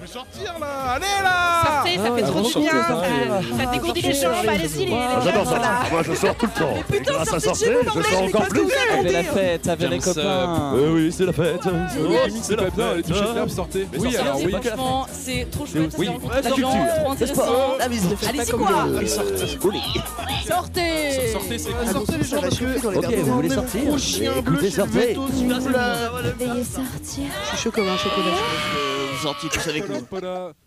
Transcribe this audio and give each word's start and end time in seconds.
Fais 0.00 0.06
sortir 0.12 0.54
là 0.60 0.66
Allez 0.94 1.06
là 1.22 1.62
Sortez, 1.64 1.96
ça 1.96 2.02
fait 2.04 2.22
Ah, 2.22 2.26
trop 2.28 2.40
du 2.40 2.60
bien. 2.60 2.70
sortez, 2.70 2.88
sortez. 2.88 3.08
Ça, 3.58 3.64
ça 3.64 3.70
dégourdit 3.72 4.02
les 4.02 4.12
jambes. 4.14 4.32
Allez-y, 4.48 4.86
les, 4.86 4.92
Ah, 4.94 5.20
J'adore 5.24 5.46
ça. 5.48 5.60
Ah, 5.64 5.84
Moi 5.90 6.02
je 6.02 6.14
sors 6.14 6.34
tout 6.36 6.46
le 6.54 6.60
temps 6.60 6.74
Et 6.76 6.82
putain, 6.92 7.12
grâce 7.12 7.32
à 7.32 7.40
sortez 7.40 7.42
de 7.42 7.44
sortir, 7.44 7.68
chez 7.68 7.88
vous, 7.88 8.02
je 8.02 8.08
sors 8.08 8.18
je 8.22 8.28
encore 8.28 8.40
pas 8.42 8.46
plus 8.48 8.60
vous 8.62 8.70
Avec 8.98 9.12
la 9.12 9.22
fête, 9.24 9.68
avec 9.68 9.80
les 9.80 9.88
J'aime 9.88 10.00
ça. 10.00 10.14
copains. 10.14 10.72
Oui, 10.74 10.82
oui, 10.92 11.12
c'est 11.16 11.24
la 11.26 11.32
fête 11.32 11.60
Oui, 11.64 11.70
c'est 12.42 12.56
la 12.56 12.70
bien, 12.70 12.94
les 12.94 13.02
fête 13.02 13.06
t-shirts 13.06 13.34
fermes, 13.34 13.48
sortez. 13.48 13.88
Oui, 13.92 14.00
sortez. 14.12 14.18
alors 14.18 14.36
oui. 14.36 14.50
Franchement, 14.52 15.06
c'est 15.12 15.50
trop 15.50 15.66
chouette. 15.66 15.94
Oui, 15.98 16.06
c'est 16.06 16.12
rencontre 16.12 16.34
la 16.34 16.42
des 16.42 16.48
gens, 16.48 16.54
culture. 16.54 16.70
c'est 16.94 17.00
trop 17.02 17.12
intéressant. 17.12 17.42
Mais 17.88 17.96
ils 17.96 18.10
le 18.10 18.16
font 18.16 18.26
Allez-y, 18.28 18.50
pas 18.50 18.56
quoi 18.58 18.84
le- 18.86 18.96
Allez. 18.98 19.08
Sortez 19.08 19.36
Sortez, 21.32 21.58
c'est 21.58 21.70
Ah, 21.82 21.92
Sortez 21.92 22.12
les 22.18 22.24
gens 22.24 22.40
parce 22.40 22.58
que... 22.58 22.98
Ok, 22.98 23.14
vous 23.24 23.34
voulez 23.34 23.50
sortir 23.50 23.80
Gros 23.86 23.98
chien 23.98 24.32
bleu 24.42 24.54
Écoutez, 24.54 24.70
chez 24.70 24.76
sortez. 24.76 24.98
Veto, 25.08 25.26
s'il 25.34 25.52
vous 25.52 25.66
plaît. 25.66 25.78
Veuillez 26.38 26.64
sortir. 26.64 27.24
Je 27.42 27.48
suis 27.48 27.56
chaud 27.58 27.70
comme 27.72 27.88
un 27.88 27.96
chocolat. 27.96 29.05
Vous 29.16 29.22
sortiez 29.22 29.48
tous 29.48 29.66
avec 29.68 29.88
nous. 29.88 30.06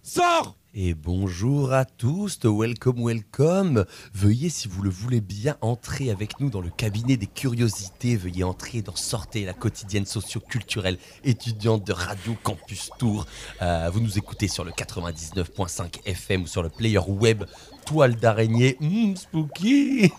Sors 0.01 0.55
Et 0.73 0.95
bonjour 0.95 1.71
à 1.71 1.85
tous, 1.85 2.39
welcome, 2.43 3.05
welcome. 3.05 3.85
Veuillez, 4.15 4.49
si 4.49 4.67
vous 4.67 4.81
le 4.81 4.89
voulez 4.89 5.21
bien, 5.21 5.55
entrer 5.61 6.09
avec 6.09 6.39
nous 6.39 6.49
dans 6.49 6.59
le 6.59 6.71
cabinet 6.71 7.15
des 7.15 7.27
curiosités. 7.27 8.15
Veuillez 8.15 8.43
entrer 8.43 8.81
dans 8.81 8.95
Sortez, 8.95 9.45
la 9.45 9.53
quotidienne 9.53 10.07
socio-culturelle 10.07 10.97
étudiante 11.23 11.85
de 11.85 11.93
Radio 11.93 12.35
Campus 12.41 12.89
Tour. 12.97 13.27
Euh, 13.61 13.91
vous 13.93 13.99
nous 13.99 14.17
écoutez 14.17 14.47
sur 14.47 14.63
le 14.63 14.71
99.5 14.71 15.99
FM 16.05 16.41
ou 16.41 16.47
sur 16.47 16.63
le 16.63 16.69
player 16.69 16.97
web 17.07 17.43
Toile 17.89 18.15
d'araignée. 18.17 18.77
Hum, 18.81 19.15
spooky 19.15 20.11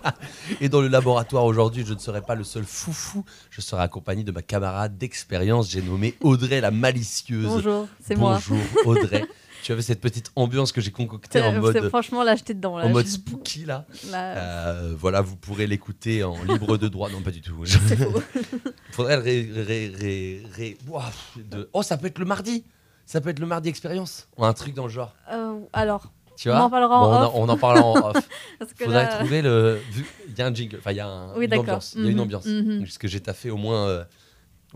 Et 0.60 0.68
dans 0.68 0.82
le 0.82 0.88
laboratoire 0.88 1.44
aujourd'hui, 1.44 1.82
je 1.86 1.94
ne 1.94 1.98
serai 1.98 2.20
pas 2.20 2.34
le 2.34 2.44
seul 2.44 2.64
foufou. 2.64 3.24
Je 3.48 3.62
serai 3.62 3.80
accompagné 3.82 4.22
de 4.22 4.32
ma 4.32 4.42
camarade 4.42 4.98
d'expérience. 4.98 5.70
J'ai 5.70 5.80
nommé 5.80 6.14
Audrey 6.20 6.60
la 6.60 6.70
malicieuse. 6.70 7.46
Bonjour, 7.46 7.88
c'est 8.04 8.16
moi. 8.16 8.34
Bonjour 8.34 8.58
Audrey. 8.84 9.24
tu 9.62 9.72
avais 9.72 9.80
cette 9.80 10.02
petite 10.02 10.30
ambiance 10.36 10.72
que 10.72 10.82
j'ai 10.82 10.90
concoctée 10.90 11.40
en 11.40 11.58
mode, 11.58 11.88
Franchement, 11.88 12.22
là, 12.22 12.36
j'étais 12.36 12.52
dedans. 12.52 12.76
Là. 12.76 12.84
en 12.84 12.90
mode 12.90 13.06
spooky 13.06 13.64
là. 13.64 13.86
là, 14.10 14.34
Euh, 14.36 14.94
voilà, 14.98 15.22
vous 15.22 15.36
pourrez 15.36 15.66
l'écouter 15.66 16.22
en 16.22 16.36
libre 16.44 16.76
de 16.76 16.86
droit. 16.88 17.08
Non, 17.08 17.22
pas 17.22 17.30
du 17.30 17.40
tout. 17.40 17.64
c'est 17.64 17.96
faux. 17.96 18.22
Faudrait 18.92 19.16
le 19.16 19.22
ré, 19.22 19.50
ré- 19.54 19.92
ré- 19.98 20.42
ré- 20.54 20.78
Ouah, 20.86 21.10
de- 21.36 21.70
Oh, 21.72 21.82
ça 21.82 21.96
peut 21.96 22.08
être 22.08 22.18
le 22.18 22.26
mardi. 22.26 22.64
Ça 23.06 23.22
peut 23.22 23.30
être 23.30 23.38
le 23.38 23.46
mardi 23.46 23.70
expérience. 23.70 24.28
Ou 24.36 24.44
un 24.44 24.52
truc 24.52 24.74
dans 24.74 24.84
le 24.84 24.90
genre. 24.92 25.14
Euh, 25.32 25.60
alors, 25.72 26.12
Tu 26.36 26.50
On 26.50 26.54
vois 26.54 26.64
en 26.64 26.70
parlera 26.70 26.98
en 26.98 27.02
Bon, 27.10 27.16
on, 27.16 27.22
off. 27.22 27.32
on 27.34 27.48
en 27.48 27.56
parlera 27.56 27.84
en 27.86 28.10
off. 28.10 28.28
parce 28.58 28.72
que 28.74 28.84
Faudrait 28.84 29.04
là... 29.04 29.16
trouver 29.18 29.42
le. 29.42 29.80
Il 30.28 30.38
y 30.38 30.42
a 30.42 30.46
un 30.46 30.54
jingle. 30.54 30.76
Enfin, 30.78 30.90
il 30.92 30.96
y 30.96 31.00
a 31.00 31.06
un- 31.08 31.34
Oui, 31.36 31.46
une 31.46 31.58
ambiance. 31.58 31.94
Il 31.96 32.04
y 32.04 32.06
a 32.06 32.10
une 32.10 32.16
Mhm, 32.16 32.22
ambiance. 32.22 32.46
mhm. 32.46 32.82
Puisque 32.82 33.06
j'ai 33.06 33.20
taffé 33.20 33.50
au 33.50 33.56
moins, 33.56 33.86
euh, 33.88 34.04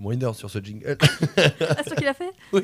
au 0.01 0.03
moins 0.03 0.15
une 0.15 0.25
heure 0.25 0.35
sur 0.35 0.51
ce 0.51 0.59
jingle. 0.63 0.97
Ah, 1.37 1.77
c'est 1.79 1.91
toi 1.91 1.97
qui 1.97 2.05
l'as 2.05 2.15
fait? 2.15 2.31
Oui. 2.53 2.63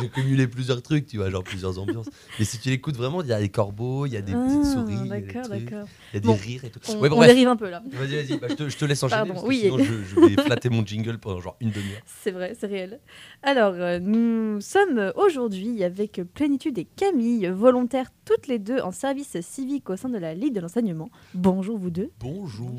J'ai 0.00 0.08
cumulé 0.08 0.46
plusieurs 0.48 0.82
trucs, 0.82 1.06
tu 1.06 1.16
vois, 1.18 1.30
genre 1.30 1.44
plusieurs 1.44 1.78
ambiances. 1.78 2.08
Mais 2.38 2.44
si 2.44 2.58
tu 2.58 2.68
l'écoutes 2.70 2.96
vraiment, 2.96 3.22
il 3.22 3.28
y 3.28 3.32
a 3.32 3.38
des 3.40 3.48
corbeaux, 3.48 4.06
il 4.06 4.12
y 4.12 4.16
a 4.16 4.20
des 4.20 4.32
petites 4.32 4.60
Ah, 4.64 4.72
souris, 4.72 4.94
il 5.04 5.06
y 5.06 5.12
a 5.12 5.20
des 5.20 5.26
D'accord, 5.26 5.48
d'accord. 5.48 5.88
il 6.12 6.14
y 6.14 6.16
a 6.16 6.20
des 6.20 6.26
Bon, 6.26 6.34
rires 6.34 6.64
et 6.64 6.70
tout. 6.70 6.80
On, 6.88 6.98
Ouais, 7.00 7.08
on 7.10 7.20
dérive 7.20 7.48
un 7.48 7.56
peu 7.56 7.68
là. 7.70 7.82
Vas-y, 7.92 8.16
vas-y, 8.24 8.38
bah, 8.38 8.46
je, 8.50 8.54
te, 8.54 8.68
je 8.68 8.76
te 8.76 8.84
laisse 8.84 9.02
enchaîner. 9.02 9.18
Pardon, 9.20 9.34
parce 9.34 9.44
que 9.44 9.48
oui. 9.48 9.60
Sinon, 9.62 9.78
je, 9.78 9.84
je 10.02 10.20
vais 10.20 10.42
flatter 10.42 10.70
mon 10.70 10.84
jingle 10.84 11.18
pendant 11.18 11.40
genre 11.40 11.56
une 11.60 11.70
demi-heure. 11.70 12.02
C'est 12.22 12.30
vrai, 12.30 12.54
c'est 12.58 12.66
réel. 12.66 13.00
Alors, 13.42 13.74
euh, 13.74 13.98
nous 14.00 14.60
sommes 14.60 15.12
aujourd'hui 15.16 15.84
avec 15.84 16.20
Plénitude 16.34 16.78
et 16.78 16.84
Camille, 16.84 17.46
volontaires 17.48 18.10
toutes 18.24 18.48
les 18.48 18.58
deux 18.58 18.80
en 18.80 18.90
service 18.92 19.40
civique 19.40 19.88
au 19.90 19.96
sein 19.96 20.08
de 20.08 20.18
la 20.18 20.34
Ligue 20.34 20.54
de 20.54 20.60
l'enseignement. 20.60 21.10
Bonjour 21.34 21.78
vous 21.78 21.90
deux. 21.90 22.10
Bonjour. 22.20 22.70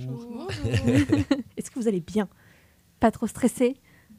Est-ce 1.57 1.69
que 1.71 1.79
vous 1.79 1.87
allez 1.87 2.01
bien? 2.01 2.27
Pas 3.05 3.11
trop 3.11 3.27
stressé 3.27 3.75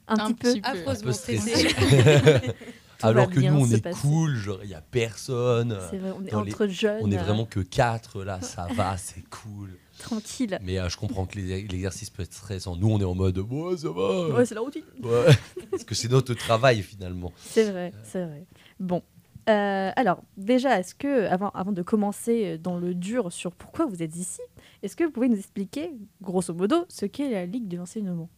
Un, 0.07 0.33
petit 0.33 0.35
peu 0.35 0.55
Affreusement 0.63 1.13
stressé. 1.13 1.57
stressé. 1.57 2.41
Tout 2.99 3.07
Alors 3.09 3.29
que 3.29 3.41
nous, 3.41 3.53
on 3.67 3.69
est 3.69 3.83
passer. 3.83 3.99
cool, 4.01 4.37
genre, 4.37 4.61
il 4.63 4.69
n'y 4.69 4.75
a 4.75 4.81
personne. 4.81 5.77
C'est 5.91 5.99
vrai, 5.99 6.13
on 6.17 6.23
est 6.25 6.29
les- 6.31 6.35
entre 6.37 6.69
jeunes. 6.69 7.01
On 7.03 7.11
est 7.11 7.19
euh, 7.19 7.23
vraiment 7.25 7.47
que 7.47 7.59
quatre 7.59 8.23
là, 8.23 8.41
ça 8.43 8.69
va, 8.77 8.97
c'est 8.97 9.25
cool. 9.29 9.77
tranquille. 9.99 10.57
Mais 10.63 10.79
euh, 10.79 10.89
je 10.89 10.97
comprends 10.99 11.27
que 11.27 11.37
l'exercice 11.37 12.11
peut 12.11 12.23
être 12.23 12.33
stressant. 12.33 12.77
Nous, 12.77 12.89
on 12.89 13.01
est 13.01 13.05
en 13.05 13.17
mode, 13.17 13.37
ouais, 13.39 13.77
ça 13.77 13.91
va. 13.91 14.29
Ouais, 14.29 14.47
c'est 14.47 14.55
la 14.55 14.61
routine. 14.61 14.85
Ouais. 15.03 15.27
Parce 15.73 15.83
que 15.83 15.97
c'est 15.97 16.09
notre 16.13 16.33
travail 16.35 16.81
finalement. 16.83 17.33
C'est 17.39 17.69
vrai, 17.73 17.93
c'est 18.05 18.25
vrai. 18.25 18.47
Bon. 18.79 19.03
Euh, 19.49 19.91
alors, 19.97 20.23
déjà, 20.37 20.79
est-ce 20.79 20.95
que, 20.95 21.27
avant, 21.27 21.51
avant 21.51 21.73
de 21.73 21.83
commencer 21.83 22.57
dans 22.59 22.79
le 22.79 22.95
dur 22.95 23.33
sur 23.33 23.51
pourquoi 23.51 23.87
vous 23.87 24.01
êtes 24.05 24.15
ici, 24.15 24.41
est-ce 24.85 24.95
que 24.95 25.03
vous 25.03 25.11
pouvez 25.11 25.29
nous 25.29 25.39
expliquer, 25.39 25.91
grosso 26.23 26.55
modo, 26.55 26.85
ce 26.89 27.05
qu'est 27.05 27.31
la 27.33 27.47
Ligue 27.47 27.67
de 27.67 27.77
l'enseignement 27.79 28.31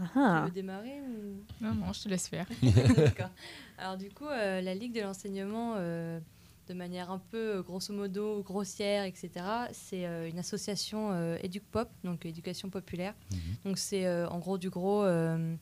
Ah, 0.00 0.04
Tu 0.12 0.18
ah. 0.18 0.42
veux 0.46 0.50
démarrer 0.50 1.00
ou... 1.00 1.44
Non, 1.64 1.74
non, 1.74 1.92
je 1.92 2.02
te 2.02 2.08
laisse 2.08 2.28
faire. 2.28 2.46
D'accord. 2.96 3.30
Alors 3.78 3.96
du 3.96 4.10
coup, 4.10 4.26
euh, 4.26 4.60
la 4.60 4.74
Ligue 4.74 4.94
de 4.94 5.00
l'enseignement, 5.00 5.74
euh, 5.76 6.18
de 6.68 6.74
manière 6.74 7.10
un 7.10 7.18
peu 7.18 7.56
euh, 7.56 7.62
grosso 7.62 7.92
modo 7.92 8.42
grossière, 8.42 9.04
etc., 9.04 9.30
c'est 9.72 10.06
euh, 10.06 10.28
une 10.28 10.38
association 10.38 11.10
euh, 11.12 11.36
éduc-pop, 11.42 11.88
donc 12.02 12.26
éducation 12.26 12.70
populaire. 12.70 13.14
Donc 13.64 13.78
c'est 13.78 14.06
euh, 14.06 14.28
en 14.28 14.38
gros 14.38 14.58
du 14.58 14.70
gros, 14.70 15.02
euh, 15.04 15.54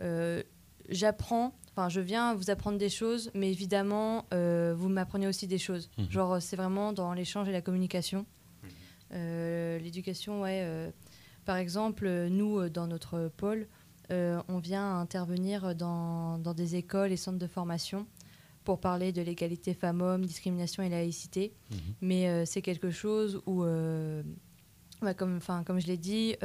euh, 0.00 0.42
j'apprends, 0.88 1.52
enfin 1.72 1.88
je 1.88 2.00
viens 2.00 2.34
vous 2.34 2.50
apprendre 2.50 2.78
des 2.78 2.88
choses, 2.88 3.30
mais 3.34 3.50
évidemment 3.50 4.26
euh, 4.32 4.74
vous 4.76 4.88
m'apprenez 4.88 5.26
aussi 5.26 5.46
des 5.46 5.58
choses. 5.58 5.90
Mhm. 5.98 6.10
Genre 6.10 6.42
c'est 6.42 6.56
vraiment 6.56 6.92
dans 6.92 7.12
l'échange 7.12 7.48
et 7.48 7.52
la 7.52 7.62
communication. 7.62 8.26
Euh, 9.12 9.78
L'éducation, 9.78 10.42
ouais. 10.42 10.92
Par 11.44 11.56
exemple, 11.56 12.06
euh, 12.06 12.28
nous, 12.28 12.58
euh, 12.58 12.70
dans 12.70 12.86
notre 12.86 13.30
pôle, 13.36 13.66
euh, 14.10 14.40
on 14.48 14.58
vient 14.58 14.98
intervenir 14.98 15.74
dans, 15.74 16.38
dans 16.38 16.54
des 16.54 16.76
écoles 16.76 17.12
et 17.12 17.16
centres 17.16 17.38
de 17.38 17.46
formation 17.46 18.06
pour 18.64 18.80
parler 18.80 19.12
de 19.12 19.22
l'égalité 19.22 19.74
femmes-hommes, 19.74 20.24
discrimination 20.24 20.82
et 20.82 20.88
laïcité. 20.88 21.52
Mhm. 21.70 21.78
Mais 22.00 22.28
euh, 22.28 22.44
c'est 22.46 22.62
quelque 22.62 22.90
chose 22.90 23.40
où, 23.46 23.62
euh, 23.64 24.22
bah, 25.02 25.14
comme, 25.14 25.38
je 25.40 25.86
l'ai 25.86 25.96
dit, 25.98 26.36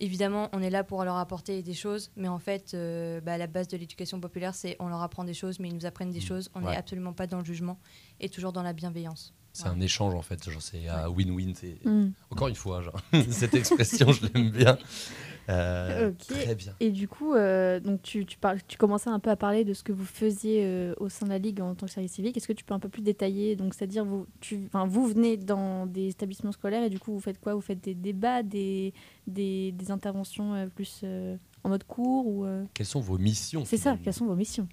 évidemment, 0.00 0.48
on 0.52 0.60
est 0.62 0.70
là 0.70 0.84
pour 0.84 1.02
leur 1.04 1.16
apporter 1.16 1.62
des 1.62 1.74
choses, 1.74 2.10
mais 2.16 2.28
en 2.28 2.38
fait, 2.38 2.74
bah, 3.24 3.36
la 3.38 3.46
base 3.46 3.68
de 3.68 3.76
l'éducation 3.76 4.20
populaire, 4.20 4.54
c'est 4.54 4.76
on 4.78 4.88
leur 4.88 5.02
apprend 5.02 5.24
des 5.24 5.34
choses, 5.34 5.58
mais 5.60 5.68
ils 5.68 5.74
nous 5.74 5.86
apprennent 5.86 6.10
des 6.10 6.20
choses. 6.20 6.50
On 6.54 6.60
n'est 6.60 6.68
Ouais. 6.68 6.76
absolument 6.76 7.12
pas 7.12 7.26
dans 7.26 7.38
le 7.38 7.44
jugement 7.44 7.78
et 8.20 8.28
toujours 8.30 8.52
dans 8.52 8.62
la 8.62 8.72
bienveillance. 8.72 9.34
C'est 9.56 9.68
un 9.68 9.80
échange 9.80 10.14
en 10.14 10.22
fait, 10.22 10.48
c'est 10.60 10.88
euh, 10.88 11.08
win-win. 11.08 11.54
c'est- 11.54 11.84
Hmm. 11.84 12.10
Encore 12.30 12.48
une 12.48 12.54
fois, 12.54 12.82
genre, 12.82 13.00
cette 13.30 13.54
expression, 13.54 14.12
je 14.12 14.26
l'aime 14.26 14.50
bien. 14.50 14.76
Euh. 15.48 16.10
Très 16.28 16.54
bien. 16.56 16.72
Et 16.80 16.90
du 16.90 17.06
coup, 17.06 17.34
euh, 17.34 17.78
donc 17.78 18.02
tu, 18.02 18.26
tu, 18.26 18.36
parles, 18.36 18.58
tu 18.66 18.76
commençais 18.76 19.10
un 19.10 19.20
peu 19.20 19.30
à 19.30 19.36
parler 19.36 19.64
de 19.64 19.72
ce 19.74 19.84
que 19.84 19.92
vous 19.92 20.04
faisiez 20.04 20.62
euh, 20.64 20.92
au 20.98 21.08
sein 21.08 21.24
de 21.26 21.30
la 21.30 21.38
Ligue 21.38 21.60
en 21.60 21.74
tant 21.76 21.86
que 21.86 21.92
service 21.92 22.12
civique. 22.12 22.36
Est-ce 22.36 22.48
que 22.48 22.52
tu 22.52 22.64
peux 22.64 22.74
un 22.74 22.80
peu 22.80 22.88
plus 22.88 23.02
détailler 23.02 23.54
Donc, 23.54 23.72
c'est-à-dire, 23.74 24.04
vous, 24.04 24.26
tu, 24.40 24.68
vous 24.72 25.06
venez 25.06 25.36
dans 25.36 25.86
des 25.86 26.08
établissements 26.08 26.50
scolaires 26.52 26.82
et 26.82 26.90
du 26.90 26.98
coup, 26.98 27.12
vous 27.12 27.20
faites 27.20 27.40
quoi? 27.40 27.54
Vous 27.54 27.60
faites 27.60 27.80
des 27.82 27.94
débats, 27.94 28.42
des, 28.42 28.92
des, 29.28 29.70
des 29.72 29.90
interventions 29.92 30.68
plus 30.74 31.04
en 31.62 31.68
mode 31.68 31.84
cours 31.84 32.26
ou 32.26 32.44
Quelles 32.74 32.86
sont 32.86 33.00
vos 33.00 33.16
missions 33.18 33.64
C'est 33.64 33.76
ça, 33.76 33.96
quelles 34.02 34.14
sont 34.14 34.26
vos 34.26 34.34
missions? 34.36 34.66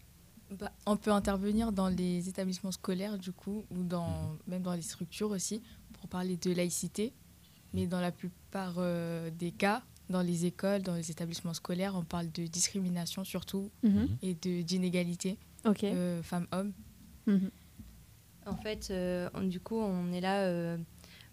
Bah, 0.59 0.71
on 0.85 0.97
peut 0.97 1.11
intervenir 1.11 1.71
dans 1.71 1.87
les 1.89 2.29
établissements 2.29 2.71
scolaires, 2.71 3.17
du 3.17 3.31
coup, 3.31 3.63
ou 3.71 3.83
dans, 3.83 4.37
même 4.47 4.61
dans 4.61 4.73
les 4.73 4.81
structures 4.81 5.31
aussi, 5.31 5.61
pour 5.93 6.07
parler 6.07 6.37
de 6.37 6.51
laïcité. 6.51 7.13
Mais 7.73 7.87
dans 7.87 7.99
la 8.01 8.11
plupart 8.11 8.75
euh, 8.77 9.29
des 9.31 9.51
cas, 9.51 9.81
dans 10.09 10.21
les 10.21 10.45
écoles, 10.45 10.81
dans 10.83 10.95
les 10.95 11.09
établissements 11.09 11.53
scolaires, 11.55 11.95
on 11.95 12.03
parle 12.03 12.31
de 12.31 12.45
discrimination 12.45 13.23
surtout 13.23 13.71
Mhm. 13.83 14.09
et 14.21 14.35
de- 14.35 14.61
d'inégalité 14.61 15.37
euh, 15.93 16.21
femmes-hommes. 16.21 16.73
Mhm. 17.25 17.49
En 18.45 18.55
fait, 18.57 18.89
euh, 18.91 19.29
on- 19.33 19.41
du 19.47 19.59
coup, 19.59 19.77
on 19.77 20.11
est 20.11 20.19
là. 20.21 20.41
euh, 20.41 20.77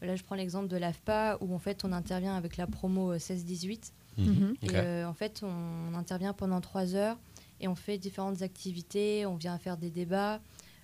là, 0.01 0.15
je 0.17 0.23
prends 0.23 0.37
l'exemple 0.37 0.69
de 0.69 0.77
l'AFPA 0.77 1.37
où 1.41 1.53
en 1.55 1.59
fait, 1.59 1.85
on 1.85 1.93
intervient 1.93 2.37
avec 2.37 2.57
la 2.57 2.67
promo 2.69 3.13
euh, 3.13 3.19
16-18. 3.19 3.93
Mhm. 4.17 4.55
Et 4.63 4.69
euh, 4.77 5.07
en 5.09 5.15
fait, 5.15 5.43
on 5.43 5.95
intervient 5.95 6.33
pendant 6.33 6.61
trois 6.61 6.95
heures 6.95 7.19
et 7.61 7.69
on 7.69 7.75
fait 7.75 7.99
différentes 7.99 8.43
activités. 8.43 9.27
On 9.27 9.37
vient 9.37 9.59
faire 9.59 9.77
des 9.77 9.91
débats. 9.91 10.41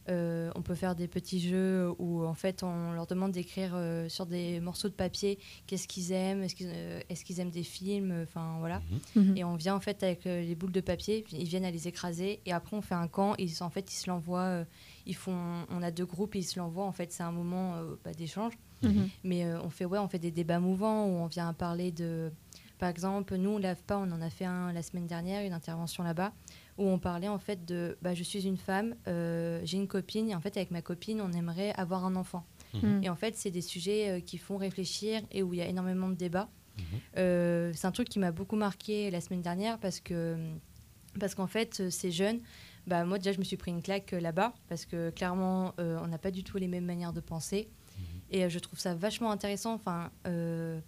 euh, 0.09 0.53
on 0.55 0.63
peut 0.63 0.77
faire 0.77 0.95
des 0.95 1.09
petits 1.09 1.41
jeux 1.41 1.93
où 1.99 2.25
en 2.25 2.35
fait 2.35 2.63
on 2.63 2.93
leur 2.93 3.09
demande 3.09 3.33
d'écrire 3.33 3.73
euh, 3.75 4.09
sur 4.09 4.25
des 4.25 4.61
morceaux 4.61 4.89
de 4.89 4.95
papier 4.95 5.37
qu'est-ce 5.67 5.89
qu'ils 5.89 6.13
aiment, 6.13 6.45
est-ce 6.45 6.55
qu'ils 6.55 6.71
euh, 6.73 7.01
est-ce 7.09 7.25
qu'ils 7.25 7.41
aiment 7.41 7.51
des 7.51 7.65
films, 7.65 8.23
enfin 8.23 8.57
voilà. 8.61 8.81
Mhm. 9.17 9.37
Et 9.37 9.43
on 9.43 9.57
vient 9.57 9.75
en 9.75 9.81
fait 9.81 10.03
avec 10.05 10.25
euh, 10.27 10.43
les 10.43 10.55
boules 10.55 10.71
de 10.71 10.81
papier, 10.81 11.25
ils 11.33 11.49
viennent 11.49 11.65
à 11.65 11.73
les 11.73 11.89
écraser 11.89 12.41
et 12.47 12.53
après 12.53 12.77
on 12.77 12.83
fait 12.83 12.95
un 12.95 13.09
camp. 13.09 13.35
Ils, 13.39 13.63
en 13.65 13.71
fait, 13.71 13.93
ils 13.93 13.97
se 13.97 14.09
l'envoient. 14.09 14.43
euh, 14.61 14.65
ils 15.07 15.17
font, 15.17 15.65
on 15.71 15.83
a 15.83 15.91
deux 15.91 16.07
groupes, 16.07 16.35
et 16.37 16.41
ils 16.41 16.45
se 16.45 16.59
l'envoient. 16.59 16.85
En 16.85 16.93
fait, 16.93 17.13
c'est 17.13 17.23
un 17.25 17.33
moment 17.33 17.75
euh, 17.75 17.97
bah, 18.05 18.13
d'échange. 18.13 18.53
Mhm. 18.83 19.09
Mais 19.25 19.45
euh, 19.45 19.61
on 19.63 19.71
fait 19.71 19.87
ouais, 19.87 19.99
on 19.99 20.09
fait 20.09 20.19
des 20.21 20.31
débats 20.33 20.61
mouvants 20.61 21.07
où 21.07 21.15
on 21.17 21.27
vient 21.27 21.53
parler 21.53 21.91
de, 21.91 22.31
par 22.79 22.89
exemple, 22.91 23.35
nous 23.37 23.51
on 23.51 23.59
lave 23.59 23.83
pas, 23.83 23.99
on 23.99 24.11
en 24.13 24.21
a 24.21 24.31
fait 24.31 24.45
un 24.45 24.73
la 24.73 24.83
semaine 24.83 25.07
dernière, 25.09 25.45
une 25.45 25.53
intervention 25.53 26.05
là-bas 26.05 26.33
où 26.79 26.87
on 26.87 26.99
parlait 26.99 27.29
en 27.29 27.39
fait 27.39 27.65
de, 27.65 27.97
bah, 28.03 28.15
je 28.15 28.23
suis 28.23 28.47
une 28.47 28.57
femme, 28.57 28.95
euh, 29.09 29.61
j'ai 29.65 29.77
une 29.77 29.89
copine 29.89 30.29
et 30.29 30.35
en 30.35 30.41
fait 30.41 30.57
avec 30.57 30.71
ma 30.71 30.83
copine 30.83 31.21
on 31.21 31.33
aimerait 31.33 31.73
avoir 31.75 32.05
un 32.05 32.17
enfant. 32.17 32.45
Mhm. 32.75 33.03
Et 33.03 33.09
en 33.09 33.17
fait 33.17 33.37
c'est 33.37 33.51
des 33.51 33.63
sujets 33.63 34.11
euh, 34.11 34.21
qui 34.21 34.39
font 34.39 34.57
réfléchir 34.57 35.23
et 35.31 35.43
où 35.43 35.55
il 35.55 35.59
y 35.59 35.63
a 35.63 35.67
énormément 35.67 36.09
de 36.09 36.15
débats. 36.15 36.49
Mhm. 36.79 36.85
Euh, 37.19 37.73
c'est 37.75 37.87
un 37.87 37.93
truc 37.93 38.09
qui 38.09 38.19
m'a 38.19 38.33
beaucoup 38.33 38.57
marqué 38.57 39.11
la 39.11 39.21
semaine 39.21 39.43
dernière 39.43 39.79
parce 39.79 40.01
que 40.01 40.37
parce 41.19 41.35
qu'en 41.35 41.47
fait 41.47 41.89
ces 41.89 42.11
jeunes 42.11 42.41
bah, 42.87 43.05
moi 43.05 43.17
déjà 43.17 43.33
je 43.33 43.39
me 43.39 43.45
suis 43.45 43.57
pris 43.57 43.71
une 43.71 43.81
claque 43.81 44.13
euh, 44.13 44.21
là-bas 44.21 44.53
parce 44.69 44.85
que 44.85 45.09
clairement 45.11 45.73
euh, 45.81 45.99
on 46.03 46.07
n'a 46.09 46.19
pas 46.19 46.31
du 46.31 46.45
tout 46.45 46.59
les 46.59 46.69
mêmes 46.69 46.85
manières 46.85 47.15
de 47.15 47.21
penser 47.21 47.71
et 48.31 48.45
euh, 48.45 48.49
je 48.49 48.59
trouve 48.59 48.79
ça 48.79 48.95
vachement 48.95 49.31
intéressant. 49.31 49.75
Enfin, 49.75 50.11
euh, 50.27 50.81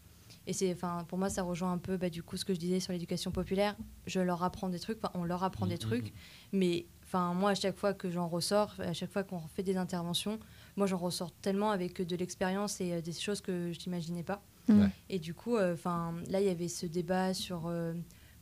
et 0.49 0.53
c'est, 0.53 0.73
enfin, 0.73 1.05
pour 1.09 1.19
moi 1.19 1.29
ça 1.31 1.43
rejoint 1.45 1.71
un 1.73 1.79
peu 1.79 1.97
bah, 1.97 2.11
du 2.11 2.23
coup 2.25 2.37
ce 2.37 2.45
que 2.45 2.53
je 2.55 2.59
disais 2.59 2.81
sur 2.81 2.93
l'éducation 2.93 3.31
populaire. 3.31 3.77
Je 4.07 4.19
leur 4.19 4.43
apprends 4.43 4.69
des 4.69 4.81
trucs, 4.81 4.99
on 5.15 5.23
leur 5.25 5.45
apprend 5.45 5.67
Mhm, 5.67 5.71
des 5.73 5.79
trucs, 5.79 6.13
mais 6.53 6.87
enfin 7.05 7.35
moi 7.35 7.51
à 7.51 7.55
chaque 7.55 7.77
fois 7.77 7.93
que 7.95 8.11
j'en 8.11 8.27
ressors, 8.29 8.75
à 8.79 8.93
chaque 8.95 9.13
fois 9.13 9.23
qu'on 9.23 9.41
fait 9.55 9.63
des 9.63 9.77
interventions, 9.77 10.39
moi 10.77 10.87
j'en 10.87 10.99
ressors 10.99 11.31
tellement 11.43 11.71
avec 11.71 12.03
de 12.03 12.17
l'expérience 12.17 12.81
et 12.81 12.93
euh, 12.95 13.01
des 13.01 13.13
choses 13.13 13.41
que 13.41 13.73
je 13.73 13.79
n'imaginais 13.87 14.23
pas. 14.25 14.43
Mm. 14.69 14.81
Ouais. 14.81 14.91
Et 15.11 15.19
du 15.19 15.35
coup, 15.35 15.57
euh, 15.57 15.75
enfin 15.75 16.15
là 16.31 16.41
il 16.41 16.47
y 16.47 16.51
avait 16.51 16.69
ce 16.69 16.87
débat 16.87 17.35
sur 17.35 17.67
euh, 17.67 17.93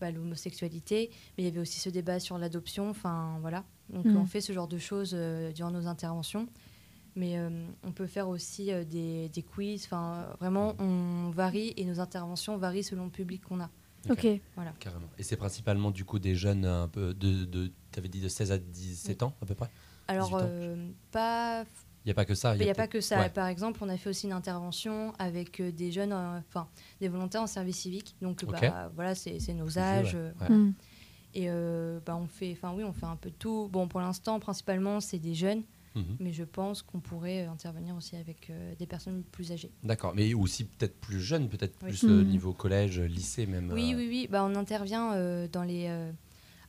bah, 0.01 0.11
l'homosexualité, 0.13 1.11
mais 1.37 1.45
il 1.45 1.47
y 1.47 1.49
avait 1.49 1.61
aussi 1.61 1.81
ce 1.81 1.91
débat 1.91 2.21
sur 2.21 2.39
l'adoption. 2.39 2.89
Enfin 2.91 3.39
voilà, 3.41 3.65
donc 3.91 4.05
Mm. 4.07 4.17
on 4.17 4.27
fait 4.27 4.41
ce 4.41 4.53
genre 4.53 4.69
de 4.69 4.79
choses 4.79 5.13
euh, 5.15 5.53
durant 5.53 5.71
nos 5.71 5.87
interventions. 5.87 6.47
Mais 7.17 7.39
euh, 7.39 7.49
on 7.83 7.93
peut 7.93 8.07
faire 8.07 8.29
aussi 8.29 8.71
euh, 8.73 8.85
des, 8.85 9.29
des 9.31 9.43
quiz. 9.43 9.85
Enfin, 9.87 10.27
vraiment, 10.39 10.75
on 10.79 11.31
varie 11.31 11.73
et 11.77 11.85
nos 11.85 11.99
interventions 11.99 12.57
varient 12.59 12.85
selon 12.85 13.05
le 13.05 13.11
public 13.11 13.43
qu'on 13.43 13.61
a. 13.61 13.71
Ok. 14.09 14.27
Carrément. 14.79 15.09
Et 15.19 15.23
c'est 15.23 15.37
principalement 15.37 15.91
du 15.91 16.05
coup 16.05 16.19
des 16.19 16.37
jeunes 16.37 16.65
un 16.65 16.87
peu 16.87 17.13
de, 17.13 17.45
de 17.45 17.73
avais 17.97 18.09
dit 18.09 18.21
de 18.21 18.29
16 18.29 18.53
à 18.53 18.59
17 18.59 19.23
ans 19.23 19.35
à 19.43 19.47
peu 19.47 19.55
près? 19.55 19.71
Alors, 20.07 20.29
18 20.29 20.37
ans, 20.37 20.41
euh, 20.49 20.91
pas 21.11 21.65
Il 22.05 22.09
n'y 22.09 22.11
a 22.13 22.15
pas 22.15 22.25
que 22.25 22.35
ça. 22.35 22.55
Il 22.55 22.63
n'y 22.63 22.71
a, 22.71 22.75
pas 22.75 22.87
que 22.87 23.01
ça. 23.01 23.19
ouais. 23.19 23.31
Par 23.31 23.49
exemple, 23.49 23.81
on 23.83 23.89
a 23.89 23.97
fait 23.97 24.11
aussi 24.11 24.27
une 24.27 24.33
intervention 24.33 25.13
avec 25.19 25.61
des 25.61 25.91
jeunes, 25.91 26.13
euh, 26.13 26.39
enfin 26.49 26.69
des 27.01 27.09
volontaires 27.09 27.43
en 27.43 27.47
service 27.47 27.79
civique. 27.79 28.15
Donc 28.21 28.45
bah, 28.45 28.91
voilà, 28.95 29.15
c'est 29.15 29.41
c'est 29.41 29.55
nos 29.55 29.79
âges. 29.79 30.15
ouais. 30.15 30.49
Ouais. 30.49 30.55
Mm. 30.55 30.75
Et 31.37 31.51
euh, 31.51 32.01
bah, 32.05 32.17
on 32.17 32.27
fait, 32.27 32.53
enfin 32.53 32.73
oui, 32.75 32.83
on 32.83 32.95
fait 32.95 33.05
un 33.05 33.17
peu 33.17 33.29
de 33.29 33.35
tout. 33.35 33.69
Bon, 33.71 33.89
pour 33.89 34.01
l'instant, 34.01 34.41
principalement, 34.41 35.01
c'est 35.01 35.19
des 35.19 35.35
jeunes, 35.35 35.63
Mhm. 35.97 36.17
mais 36.21 36.33
je 36.33 36.45
pense 36.45 36.83
qu'on 36.83 37.01
pourrait 37.01 37.47
intervenir 37.47 37.97
aussi 37.97 38.15
avec 38.17 38.51
euh, 38.51 38.75
des 38.77 38.87
personnes 38.87 39.23
plus 39.25 39.51
âgées. 39.51 39.73
D'accord, 39.83 40.15
mais 40.15 40.33
aussi 40.35 40.65
peut-être 40.65 41.01
plus 41.01 41.21
jeune, 41.21 41.49
peut-être 41.49 41.75
Oui. 41.83 41.89
plus 41.89 42.05
euh, 42.05 42.23
Mhm. 42.23 42.29
niveau 42.29 42.53
collège, 42.53 43.01
lycée 43.01 43.47
même. 43.47 43.73
Oui, 43.73 43.95
euh, 43.95 43.97
oui, 43.97 44.07
oui. 44.09 44.29
Bah, 44.31 44.45
on 44.45 44.55
intervient 44.55 45.15
euh, 45.15 45.49
dans 45.49 45.63
les. 45.65 45.87
euh, 45.89 46.13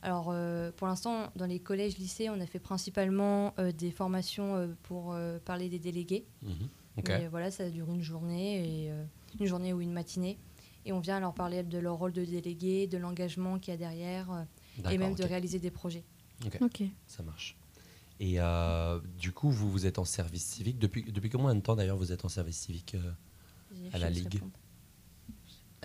alors, 0.01 0.29
euh, 0.31 0.71
pour 0.71 0.87
l'instant, 0.87 1.31
dans 1.35 1.45
les 1.47 1.59
collèges, 1.59 1.97
lycées, 1.97 2.29
on 2.29 2.39
a 2.39 2.45
fait 2.45 2.59
principalement 2.59 3.53
euh, 3.59 3.71
des 3.71 3.91
formations 3.91 4.55
euh, 4.55 4.67
pour 4.83 5.13
euh, 5.13 5.39
parler 5.39 5.69
des 5.69 5.79
délégués. 5.79 6.25
Ok. 6.97 7.09
Mais 7.09 7.27
voilà, 7.27 7.51
ça 7.51 7.69
dure 7.69 7.91
une 7.91 8.01
journée, 8.01 8.85
et, 8.85 8.91
euh, 8.91 9.03
une 9.39 9.45
journée 9.45 9.73
ou 9.73 9.81
une 9.81 9.91
matinée. 9.91 10.37
Et 10.85 10.93
on 10.93 10.99
vient 10.99 11.19
leur 11.19 11.33
parler 11.33 11.63
de 11.63 11.77
leur 11.79 11.95
rôle 11.97 12.13
de 12.13 12.23
délégué, 12.23 12.87
de 12.87 12.97
l'engagement 12.97 13.59
qu'il 13.59 13.71
y 13.71 13.75
a 13.75 13.77
derrière, 13.77 14.31
euh, 14.31 14.89
et 14.91 14.97
même 14.97 15.15
de 15.15 15.23
réaliser 15.23 15.59
des 15.59 15.71
projets. 15.71 16.03
Ok. 16.61 16.83
Ça 17.07 17.23
marche. 17.23 17.57
Et 18.19 18.35
euh, 18.39 18.99
du 19.19 19.31
coup, 19.31 19.49
vous, 19.51 19.69
vous 19.71 19.85
êtes 19.85 19.99
en 19.99 20.05
service 20.05 20.43
civique. 20.45 20.79
Depuis, 20.79 21.03
depuis 21.11 21.29
combien 21.29 21.53
de 21.55 21.61
temps 21.61 21.75
d'ailleurs 21.75 21.97
vous 21.97 22.11
êtes 22.11 22.25
en 22.25 22.29
service 22.29 22.57
civique 22.57 22.95
euh, 22.95 23.11
À 23.93 23.97
la 23.99 24.09
Ligue. 24.09 24.41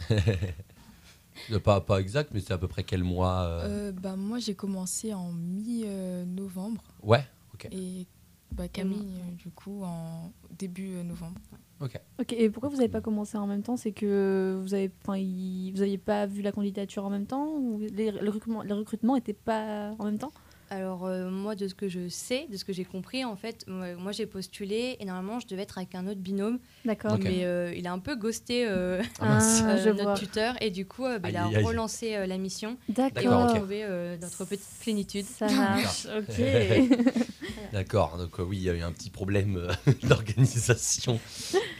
pas, 1.64 1.80
pas 1.80 2.00
exact, 2.00 2.30
mais 2.32 2.40
c'est 2.40 2.52
à 2.52 2.58
peu 2.58 2.68
près 2.68 2.84
quel 2.84 3.04
mois 3.04 3.42
euh, 3.42 3.90
Euh, 3.90 3.92
bah, 3.92 4.16
moi, 4.16 4.38
j'ai 4.38 4.54
commencé 4.54 5.12
en 5.14 5.32
mi-novembre 5.32 6.82
Ouais, 7.02 7.24
ok. 7.54 7.68
et 7.70 8.06
bah, 8.52 8.68
Camille, 8.68 9.20
du 9.38 9.50
coup, 9.50 9.82
en 9.82 10.32
début 10.58 10.88
novembre. 11.04 11.38
ok. 11.80 12.00
Ok. 12.20 12.32
Et 12.34 12.50
pourquoi 12.50 12.68
vous 12.68 12.76
n'avez 12.76 12.88
pas 12.88 13.00
commencé 13.00 13.36
en 13.38 13.46
même 13.46 13.62
temps? 13.62 13.76
C'est 13.76 13.92
que 13.92 14.58
vous 14.62 14.74
avez, 14.74 14.90
enfin, 15.02 15.16
il- 15.16 15.72
vous 15.72 15.78
n'aviez 15.80 15.98
pas 15.98 16.26
vu 16.26 16.42
la 16.42 16.52
candidature 16.52 17.04
en 17.04 17.10
même 17.10 17.26
temps? 17.26 17.48
Ou 17.56 17.80
les, 17.92 18.10
le 18.10 18.30
recrutement, 18.30 18.62
les 18.62 18.72
recrutements 18.74 19.14
n'étaient 19.16 19.32
pas 19.32 19.92
en 19.98 20.04
même 20.04 20.18
temps? 20.18 20.32
Alors, 20.72 21.04
euh, 21.04 21.28
moi, 21.28 21.54
de 21.54 21.68
ce 21.68 21.74
que 21.74 21.86
je 21.86 22.08
sais, 22.08 22.46
de 22.50 22.56
ce 22.56 22.64
que 22.64 22.72
j'ai 22.72 22.86
compris, 22.86 23.26
en 23.26 23.36
fait, 23.36 23.66
moi, 23.68 23.94
moi, 23.98 24.10
j'ai 24.12 24.24
postulé 24.24 24.96
et 25.00 25.04
normalement, 25.04 25.38
je 25.38 25.46
devais 25.46 25.62
être 25.62 25.76
avec 25.76 25.94
un 25.94 26.06
autre 26.06 26.20
binôme, 26.20 26.58
D'accord. 26.86 27.18
Mais 27.22 27.44
euh, 27.44 27.74
il 27.76 27.86
a 27.86 27.92
un 27.92 27.98
peu 27.98 28.16
ghosté 28.16 28.66
euh, 28.66 29.02
Ah. 29.20 29.38
Ah, 29.42 29.70
euh, 29.72 29.84
je 29.84 29.88
notre 29.90 30.02
vois. 30.04 30.14
tuteur 30.14 30.54
et 30.62 30.70
du 30.70 30.86
coup, 30.86 31.04
euh, 31.04 31.18
bah, 31.18 31.28
il 31.28 31.36
a 31.36 31.48
relancé 31.48 32.14
euh, 32.14 32.26
la 32.26 32.38
mission 32.38 32.78
D'accord, 32.88 33.22
et 33.22 33.28
on 33.28 33.32
a 33.32 33.44
ok. 33.44 33.56
trouvé 33.56 33.84
euh, 33.84 34.16
notre 34.16 34.46
petite 34.46 34.64
plénitude. 34.80 35.26
Ça 35.26 35.50
marche. 35.50 36.06
ok. 36.06 36.42
D'accord, 37.72 38.16
donc 38.16 38.40
euh, 38.40 38.42
oui, 38.42 38.56
il 38.56 38.62
y 38.62 38.70
a 38.70 38.74
eu 38.74 38.80
un 38.82 38.92
petit 38.92 39.10
problème 39.10 39.56
euh, 39.56 39.92
d'organisation 40.08 41.20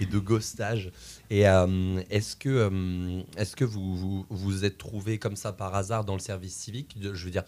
et 0.01 0.07
de 0.07 0.19
ghostage. 0.19 0.91
Et 1.35 1.49
euh, 1.49 2.03
est-ce 2.11 2.37
que, 2.37 2.51
euh, 2.51 3.23
est-ce 3.39 3.57
que 3.57 3.65
vous, 3.65 3.97
vous 3.97 4.27
vous 4.29 4.65
êtes 4.67 4.77
trouvé 4.77 5.19
comme 5.19 5.35
ça 5.35 5.51
par 5.55 5.75
hasard 5.75 6.05
dans 6.05 6.13
le 6.13 6.21
service 6.21 6.55
civique, 6.55 6.99
de- 7.01 7.15
je 7.15 7.25
veux 7.25 7.31
dire, 7.31 7.45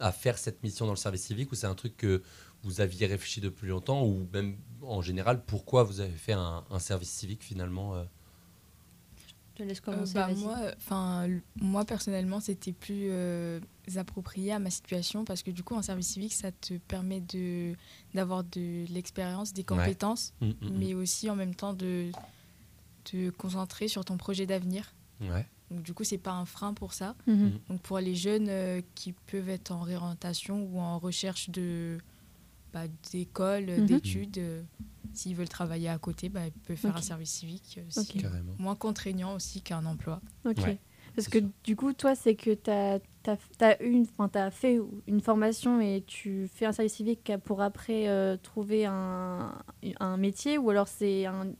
à 0.00 0.12
faire 0.12 0.38
cette 0.38 0.62
mission 0.62 0.86
dans 0.86 0.92
le 0.92 0.96
service 0.96 1.24
civique, 1.24 1.52
ou 1.52 1.54
c'est 1.54 1.66
un 1.66 1.74
truc 1.74 1.94
que 1.98 2.22
vous 2.62 2.80
aviez 2.80 3.06
réfléchi 3.06 3.42
depuis 3.42 3.68
longtemps, 3.68 4.02
ou 4.02 4.26
même 4.32 4.56
en 4.80 5.02
général, 5.02 5.42
pourquoi 5.44 5.82
vous 5.82 6.00
avez 6.00 6.16
fait 6.16 6.32
un, 6.32 6.64
un 6.70 6.78
service 6.78 7.10
civique 7.10 7.42
finalement 7.44 7.96
euh? 7.96 8.04
Je 9.58 9.62
te 9.64 9.68
laisse 9.68 9.78
Euh, 9.80 9.82
commencer. 9.92 10.14
bah, 10.14 10.28
vas-y. 10.28 10.38
moi, 10.38 10.58
enfin, 10.78 11.28
moi 11.60 11.84
personnellement, 11.84 12.40
c'était 12.40 12.72
plus 12.72 13.08
euh, 13.10 13.60
approprié 13.96 14.52
à 14.52 14.58
ma 14.58 14.70
situation 14.70 15.24
parce 15.26 15.42
que 15.42 15.50
du 15.50 15.62
coup, 15.64 15.74
en 15.74 15.82
service 15.82 16.06
civique, 16.08 16.32
ça 16.32 16.50
te 16.50 16.74
permet 16.78 17.20
de 17.20 17.74
d'avoir 18.14 18.42
de 18.44 18.86
l'expérience, 18.90 19.52
des 19.52 19.64
compétences, 19.64 20.32
Mm, 20.40 20.46
mm, 20.46 20.50
mm. 20.62 20.70
mais 20.78 20.94
aussi 20.94 21.28
en 21.28 21.36
même 21.36 21.54
temps 21.54 21.74
de 21.74 22.10
te 23.10 23.30
concentrer 23.30 23.88
sur 23.88 24.04
ton 24.04 24.16
projet 24.16 24.46
d'avenir. 24.46 24.94
Ouais. 25.20 25.46
Donc 25.70 25.82
du 25.82 25.92
coup, 25.94 26.04
c'est 26.04 26.18
pas 26.18 26.32
un 26.32 26.44
frein 26.46 26.72
pour 26.74 26.92
ça. 26.94 27.14
Mhm. 27.26 27.58
Donc 27.68 27.80
pour 27.82 27.98
les 27.98 28.14
jeunes 28.14 28.48
euh, 28.48 28.80
qui 28.94 29.12
peuvent 29.12 29.48
être 29.50 29.70
en 29.70 29.80
réorientation 29.80 30.62
ou 30.72 30.78
en 30.80 30.98
recherche 30.98 31.50
de 31.50 31.98
bah, 32.72 32.82
d'école, 33.12 33.64
Mhm. 33.66 33.86
d'études, 33.86 34.38
euh, 34.38 34.62
s'ils 35.14 35.34
veulent 35.34 35.48
travailler 35.48 35.88
à 35.88 35.98
côté, 35.98 36.28
bah, 36.28 36.46
ils 36.46 36.52
peuvent 36.52 36.76
faire 36.76 36.96
un 36.96 37.00
service 37.02 37.30
civique. 37.30 37.76
euh, 37.78 38.00
Ok. 38.00 38.06
c'est 38.12 38.18
Carrément. 38.20 38.52
moins 38.58 38.74
contraignant 38.76 39.34
aussi 39.34 39.62
qu'un 39.62 39.84
emploi. 39.86 40.20
Ok. 40.44 40.58
Ouais, 40.58 40.78
Parce 41.16 41.24
c'est 41.26 41.30
que 41.32 41.38
sûr. 41.40 41.48
du 41.64 41.76
coup, 41.76 41.92
toi, 41.94 42.14
c'est 42.14 42.34
que 42.34 42.52
tu 42.54 42.70
as, 42.70 43.82
une, 43.82 44.06
t'as 44.30 44.50
fait 44.50 44.78
une 45.06 45.20
formation 45.20 45.80
et 45.80 46.04
tu 46.06 46.46
fais 46.54 46.66
un 46.66 46.72
service 46.72 46.92
civique 46.94 47.32
pour 47.44 47.62
après 47.62 48.08
euh, 48.08 48.36
trouver 48.36 48.84
un, 48.84 49.54
un 50.00 50.16
métier 50.18 50.58
ou 50.58 50.68
alors 50.70 50.88
c'est 50.88 51.24
un- 51.26 51.52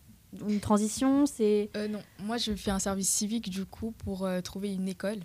une 0.48 0.60
transition 0.60 1.26
c'est 1.26 1.70
Euh, 1.76 1.88
non, 1.88 2.00
moi 2.20 2.36
je 2.36 2.54
fais 2.54 2.70
un 2.70 2.78
service 2.78 3.08
civique 3.08 3.48
du 3.50 3.64
coup 3.64 3.92
pour 3.98 4.24
euh, 4.26 4.40
trouver 4.40 4.72
une 4.74 4.88
école 4.88 5.20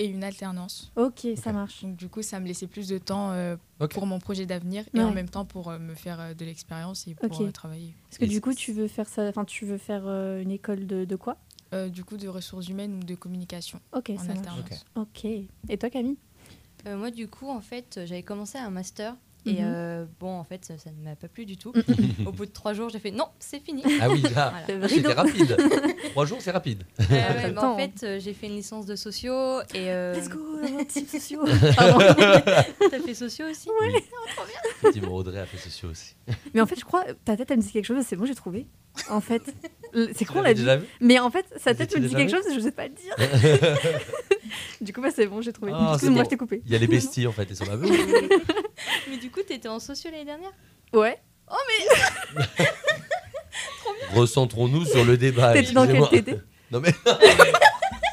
et 0.00 0.06
une 0.06 0.24
alternance. 0.24 0.90
ok 0.96 1.28
ça 1.36 1.52
marche 1.52 1.82
Donc 1.84 1.94
du 1.96 2.08
coup, 2.08 2.22
ça 2.22 2.40
me 2.40 2.46
laissait 2.46 2.66
plus 2.66 2.88
de 2.88 2.98
temps 2.98 3.30
euh, 3.30 3.56
pour 3.90 4.04
mon 4.06 4.18
projet 4.18 4.46
d'avenir 4.46 4.84
et 4.94 5.00
en 5.00 5.12
même 5.12 5.28
temps 5.28 5.44
pour 5.44 5.70
euh, 5.70 5.78
me 5.78 5.94
faire 5.94 6.18
euh, 6.20 6.34
de 6.34 6.44
l'expérience 6.44 7.06
et 7.06 7.14
pour 7.14 7.40
euh, 7.40 7.50
travailler. 7.52 7.94
parce 8.08 8.18
que 8.18 8.24
Et 8.24 8.28
du 8.28 8.40
coup 8.40 8.52
tu 8.52 8.72
veux 8.72 8.88
faire 8.88 9.08
ça 9.08 9.28
enfin 9.28 9.44
tu 9.44 9.64
veux 9.64 9.78
faire 9.78 10.02
euh, 10.06 10.42
une 10.42 10.50
école 10.50 10.86
de, 10.86 11.04
de 11.04 11.16
quoi? 11.16 11.36
Euh, 11.72 11.88
du 11.88 12.04
coup, 12.04 12.16
de 12.16 12.28
ressources 12.28 12.68
humaines 12.68 12.94
ou 12.94 13.04
de 13.04 13.14
communication 13.16 13.80
ok 13.92 14.10
en 14.10 14.18
ça 14.18 14.34
marche 14.34 14.38
alternance. 14.38 14.84
Ok. 14.96 15.24
ok 15.24 15.24
et 15.68 15.78
toi 15.78 15.90
Camille? 15.90 16.16
Euh, 16.86 16.96
moi, 16.96 17.10
du 17.10 17.26
coup, 17.28 17.48
en 17.48 17.60
fait, 17.60 18.00
j'avais 18.04 18.22
commencé 18.22 18.58
un 18.58 18.70
master. 18.70 19.16
Et 19.46 19.54
Mhm. 19.54 19.58
euh, 19.62 20.04
bon, 20.20 20.38
en 20.38 20.44
fait, 20.44 20.64
ça, 20.64 20.78
ça 20.78 20.90
ne 20.90 21.04
m'a 21.04 21.16
pas 21.16 21.28
plu 21.28 21.44
du 21.44 21.56
tout. 21.58 21.72
Au 22.24 22.32
bout 22.32 22.46
de 22.46 22.50
trois 22.50 22.72
jours, 22.72 22.88
j'ai 22.88 22.98
fait 22.98 23.10
non, 23.10 23.26
c'est 23.38 23.60
fini. 23.60 23.82
Ah 24.00 24.08
oui, 24.08 24.22
là, 24.34 24.54
Voilà. 24.66 24.88
C'était 24.88 25.12
rapide. 25.12 25.56
Trois 26.12 26.24
jours, 26.26 26.38
c'est 26.40 26.50
rapide. 26.50 26.84
Euh, 27.00 27.04
ouais, 27.14 27.50
bah, 27.54 27.68
en 27.68 27.76
fait, 27.76 28.02
euh, 28.04 28.18
j'ai 28.20 28.32
fait 28.32 28.46
une 28.46 28.54
licence 28.56 28.86
de 28.86 28.96
sociaux 28.96 29.60
et. 29.74 29.90
euh, 29.90 30.14
let's 30.14 30.28
go 30.28 30.40
sociaux. 30.88 31.44
T'as 31.46 33.00
fait 33.04 33.14
sociaux 33.14 33.46
aussi 33.50 33.68
Effectivement, 34.82 35.14
Audrey 35.14 35.38
a 35.40 35.46
fait 35.46 35.58
sociaux 35.58 35.90
aussi. 35.90 36.14
mais 36.54 36.60
en 36.60 36.66
fait 36.66 36.78
je 36.78 36.84
crois 36.84 37.04
ta 37.24 37.36
tête 37.36 37.50
elle 37.50 37.58
me 37.58 37.62
dit 37.62 37.70
quelque 37.72 37.84
chose 37.84 38.02
c'est 38.06 38.16
bon 38.16 38.24
j'ai 38.24 38.34
trouvé 38.34 38.66
en 39.10 39.20
fait 39.20 39.42
c'est 40.14 40.24
con 40.24 40.40
la 40.42 40.54
vu 40.54 40.64
mais 41.00 41.18
en 41.18 41.30
fait 41.30 41.44
sa 41.58 41.74
tête 41.74 41.94
me 41.96 42.06
dit 42.06 42.14
quelque 42.14 42.30
chose 42.30 42.44
je 42.54 42.60
sais 42.60 42.70
pas 42.72 42.86
le 42.88 42.94
dire 42.94 43.14
du 44.80 44.92
coup 44.92 45.00
bah 45.02 45.08
c'est 45.14 45.26
bon 45.26 45.40
j'ai 45.42 45.52
trouvé 45.52 45.72
Ah, 45.74 45.88
c'est 45.90 45.94
excuse-moi 45.94 46.22
bon. 46.22 46.24
je 46.24 46.30
t'ai 46.30 46.36
coupé 46.36 46.62
Il 46.66 46.72
y 46.72 46.74
a 46.74 46.78
les 46.78 46.86
besties 46.86 47.26
en 47.26 47.32
fait, 47.32 47.50
et 47.50 47.54
m'a 47.66 47.76
vu. 47.76 47.88
Mais 49.08 49.16
du 49.16 49.30
coup, 49.30 49.42
t'étais 49.42 49.68
en 49.68 49.80
sociaux 49.80 50.10
l'année 50.10 50.24
dernière 50.24 50.52
ouais 50.92 51.18
Recentrons-nous 54.14 54.84
sur 54.86 55.04
le 55.04 55.16
débat. 55.16 55.52
T'étais 55.52 55.72
dans 55.72 55.86
quel. 55.86 56.24
TT 56.24 56.40
Non 56.70 56.80
mais. 56.80 56.92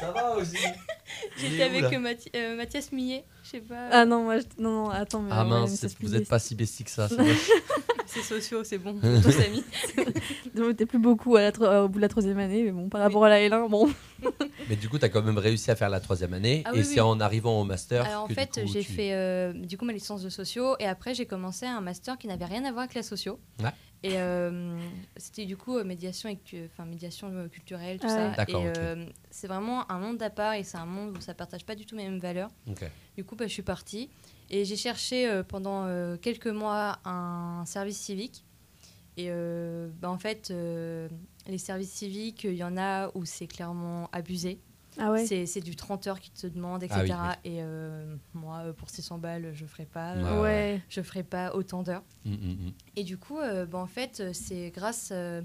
ça 0.00 0.10
va 0.12 0.36
aussi. 0.36 0.56
J'étais 1.36 1.62
avec 1.62 1.84
euh, 1.84 1.98
Mathi- 1.98 2.30
euh, 2.36 2.56
Mathias 2.56 2.92
Millet, 2.92 3.24
je 3.44 3.50
sais 3.50 3.60
pas. 3.60 3.88
Ah 3.90 4.04
non, 4.04 4.24
moi, 4.24 4.38
je... 4.38 4.44
non, 4.58 4.84
non, 4.84 4.90
attends. 4.90 5.22
Mais 5.22 5.30
Ah 5.32 5.44
mince, 5.44 5.82
mais 5.82 5.88
vous 6.00 6.08
n'êtes 6.14 6.28
pas 6.28 6.38
si 6.38 6.54
besties 6.54 6.84
que 6.84 6.90
ça. 6.90 7.08
C'est 8.12 8.22
sociaux, 8.22 8.64
c'est 8.64 8.78
bon, 8.78 8.98
tous 9.00 9.40
amis. 9.40 9.64
des- 10.54 10.74
T'es 10.74 10.86
plus 10.86 10.98
beaucoup 10.98 11.36
à 11.36 11.42
la 11.42 11.52
tro- 11.52 11.64
euh, 11.64 11.84
au 11.84 11.88
bout 11.88 11.98
de 11.98 12.02
la 12.02 12.08
troisième 12.08 12.38
année, 12.38 12.62
mais 12.62 12.70
bon, 12.72 12.88
par 12.88 13.00
rapport 13.00 13.24
à 13.24 13.28
la 13.28 13.40
L1, 13.40 13.68
bon. 13.68 13.90
Mais 14.68 14.76
du 14.76 14.88
coup, 14.88 14.98
tu 14.98 15.04
as 15.04 15.08
quand 15.08 15.22
même 15.22 15.38
réussi 15.38 15.70
à 15.70 15.76
faire 15.76 15.90
la 15.90 16.00
troisième 16.00 16.32
année. 16.34 16.62
Ah 16.64 16.70
et 16.74 16.78
oui, 16.78 16.84
c'est 16.84 16.94
oui. 16.94 17.00
en 17.00 17.18
arrivant 17.20 17.60
au 17.60 17.64
master. 17.64 18.04
Alors 18.04 18.24
en 18.24 18.28
que, 18.28 18.34
fait, 18.34 18.50
coup, 18.52 18.60
j'ai 18.72 18.80
tu- 18.84 18.92
fait 18.92 19.12
euh, 19.14 19.52
du 19.52 19.76
coup 19.76 19.84
ma 19.84 19.92
licence 19.92 20.22
de 20.22 20.28
sociaux 20.28 20.76
et 20.78 20.86
après 20.86 21.14
j'ai 21.14 21.26
commencé 21.26 21.66
un 21.66 21.80
master 21.80 22.16
qui 22.18 22.26
n'avait 22.28 22.44
rien 22.44 22.64
à 22.64 22.70
voir 22.70 22.84
avec 22.84 22.94
la 22.94 23.02
socio. 23.02 23.38
Ouais. 23.62 23.70
Et 24.04 24.18
euh, 24.18 24.76
c'était 25.16 25.44
du 25.44 25.56
coup 25.56 25.76
euh, 25.78 25.84
médiation, 25.84 26.28
et 26.28 26.38
enfin 26.66 26.84
médiation 26.84 27.48
culturelle, 27.50 27.98
tout 28.00 28.06
Ah 28.08 28.34
ça. 28.36 28.44
et 28.48 28.54
euh, 28.76 29.04
c'est 29.30 29.46
vraiment 29.46 29.90
un 29.90 29.98
monde 29.98 30.20
à 30.22 30.30
part 30.30 30.54
et 30.54 30.64
c'est 30.64 30.76
un 30.78 30.86
monde 30.86 31.16
où 31.16 31.20
ça 31.20 31.34
partage 31.34 31.64
pas 31.64 31.74
du 31.76 31.86
tout 31.86 31.94
mes 31.96 32.04
mêmes 32.08 32.18
valeurs. 32.18 32.50
Ok. 32.68 32.84
Du 33.16 33.24
coup, 33.24 33.36
bah, 33.36 33.46
je 33.46 33.52
suis 33.52 33.62
partie 33.62 34.08
Et 34.52 34.64
j'ai 34.66 34.76
cherché 34.76 35.26
euh, 35.28 35.42
pendant 35.42 35.86
euh, 35.86 36.16
quelques 36.16 36.46
mois 36.46 36.98
un 37.04 37.64
service 37.66 37.98
civique. 37.98 38.44
Et 39.16 39.26
euh, 39.28 39.88
bah, 40.00 40.10
en 40.10 40.18
fait, 40.18 40.50
euh, 40.50 41.08
les 41.46 41.58
services 41.58 41.90
civiques, 41.92 42.44
il 42.44 42.54
y 42.54 42.64
en 42.64 42.76
a 42.76 43.10
où 43.16 43.24
c'est 43.24 43.46
clairement 43.46 44.08
abusé. 44.12 44.60
Ah 44.98 45.10
ouais. 45.10 45.24
C'est 45.24 45.46
c'est 45.46 45.62
du 45.62 45.74
30 45.74 46.06
heures 46.06 46.20
qui 46.20 46.30
te 46.30 46.46
demande, 46.46 46.82
etc. 46.82 47.06
Ah 47.12 47.36
oui, 47.44 47.50
Et 47.50 47.62
euh, 47.62 48.14
moi, 48.34 48.62
pour 48.76 48.90
600 48.90 49.16
balles, 49.18 49.50
je 49.54 49.64
ferai 49.64 49.86
pas, 49.86 50.16
Ouais. 50.16 50.22
euh, 50.24 50.42
Ouais. 50.42 50.82
je 50.90 51.00
ferai 51.00 51.22
pas 51.22 51.54
autant 51.54 51.82
d'heures. 51.82 52.04
Mm, 52.26 52.32
mm, 52.32 52.34
mm. 52.68 52.72
Et 52.96 53.04
du 53.04 53.16
coup, 53.16 53.38
euh, 53.38 53.64
bah, 53.64 53.78
en 53.78 53.86
fait, 53.86 54.22
c'est 54.34 54.70
grâce 54.70 55.08
euh, 55.12 55.40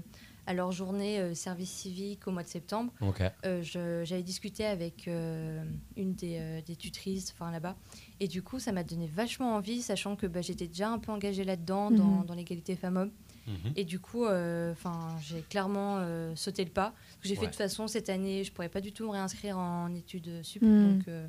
à 0.48 0.54
leur 0.54 0.72
journée 0.72 1.20
euh, 1.20 1.34
service 1.34 1.70
civique 1.70 2.26
au 2.26 2.30
mois 2.30 2.42
de 2.42 2.48
septembre, 2.48 2.90
Ok. 3.02 3.20
euh, 3.44 3.62
j'avais 3.62 4.22
discuté 4.22 4.64
avec 4.64 5.06
euh, 5.06 5.62
une 5.94 6.14
des, 6.14 6.38
euh, 6.40 6.62
des 6.62 6.74
tutrices 6.74 7.32
enfin, 7.34 7.50
là-bas. 7.50 7.76
Et 8.18 8.28
du 8.28 8.42
coup, 8.42 8.58
ça 8.58 8.72
m'a 8.72 8.82
donné 8.82 9.06
vachement 9.08 9.54
envie, 9.56 9.82
sachant 9.82 10.16
que 10.16 10.26
bah, 10.26 10.40
j'étais 10.40 10.66
déjà 10.66 10.88
un 10.88 10.98
peu 10.98 11.12
engagée 11.12 11.44
là-dedans, 11.44 11.90
dans, 11.90 12.20
Mhm. 12.20 12.24
dans 12.24 12.34
l'égalité 12.34 12.76
femmes-hommes. 12.76 13.12
Mhm. 13.46 13.72
Et 13.76 13.84
du 13.84 14.00
coup, 14.00 14.24
euh, 14.24 14.72
enfin, 14.72 15.16
j'ai 15.20 15.42
clairement 15.42 15.96
euh, 15.98 16.34
sauté 16.34 16.64
le 16.64 16.70
pas. 16.70 16.94
J'ai 17.22 17.34
fait 17.34 17.42
de 17.42 17.46
toute 17.46 17.56
façon 17.56 17.86
cette 17.86 18.08
année, 18.08 18.42
je 18.42 18.50
pourrais 18.50 18.68
pas 18.70 18.80
du 18.80 18.92
tout 18.92 19.04
me 19.04 19.10
réinscrire 19.10 19.58
en 19.58 19.94
études 19.94 20.42
sup. 20.42 20.62
Mhm. 20.62 20.96
Donc, 20.96 21.08
euh, 21.08 21.28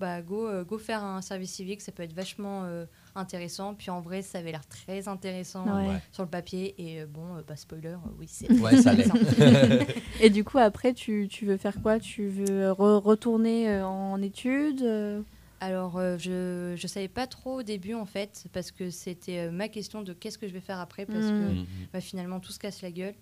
bah, 0.00 0.20
go, 0.22 0.46
euh, 0.46 0.64
go 0.64 0.78
faire 0.78 1.02
un 1.04 1.20
service 1.22 1.52
civique, 1.52 1.80
ça 1.80 1.92
peut 1.92 2.02
être 2.02 2.12
vachement 2.12 2.62
euh, 2.64 2.86
intéressant. 3.14 3.74
Puis 3.74 3.90
en 3.90 4.00
vrai, 4.00 4.22
ça 4.22 4.38
avait 4.38 4.52
l'air 4.52 4.66
très 4.66 5.08
intéressant 5.08 5.64
Ouais. 5.66 5.88
Ouais. 5.88 6.02
sur 6.12 6.22
le 6.22 6.28
papier. 6.28 6.74
Et 6.78 7.02
euh, 7.02 7.06
bon, 7.06 7.36
euh, 7.36 7.42
bah, 7.46 7.56
spoiler, 7.56 7.88
euh, 7.88 7.96
oui, 8.18 8.26
c'est. 8.28 8.50
Ouais, 8.60 8.76
ça 8.80 8.92
l'est. 8.92 9.10
intéressant. 9.10 9.84
Et 10.20 10.30
du 10.30 10.44
coup, 10.44 10.58
après, 10.58 10.92
tu, 10.94 11.28
tu 11.30 11.46
veux 11.46 11.56
faire 11.56 11.80
quoi? 11.82 11.98
Tu 12.00 12.28
veux 12.28 12.70
re- 12.70 13.00
retourner 13.00 13.68
euh, 13.68 13.86
en 13.86 14.20
études 14.22 15.24
Alors, 15.60 15.96
euh, 15.98 16.16
je 16.18 16.72
ne 16.80 16.88
savais 16.88 17.08
pas 17.08 17.26
trop 17.26 17.58
au 17.58 17.62
début, 17.62 17.94
en 17.94 18.06
fait, 18.06 18.44
parce 18.52 18.70
que 18.70 18.90
c'était 18.90 19.38
euh, 19.48 19.50
ma 19.50 19.68
question 19.68 20.02
de 20.02 20.12
qu'est-ce 20.12 20.38
que 20.38 20.46
je 20.46 20.52
vais 20.52 20.60
faire 20.60 20.78
après, 20.78 21.04
parce 21.06 21.26
que 21.26 21.32
Mm, 21.52 21.60
mm. 21.62 21.66
bah, 21.92 22.00
finalement, 22.00 22.38
tout 22.40 22.52
se 22.52 22.58
casse 22.60 22.82
la 22.82 22.90
gueule. 22.92 23.14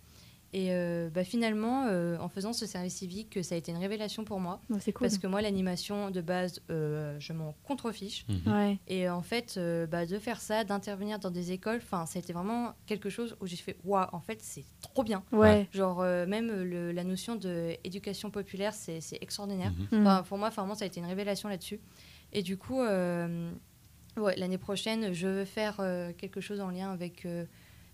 Et 0.58 0.68
euh, 0.70 1.10
bah, 1.12 1.22
finalement, 1.22 1.84
euh, 1.86 2.16
en 2.18 2.30
faisant 2.30 2.54
ce 2.54 2.64
service 2.64 2.94
civique, 2.94 3.38
ça 3.44 3.54
a 3.54 3.58
été 3.58 3.72
une 3.72 3.76
révélation 3.76 4.25
pour 4.25 4.40
moi. 4.40 4.58
C'est 4.80 4.90
cool. 4.90 5.06
Parce 5.06 5.18
que 5.18 5.26
moi, 5.26 5.42
l'animation, 5.42 6.10
de 6.10 6.22
base, 6.22 6.62
euh, 6.70 7.14
je 7.20 7.34
m'en 7.34 7.54
contrefiche. 7.64 8.25
Mhm. 8.26 8.52
Ouais. 8.54 8.78
Et 8.88 9.06
en 9.10 9.20
fait, 9.20 9.56
euh, 9.58 9.86
bah, 9.86 10.06
de 10.06 10.18
faire 10.18 10.40
ça, 10.40 10.64
d'intervenir 10.64 11.18
dans 11.18 11.30
des 11.30 11.52
écoles, 11.52 11.82
ça 11.90 12.06
a 12.14 12.18
été 12.18 12.32
vraiment 12.32 12.72
quelque 12.86 13.10
chose 13.10 13.36
où 13.42 13.46
j'ai 13.46 13.56
fait 13.56 13.76
Waouh, 13.84 14.06
en 14.12 14.20
fait, 14.20 14.38
c'est 14.40 14.64
trop 14.80 15.04
bien. 15.04 15.22
Ouais. 15.30 15.68
Genre, 15.75 16.00
euh, 16.00 16.25
même 16.26 16.48
le- 16.50 16.90
la 16.90 17.04
notion 17.04 17.34
d'éducation 17.36 18.30
populaire, 18.30 18.72
c'est 18.72 19.02
c'est 19.02 19.18
extraordinaire. 19.20 19.72
Mhm. 19.92 20.00
Enfin, 20.06 20.22
pour 20.22 20.38
moi, 20.38 20.48
vraiment, 20.48 20.75
ça 20.75 20.84
a 20.84 20.86
été 20.86 21.00
une 21.00 21.06
révélation 21.06 21.50
là-dessus. 21.50 21.80
Et 22.32 22.42
du 22.42 22.56
coup, 22.56 22.80
euh, 22.80 23.50
ouais, 24.16 24.34
l'année 24.36 24.56
prochaine, 24.58 25.12
je 25.12 25.26
veux 25.28 25.44
faire 25.44 25.76
euh, 25.80 26.12
quelque 26.16 26.40
chose 26.40 26.60
en 26.60 26.70
lien 26.70 26.90
avec 26.90 27.26
euh, 27.26 27.44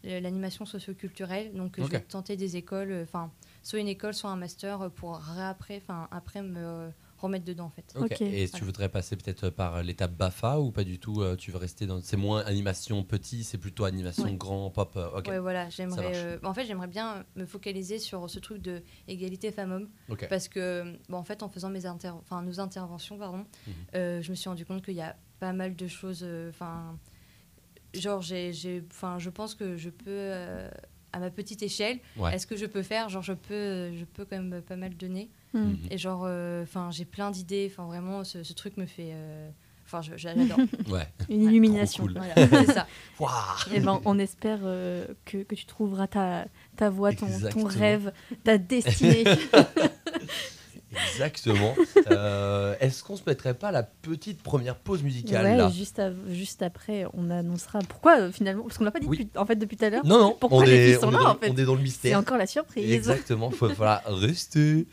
l'animation 0.04 0.64
socioculturelle. 0.64 1.52
Donc, 1.54 1.78
euh, 1.78 1.82
Ok. 1.82 1.88
je 1.88 1.92
vais 1.96 2.00
tenter 2.02 2.36
des 2.36 2.56
écoles, 2.56 2.90
euh, 2.92 3.02
enfin, 3.04 3.30
soit 3.62 3.78
une 3.78 3.88
école, 3.88 4.14
soit 4.14 4.30
un 4.30 4.36
master, 4.36 4.82
euh, 4.82 4.88
pour 4.88 5.20
après, 5.38 5.76
enfin, 5.76 6.08
après 6.10 6.42
me 6.42 6.58
euh, 6.58 6.88
remettre 7.18 7.44
dedans, 7.44 7.66
en 7.66 7.70
fait. 7.70 8.20
Et 8.20 8.48
tu 8.48 8.64
voudrais 8.64 8.88
passer 8.88 9.14
peut-être 9.16 9.48
par 9.50 9.82
l'étape 9.84 10.12
BAFA 10.12 10.58
ou 10.58 10.72
pas 10.72 10.82
du 10.82 10.98
tout 10.98 11.22
euh, 11.22 11.36
Tu 11.36 11.52
veux 11.52 11.58
rester 11.58 11.86
dans. 11.86 12.02
C'est 12.02 12.16
moins 12.16 12.40
animation 12.46 13.04
petit, 13.04 13.44
c'est 13.44 13.58
plutôt 13.58 13.84
animation 13.84 14.24
Ouais. 14.24 14.34
grand, 14.34 14.70
pop. 14.70 14.94
euh, 14.96 15.18
ok. 15.18 15.28
Ouais, 15.28 15.38
voilà, 15.38 15.68
j'aimerais. 15.70 16.12
euh, 16.16 16.38
en 16.42 16.52
fait, 16.52 16.64
j'aimerais 16.66 16.88
bien 16.88 17.24
me 17.36 17.46
focaliser 17.46 17.98
sur 18.00 18.28
ce 18.28 18.40
truc 18.40 18.60
de 18.60 18.82
égalité 19.06 19.52
femmes-hommes, 19.52 19.88
parce 20.28 20.48
que, 20.48 20.98
bon, 21.08 21.18
en 21.18 21.24
fait, 21.24 21.42
en 21.44 21.48
faisant 21.48 21.70
mes 21.70 21.86
inter- 21.86 22.08
enfin, 22.10 22.42
nos 22.42 22.58
interventions, 22.58 23.16
pardon, 23.18 23.46
Mhm. 23.68 23.72
euh, 23.94 24.20
je 24.22 24.30
me 24.30 24.34
suis 24.34 24.48
rendu 24.48 24.66
compte 24.66 24.84
qu'il 24.84 24.94
y 24.94 25.00
a 25.00 25.16
pas 25.38 25.52
mal 25.52 25.76
de 25.76 25.86
choses. 25.86 26.22
euh, 26.24 26.48
Enfin, 26.50 26.98
genre, 27.94 28.20
j'ai, 28.22 28.52
j'ai- 28.52 28.82
enfin, 28.90 29.18
je 29.18 29.30
pense 29.30 29.54
que 29.54 29.76
je 29.76 29.90
peux, 29.90 30.04
euh, 30.08 30.68
à 31.12 31.18
ma 31.18 31.30
petite 31.30 31.62
échelle, 31.62 31.98
Ouais. 32.16 32.34
est-ce 32.34 32.46
que 32.46 32.56
je 32.56 32.64
peux 32.66 32.82
faire? 32.82 33.08
Genre, 33.10 33.22
je 33.22 33.34
peux, 33.34 33.92
je 33.94 34.04
peux 34.04 34.24
quand 34.24 34.40
même 34.42 34.62
pas 34.62 34.76
mal 34.76 34.96
donner. 34.96 35.28
Mm. 35.52 35.58
Mhm. 35.60 35.78
Et 35.90 35.98
genre, 35.98 36.22
euh, 36.26 36.62
enfin, 36.62 36.90
j'ai 36.90 37.04
plein 37.04 37.30
d'idées. 37.30 37.68
Enfin, 37.70 37.84
vraiment, 37.86 38.24
ce, 38.24 38.42
ce 38.42 38.52
truc 38.54 38.76
me 38.76 38.86
fait. 38.86 39.10
euh, 39.12 39.50
Enfin, 39.84 40.00
je- 40.00 40.16
j'adore. 40.16 40.56
Ouais. 40.88 41.06
Une 41.28 41.42
illumination. 41.50 42.04
cool. 42.04 42.14
voilà, 42.16 42.34
c'est 42.64 42.72
ça. 42.72 42.86
Et 43.74 43.80
ben, 43.80 44.00
on 44.06 44.18
espère 44.18 44.60
euh, 44.62 45.06
que, 45.26 45.42
que 45.42 45.54
tu 45.54 45.66
trouveras 45.66 46.06
ta, 46.06 46.46
ta 46.76 46.88
voie, 46.88 47.12
ton, 47.12 47.26
rêve, 47.66 48.10
ta 48.42 48.56
destinée. 48.56 49.24
Exactement. 51.12 51.74
Euh, 52.10 52.74
Est-ce 52.80 53.04
qu'on 53.04 53.16
se 53.16 53.22
mettrait 53.26 53.54
pas 53.54 53.70
la 53.70 53.82
petite 53.84 54.42
première 54.42 54.74
pause 54.74 55.02
musicale 55.02 55.44
ouais, 55.44 55.56
là 55.56 55.70
juste, 55.70 56.62
après, 56.62 57.06
on 57.14 57.30
annoncera 57.30 57.78
pourquoi 57.88 58.18
euh, 58.18 58.32
finalement. 58.32 58.64
Parce 58.64 58.76
qu'on 58.76 58.84
l'a 58.84 58.90
pas 58.90 58.98
dit 58.98 59.06
Oui. 59.06 59.18
depuis, 59.18 59.38
en 59.38 59.46
fait, 59.46 59.54
depuis 59.56 59.76
tout 59.76 59.84
à 59.84 59.90
l'heure. 59.90 60.04
Non, 60.04 60.18
non. 60.18 60.36
Pourquoi 60.38 60.58
on 60.58 60.62
les 60.62 60.90
est, 60.90 60.94
sont 60.94 61.06
on 61.06 61.10
est 61.10 61.12
là, 61.12 61.18
dans, 61.20 61.30
en 61.30 61.34
fait 61.36 61.50
on 61.50 61.56
est 61.56 61.64
dans 61.64 61.72
le 61.74 61.78
C'est 61.78 61.84
mystère. 61.84 62.18
encore 62.18 62.36
la 62.36 62.46
surprise. 62.46 62.90
Exactement, 62.90 63.50
faut 63.50 63.68
voilà, 63.76 64.02
rester. 64.06 64.86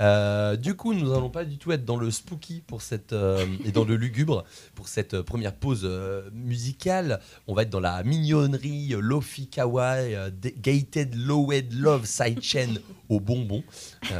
Euh, 0.00 0.56
du 0.56 0.74
coup, 0.74 0.92
nous 0.92 1.12
allons 1.12 1.30
pas 1.30 1.44
du 1.44 1.56
tout 1.56 1.70
être 1.72 1.84
dans 1.84 1.96
le 1.96 2.10
spooky 2.10 2.62
pour 2.66 2.82
cette 2.82 3.12
euh, 3.12 3.46
et 3.64 3.70
dans 3.70 3.84
le 3.84 3.94
lugubre 3.96 4.44
pour 4.74 4.88
cette 4.88 5.20
première 5.22 5.54
pause 5.54 5.88
musicale. 6.32 7.20
On 7.46 7.54
va 7.54 7.62
être 7.62 7.70
dans 7.70 7.80
la 7.80 8.02
mignonnerie, 8.02 8.94
lofi 8.98 9.46
kawaii, 9.48 10.16
gated 10.58 11.14
lowed 11.14 11.72
love 11.72 12.06
sidechain 12.06 12.74
au 13.08 13.20
bonbon. 13.20 13.62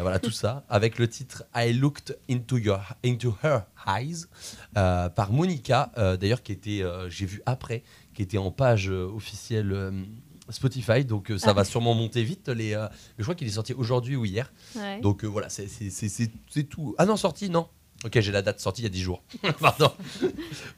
Voilà 0.01 0.19
tout 0.19 0.31
ça 0.31 0.65
avec 0.69 0.99
le 0.99 1.09
titre 1.09 1.26
I 1.55 1.73
looked 1.73 2.17
into 2.29 2.57
your 2.59 2.81
into 3.05 3.35
her 3.43 3.63
eyes 3.87 4.27
euh, 4.77 5.09
par 5.09 5.33
Monica 5.33 5.93
euh, 5.99 6.17
d'ailleurs 6.17 6.43
qui 6.43 6.53
était 6.53 6.83
euh, 6.83 7.09
j'ai 7.11 7.27
vu 7.27 7.43
après 7.47 7.83
qui 8.15 8.23
était 8.23 8.39
en 8.39 8.51
page 8.51 8.89
officielle 8.89 9.93
Spotify 10.49 11.05
donc 11.05 11.33
ça 11.39 11.51
Ah. 11.51 11.53
va 11.53 11.65
sûrement 11.65 11.95
monter 11.95 12.23
vite 12.23 12.49
les 12.49 12.73
je 13.19 13.23
crois 13.23 13.35
qu'il 13.35 13.47
est 13.49 13.51
sorti 13.53 13.73
aujourd'hui 13.75 14.17
ou 14.17 14.25
hier 14.25 14.53
Ouais. 14.77 15.01
donc 15.01 15.25
voilà 15.25 15.49
c'est 15.49 15.69
tout 16.69 16.95
ah 16.99 17.07
non 17.07 17.17
sorti 17.17 17.51
non 17.51 17.69
Ok, 18.05 18.21
j'ai 18.21 18.31
la 18.31 18.43
date 18.43 18.61
sortie 18.61 18.83
il 18.83 18.85
y 18.85 18.89
a 18.89 18.91
10 18.91 19.01
jours. 19.01 19.23
Pardon. 19.59 19.91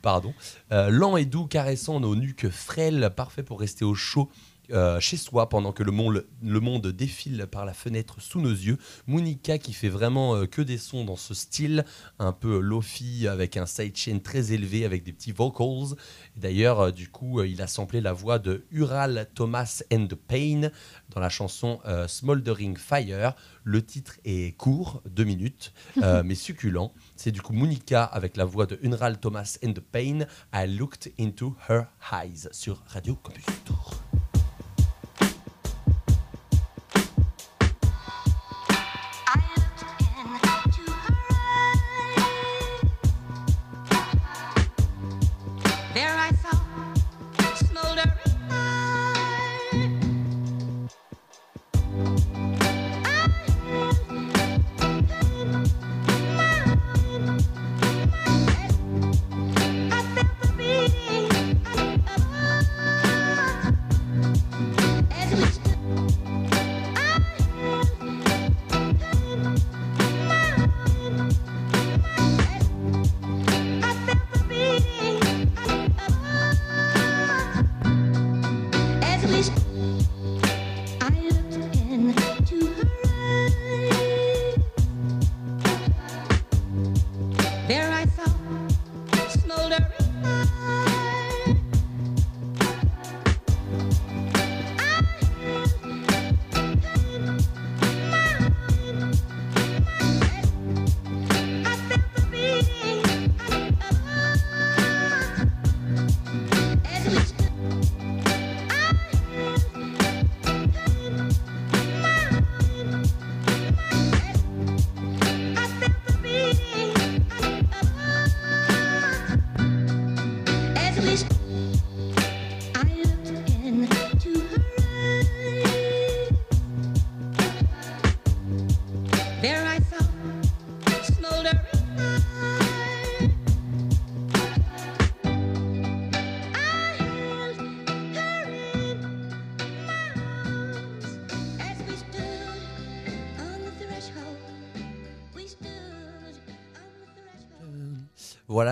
Pardon. 0.02 0.32
Euh, 0.70 0.88
lent 0.88 1.16
et 1.16 1.24
doux, 1.24 1.46
caressant 1.46 1.98
nos 1.98 2.14
nuques 2.14 2.48
frêles, 2.48 3.10
parfait 3.14 3.42
pour 3.42 3.58
rester 3.58 3.84
au 3.84 3.94
chaud 3.96 4.30
euh, 4.70 5.00
chez 5.00 5.16
soi 5.16 5.48
pendant 5.48 5.72
que 5.72 5.82
le 5.82 5.92
monde, 5.92 6.26
le 6.42 6.60
monde 6.60 6.86
défile 6.88 7.46
par 7.50 7.64
la 7.64 7.72
fenêtre 7.72 8.20
sous 8.20 8.40
nos 8.40 8.50
yeux. 8.50 8.76
Monica 9.06 9.56
qui 9.58 9.72
fait 9.72 9.88
vraiment 9.88 10.36
euh, 10.36 10.46
que 10.46 10.60
des 10.60 10.76
sons 10.76 11.04
dans 11.04 11.16
ce 11.16 11.32
style, 11.32 11.84
un 12.18 12.32
peu 12.32 12.58
lofi 12.58 13.26
avec 13.28 13.56
un 13.56 13.64
sidechain 13.64 14.18
très 14.18 14.52
élevé 14.52 14.84
avec 14.84 15.04
des 15.04 15.12
petits 15.12 15.32
vocals. 15.32 15.96
D'ailleurs, 16.36 16.80
euh, 16.80 16.90
du 16.90 17.08
coup, 17.08 17.42
il 17.42 17.62
a 17.62 17.66
samplé 17.66 18.00
la 18.00 18.12
voix 18.12 18.38
de 18.38 18.66
Ural 18.70 19.28
Thomas 19.34 19.82
and 19.90 20.06
the 20.06 20.14
Pain 20.14 20.70
dans 21.10 21.20
la 21.20 21.30
chanson 21.30 21.80
Smoldering 22.06 22.76
Fire. 22.76 23.34
Le 23.64 23.82
titre 23.84 24.14
est 24.24 24.56
court, 24.56 25.02
deux 25.08 25.24
minutes, 25.24 25.72
mais 26.24 26.34
succulent. 26.34 26.92
C'est 27.16 27.32
du 27.32 27.40
coup 27.40 27.52
Monica 27.52 28.04
avec 28.04 28.36
la 28.36 28.44
voix 28.44 28.66
de 28.66 28.78
Unral 28.82 29.18
Thomas 29.18 29.58
and 29.64 29.72
the 29.72 29.80
Pain. 29.80 30.26
I 30.52 30.66
looked 30.66 31.12
into 31.18 31.56
her 31.68 31.86
eyes 32.12 32.48
sur 32.52 32.82
Radio 32.88 33.14
Campus 33.14 33.44
Tour. 33.64 33.98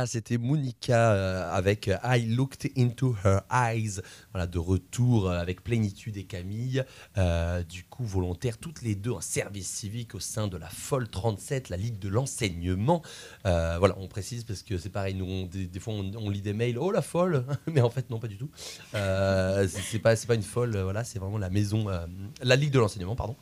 Voilà, 0.06 0.12
c'était 0.12 0.38
Monica 0.38 1.12
euh, 1.14 1.50
avec 1.52 1.88
euh, 1.88 1.96
I 2.04 2.26
Looked 2.26 2.70
Into 2.78 3.16
Her 3.24 3.40
Eyes. 3.50 4.00
Voilà, 4.32 4.46
de 4.46 4.58
retour 4.60 5.28
euh, 5.28 5.36
avec 5.40 5.64
Plénitude 5.64 6.16
et 6.16 6.22
Camille. 6.22 6.84
Euh, 7.18 7.64
du 7.64 7.82
coup, 7.82 8.04
volontaires 8.04 8.56
toutes 8.58 8.82
les 8.82 8.94
deux 8.94 9.10
en 9.10 9.20
service 9.20 9.68
civique 9.68 10.14
au 10.14 10.20
sein 10.20 10.46
de 10.46 10.56
la 10.56 10.68
FOL 10.68 11.08
37, 11.08 11.70
la 11.70 11.76
Ligue 11.76 11.98
de 11.98 12.08
l'enseignement. 12.08 13.02
Euh, 13.46 13.76
voilà, 13.80 13.96
on 13.98 14.06
précise 14.06 14.44
parce 14.44 14.62
que 14.62 14.78
c'est 14.78 14.90
pareil, 14.90 15.14
nous, 15.14 15.24
on- 15.26 15.46
des, 15.46 15.66
des 15.66 15.80
fois, 15.80 15.94
on, 15.94 16.08
on 16.16 16.30
lit 16.30 16.40
des 16.42 16.52
mails, 16.52 16.78
oh 16.78 16.92
la 16.92 17.02
FOL 17.02 17.44
Mais 17.66 17.80
en 17.80 17.90
fait, 17.90 18.08
non, 18.08 18.20
pas 18.20 18.28
du 18.28 18.36
tout. 18.36 18.50
C'est 18.92 19.98
pas, 19.98 20.14
pas 20.14 20.34
une 20.36 20.42
FOL, 20.42 20.76
euh, 20.76 20.84
voilà, 20.84 21.02
c'est 21.02 21.18
vraiment 21.18 21.38
la 21.38 21.50
maison, 21.50 21.86
la 22.42 22.56
Ligue 22.56 22.70
de 22.70 22.78
l'enseignement, 22.78 23.16
pardon. 23.16 23.34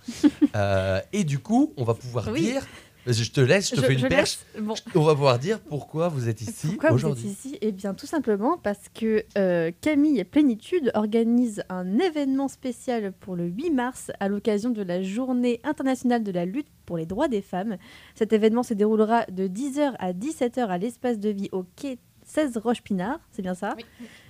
Et 1.13 1.25
du 1.25 1.41
coup, 1.41 1.75
on 1.77 1.85
va 1.85 1.93
pouvoir 1.93 2.29
Oui. 2.29 2.41
dire. 2.41 2.67
Je 3.07 3.31
te 3.31 3.41
laisse, 3.41 3.71
je 3.71 3.77
te 3.77 3.81
fais 3.83 3.95
une 3.95 4.09
perche. 4.09 4.39
Bon, 4.59 4.75
On 4.95 5.03
va 5.03 5.15
pouvoir 5.15 5.39
dire 5.39 5.61
pourquoi 5.61 6.09
vous 6.09 6.29
êtes 6.29 6.41
ici 6.41 6.69
Pourquoi 6.69 6.91
vous 6.91 6.99
êtes 6.99 7.05
aujourd'hui. 7.05 7.27
ici 7.29 7.59
Eh 7.61 7.71
bien, 7.73 7.93
tout 7.93 8.07
simplement 8.07 8.57
parce 8.57 8.89
que 8.95 9.25
euh, 9.37 9.71
Camille 9.81 10.19
et 10.19 10.25
Plénitude 10.25 10.91
organisent 10.95 11.63
un 11.69 11.99
événement 11.99 12.49
spécial 12.49 13.13
pour 13.13 13.37
le 13.37 13.47
8 13.47 13.71
mars 13.71 14.11
à 14.21 14.29
l'occasion 14.29 14.71
de 14.71 14.83
la 14.83 15.03
Journée 15.03 15.61
internationale 15.65 16.23
de 16.23 16.33
la 16.33 16.47
lutte 16.47 16.69
pour 16.87 16.97
les 16.97 17.07
droits 17.07 17.29
des 17.29 17.43
femmes. 17.43 17.77
Cet 18.15 18.33
événement 18.33 18.63
se 18.63 18.75
déroulera 18.75 19.27
de 19.27 19.49
10h 19.49 19.95
à 19.99 20.13
17h 20.13 20.67
à 20.67 20.79
l'espace 20.79 21.19
de 21.19 21.29
vie 21.29 21.49
au 21.53 21.65
quai 21.77 21.99
16 22.27 22.57
Roche-Pinard, 22.57 23.21
c'est 23.33 23.43
bien 23.43 23.55
ça 23.55 23.75
Oui. 23.77 23.85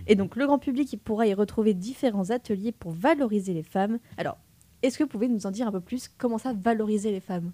Et 0.09 0.17
donc, 0.17 0.35
le 0.35 0.47
grand 0.47 0.59
public 0.59 0.99
pourra 1.05 1.29
y 1.29 1.35
retrouver 1.35 1.75
différents 1.75 2.31
ateliers 2.31 2.73
pour 2.73 2.91
valoriser 2.91 3.55
les 3.55 3.63
femmes. 3.63 3.99
Alors, 4.17 4.37
est-ce 4.83 4.99
que 4.99 5.05
vous 5.05 5.09
pouvez 5.09 5.29
nous 5.29 5.47
en 5.47 5.53
dire 5.53 5.69
un 5.69 5.73
peu 5.73 5.81
plus? 5.81 6.09
Comment 6.19 6.39
ça, 6.39 6.53
valoriser 6.53 7.13
les 7.13 7.21
femmes? 7.21 7.53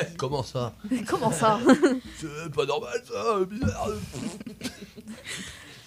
Comment 0.16 0.42
ça 0.42 0.74
Comment 1.08 1.32
ça 1.32 1.58
C'est 2.16 2.52
pas 2.54 2.66
normal 2.66 3.00
ça, 3.04 3.44
bizarre. 3.44 3.88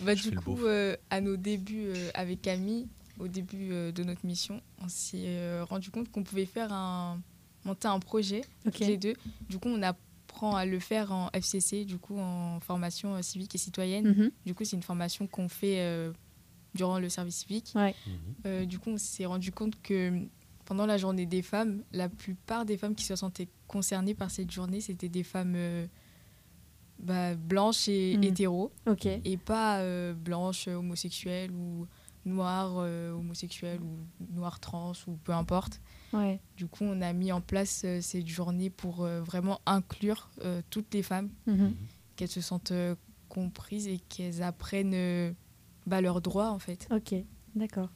Bah, 0.02 0.16
Je 0.16 0.30
du 0.30 0.36
coup, 0.38 0.58
euh, 0.66 0.96
à 1.10 1.22
nos 1.22 1.38
débuts 1.38 1.88
euh, 1.96 2.10
avec 2.14 2.42
Camille, 2.42 2.88
au 3.20 3.28
début 3.28 3.70
euh, 3.72 3.92
de 3.92 4.04
notre 4.04 4.26
mission, 4.26 4.62
on 4.80 4.88
s'est 4.88 5.26
euh, 5.28 5.64
rendu 5.64 5.92
compte 5.92 6.12
qu'on 6.12 6.24
pouvait 6.24 6.46
faire 6.48 6.74
un, 6.74 7.22
monter 7.66 7.88
un 7.88 8.00
projet 8.00 8.42
Ok. 8.66 8.74
tous 8.78 8.84
les 8.86 8.98
deux. 8.98 9.14
Du 9.48 9.60
coup, 9.60 9.70
on 9.70 9.82
apprend 9.84 10.56
à 10.56 10.66
le 10.66 10.80
faire 10.80 11.12
en 11.12 11.30
FCC, 11.34 11.86
du 11.86 12.00
coup, 12.00 12.18
en 12.20 12.60
formation 12.62 13.14
euh, 13.16 13.22
civique 13.22 13.54
et 13.54 13.60
citoyenne. 13.60 14.08
Mhm. 14.08 14.32
Du 14.46 14.56
coup, 14.56 14.66
c'est 14.66 14.76
une 14.76 14.82
formation 14.82 15.28
qu'on 15.28 15.48
fait 15.50 15.82
euh, 15.82 16.12
durant 16.74 16.98
le 16.98 17.10
service 17.10 17.36
civique. 17.38 17.72
Ouais. 17.76 17.94
Euh, 18.48 18.66
du 18.66 18.80
coup, 18.80 18.90
on 18.90 18.98
s'est 18.98 19.26
rendu 19.28 19.52
compte 19.52 19.80
que 19.84 20.20
pendant 20.64 20.86
la 20.86 20.98
journée 20.98 21.26
des 21.26 21.42
femmes, 21.42 21.84
la 21.92 22.10
plupart 22.10 22.66
des 22.66 22.78
femmes 22.78 22.96
qui 22.96 23.06
se 23.06 23.16
sentaient 23.16 23.50
concernées 23.68 24.14
par 24.16 24.32
cette 24.32 24.52
journée, 24.52 24.82
c'était 24.82 25.10
des 25.10 25.24
femmes 25.24 25.54
euh, 25.56 25.88
bah, 27.00 27.36
blanches 27.36 27.88
et 27.90 28.18
Mhm. 28.18 28.24
hétéros, 28.24 28.72
et 29.26 29.38
pas 29.38 29.80
euh, 29.80 30.14
blanches 30.14 30.68
euh, 30.68 30.76
homosexuelles 30.76 31.52
ou 31.52 31.88
noires 32.26 32.76
euh, 32.78 33.12
homosexuelles 33.14 33.82
ou 33.82 33.98
noires 34.34 34.60
trans 34.60 34.92
ou 35.08 35.16
peu 35.24 35.32
importe. 35.34 35.82
Ouais. 36.14 36.40
Du 36.58 36.68
coup, 36.68 36.84
on 36.84 37.02
a 37.02 37.14
mis 37.14 37.32
en 37.32 37.42
place 37.42 37.86
cette 38.02 38.28
journée 38.28 38.70
pour 38.70 39.06
vraiment 39.06 39.60
inclure 39.66 40.30
toutes 40.70 40.94
les 40.94 41.02
femmes, 41.02 41.30
Mhm. 41.48 41.74
qu'elles 42.16 42.28
se 42.28 42.42
sentent 42.42 42.74
comprises 43.30 43.88
et 43.88 43.98
qu'elles 43.98 44.44
apprennent 44.44 45.34
bah, 45.88 46.02
leurs 46.02 46.22
droits 46.22 46.52
en 46.52 46.60
fait. 46.60 46.88
Ok, 46.92 47.16
d'accord. 47.56 47.90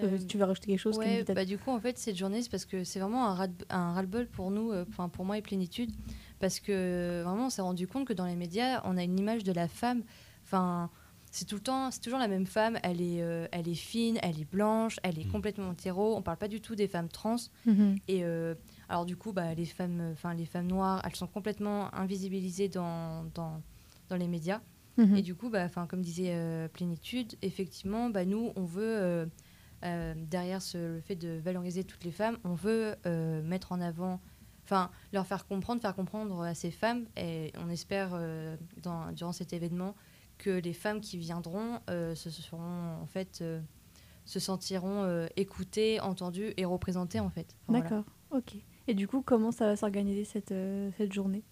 Euh, 0.00 0.04
Euh, 0.12 0.18
tu 0.28 0.36
veux 0.38 0.44
rajouter 0.44 0.68
quelque 0.68 0.78
chose 0.80 0.96
Ouais, 0.98 1.24
bah, 1.24 1.44
du 1.44 1.58
coup, 1.58 1.70
en 1.70 1.80
fait, 1.80 1.96
cette 1.98 2.16
journée, 2.16 2.42
c'est 2.42 2.50
parce 2.50 2.64
que 2.66 2.84
c'est 2.84 3.00
vraiment 3.00 3.26
un 3.28 3.34
ras- 3.34 3.48
un 3.70 3.92
ras-le-bol 3.92 4.26
pour 4.28 4.50
nous, 4.50 4.72
euh, 4.72 4.84
enfin 4.88 5.08
pour 5.08 5.24
moi 5.24 5.38
et 5.38 5.42
Plénitude, 5.42 5.90
parce 6.38 6.60
que 6.60 6.72
euh, 6.72 7.22
vraiment, 7.24 7.46
on 7.46 7.50
s'est 7.50 7.62
rendu 7.62 7.86
compte 7.88 8.06
que 8.06 8.12
dans 8.12 8.26
les 8.26 8.36
médias, 8.36 8.82
on 8.84 8.96
a 8.96 9.02
une 9.04 9.18
image 9.18 9.42
de 9.44 9.52
la 9.52 9.68
femme, 9.68 10.02
enfin, 10.44 10.90
c'est 11.30 11.44
tout 11.46 11.54
le 11.56 11.60
temps, 11.62 11.90
c'est 11.90 12.00
toujours 12.00 12.18
la 12.18 12.28
même 12.28 12.46
femme, 12.46 12.78
elle 12.82 13.00
est, 13.00 13.22
euh, 13.22 13.46
elle 13.52 13.68
est 13.68 13.74
fine, 13.74 14.18
elle 14.22 14.38
est 14.40 14.50
blanche, 14.50 14.98
elle 15.02 15.18
est 15.18 15.24
Mhm. 15.24 15.32
complètement 15.32 15.72
hétéro, 15.72 16.14
on 16.16 16.22
parle 16.22 16.38
pas 16.38 16.48
du 16.48 16.60
tout 16.60 16.74
des 16.74 16.88
femmes 16.88 17.08
trans, 17.08 17.36
Mhm. 17.66 17.96
et 18.08 18.24
euh, 18.24 18.54
alors 18.88 19.06
du 19.06 19.16
coup, 19.16 19.32
bah, 19.32 19.54
les 19.54 19.64
femmes, 19.66 20.10
enfin 20.12 20.34
les 20.34 20.46
femmes 20.46 20.66
noires, 20.68 21.02
elles 21.04 21.16
sont 21.16 21.26
complètement 21.26 21.92
invisibilisées 21.94 22.68
dans, 22.68 23.24
dans, 23.34 23.62
dans 24.08 24.16
les 24.16 24.28
médias. 24.28 24.60
Mhm. 24.98 25.16
Et 25.16 25.22
du 25.22 25.34
coup, 25.34 25.50
bah, 25.50 25.68
comme 25.88 26.00
disait 26.00 26.30
euh, 26.32 26.68
Plénitude, 26.68 27.34
effectivement, 27.42 28.08
bah, 28.08 28.24
nous, 28.24 28.52
on 28.56 28.64
veut, 28.64 29.28
euh, 29.84 30.14
derrière 30.16 30.62
ce, 30.62 30.78
le 30.96 31.00
fait 31.00 31.16
de 31.16 31.38
valoriser 31.38 31.84
toutes 31.84 32.04
les 32.04 32.10
femmes, 32.10 32.38
on 32.44 32.54
veut 32.54 32.96
euh, 33.06 33.42
mettre 33.42 33.72
en 33.72 33.80
avant, 33.80 34.20
enfin, 34.64 34.90
leur 35.12 35.26
faire 35.26 35.46
comprendre, 35.46 35.80
faire 35.80 35.94
comprendre 35.94 36.40
à 36.42 36.54
ces 36.54 36.70
femmes, 36.70 37.06
et 37.16 37.52
on 37.58 37.68
espère, 37.68 38.10
euh, 38.14 38.56
dans, 38.82 39.12
durant 39.12 39.32
cet 39.32 39.52
événement, 39.52 39.94
que 40.38 40.50
les 40.50 40.72
femmes 40.72 41.00
qui 41.00 41.16
viendront 41.16 41.80
se 41.88 42.54
en 42.54 43.06
fait, 43.06 43.42
se 44.26 44.40
sentiront 44.40 45.26
écoutées, 45.36 45.98
entendues 46.00 46.52
et 46.58 46.66
représentées, 46.66 47.20
en 47.20 47.30
fait. 47.30 47.56
D'accord, 47.70 48.04
ok. 48.30 48.56
Et 48.86 48.92
du 48.92 49.08
coup, 49.08 49.22
comment 49.22 49.50
ça 49.50 49.66
va 49.66 49.76
s'organiser 49.76 50.24
cette 50.24 51.12
journée? 51.12 51.42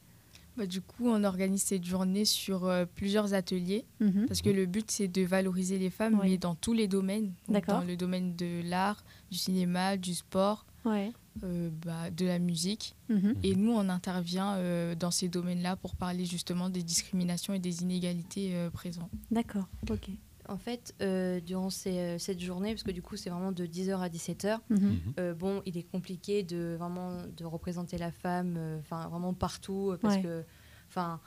Bah, 0.56 0.66
du 0.66 0.80
coup, 0.80 1.08
on 1.08 1.24
organise 1.24 1.62
cette 1.62 1.84
journée 1.84 2.24
sur 2.24 2.66
euh, 2.66 2.84
plusieurs 2.86 3.34
ateliers 3.34 3.84
Mhm. 4.00 4.26
parce 4.28 4.40
que 4.40 4.50
le 4.50 4.66
but 4.66 4.90
c'est 4.90 5.08
de 5.08 5.22
valoriser 5.22 5.78
les 5.78 5.90
femmes, 5.90 6.18
Oui. 6.22 6.30
mais 6.30 6.38
dans 6.38 6.54
tous 6.54 6.72
les 6.72 6.86
domaines. 6.88 7.32
Donc. 7.48 7.66
Dans 7.66 7.80
le 7.82 7.96
domaine 7.96 8.36
de 8.36 8.62
l'art, 8.64 9.04
du 9.30 9.38
cinéma, 9.38 9.96
du 9.96 10.14
sport, 10.14 10.64
Ouais. 10.84 11.12
euh, 11.42 11.70
bah, 11.84 12.10
de 12.10 12.26
la 12.26 12.38
musique. 12.38 12.94
Mhm. 13.08 13.34
Et 13.42 13.56
nous, 13.56 13.72
on 13.72 13.88
intervient 13.88 14.54
euh, 14.56 14.94
dans 14.94 15.10
ces 15.10 15.28
domaines-là 15.28 15.74
pour 15.76 15.96
parler 15.96 16.24
justement 16.24 16.68
des 16.70 16.82
discriminations 16.84 17.52
et 17.54 17.58
des 17.58 17.82
inégalités 17.82 18.54
euh, 18.54 18.70
présentes. 18.70 19.10
D'accord, 19.30 19.66
ok. 19.90 20.08
En 20.48 20.58
fait, 20.58 20.94
euh, 21.00 21.40
durant 21.40 21.70
ces, 21.70 21.98
euh, 21.98 22.18
cette 22.18 22.40
journée, 22.40 22.72
parce 22.74 22.82
que 22.82 22.90
du 22.90 23.00
coup, 23.02 23.16
c'est 23.16 23.30
vraiment 23.30 23.52
de 23.52 23.64
10h 23.66 24.00
à 24.02 24.08
17h, 24.08 24.60
Mhm. 24.70 25.00
Euh, 25.18 25.32
bon, 25.34 25.62
il 25.64 25.78
est 25.78 25.84
compliqué 25.84 26.42
de 26.42 26.76
vraiment 26.78 27.22
de 27.36 27.44
représenter 27.44 27.96
la 27.98 28.10
femme, 28.10 28.56
euh, 28.58 28.78
enfin 28.80 29.08
vraiment 29.08 29.32
partout, 29.32 29.96
parce 30.02 30.16
Ouais. 30.16 30.22
que, 30.22 30.44
enfin, 30.88 31.20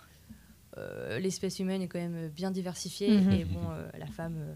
euh, 0.78 1.18
l'espèce 1.20 1.60
humaine 1.60 1.82
est 1.82 1.88
quand 1.88 2.00
même 2.00 2.28
bien 2.30 2.52
diversifiée 2.52 3.10
Mhm. 3.22 3.34
et 3.34 3.46
bon, 3.46 3.72
euh, 3.72 3.88
la 3.98 4.06
femme 4.08 4.36
euh, 4.38 4.54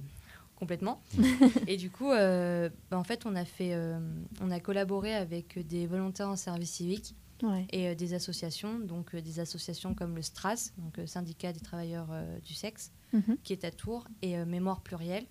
complètement. 0.55 1.01
et 1.67 1.77
du 1.77 1.89
coup, 1.89 2.11
euh, 2.11 2.69
bah, 2.91 2.97
en 2.99 3.03
fait, 3.03 3.25
on 3.25 3.35
a 3.35 3.45
fait, 3.45 3.73
euh, 3.73 3.99
on 4.41 4.51
a 4.51 4.59
collaboré 4.59 5.15
avec 5.15 5.57
des 5.67 5.87
volontaires 5.87 6.29
en 6.29 6.35
service 6.35 6.71
civique 6.71 7.15
Ouais. 7.43 7.65
et 7.71 7.87
euh, 7.87 7.95
des 7.95 8.13
associations, 8.13 8.79
donc 8.79 9.15
euh, 9.15 9.21
des 9.21 9.39
associations 9.39 9.93
comme 9.95 10.15
le 10.15 10.21
STRAS, 10.21 10.71
donc 10.77 10.99
euh, 10.99 11.05
syndicat 11.07 11.53
des 11.53 11.59
travailleurs 11.59 12.07
euh, 12.11 12.39
du 12.39 12.53
sexe, 12.53 12.91
Mhm. 13.13 13.37
qui 13.43 13.51
est 13.53 13.63
à 13.65 13.71
Tours, 13.71 14.07
et 14.21 14.37
euh, 14.37 14.45
Mémoire 14.45 14.81
plurielle. 14.81 15.25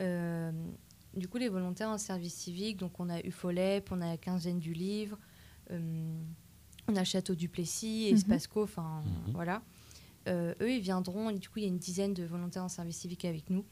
Euh, 0.00 0.50
du 1.16 1.28
coup, 1.28 1.38
les 1.38 1.48
volontaires 1.48 1.88
en 1.90 1.98
service 1.98 2.34
civique, 2.34 2.76
donc 2.78 2.98
on 2.98 3.08
a 3.10 3.20
UFOLEP, 3.20 3.90
on 3.92 4.00
a 4.00 4.08
la 4.08 4.16
quinzaine 4.16 4.58
du 4.58 4.72
livre, 4.72 5.18
euh, 5.70 6.20
on 6.88 6.96
a 6.96 7.04
Château 7.04 7.34
du 7.34 7.48
Plessis, 7.48 8.08
Mhm. 8.10 8.16
Espasco, 8.16 8.62
enfin 8.64 9.02
Mhm. 9.26 9.32
voilà. 9.32 9.62
Euh, 10.28 10.54
eux, 10.60 10.70
ils 10.72 10.80
viendront, 10.80 11.30
du 11.32 11.48
coup, 11.48 11.58
il 11.58 11.62
y 11.62 11.66
a 11.66 11.68
une 11.68 11.78
dizaine 11.78 12.14
de 12.14 12.24
volontaires 12.24 12.64
en 12.64 12.68
service 12.68 12.98
civique 12.98 13.24
avec 13.24 13.50
nous. 13.50 13.64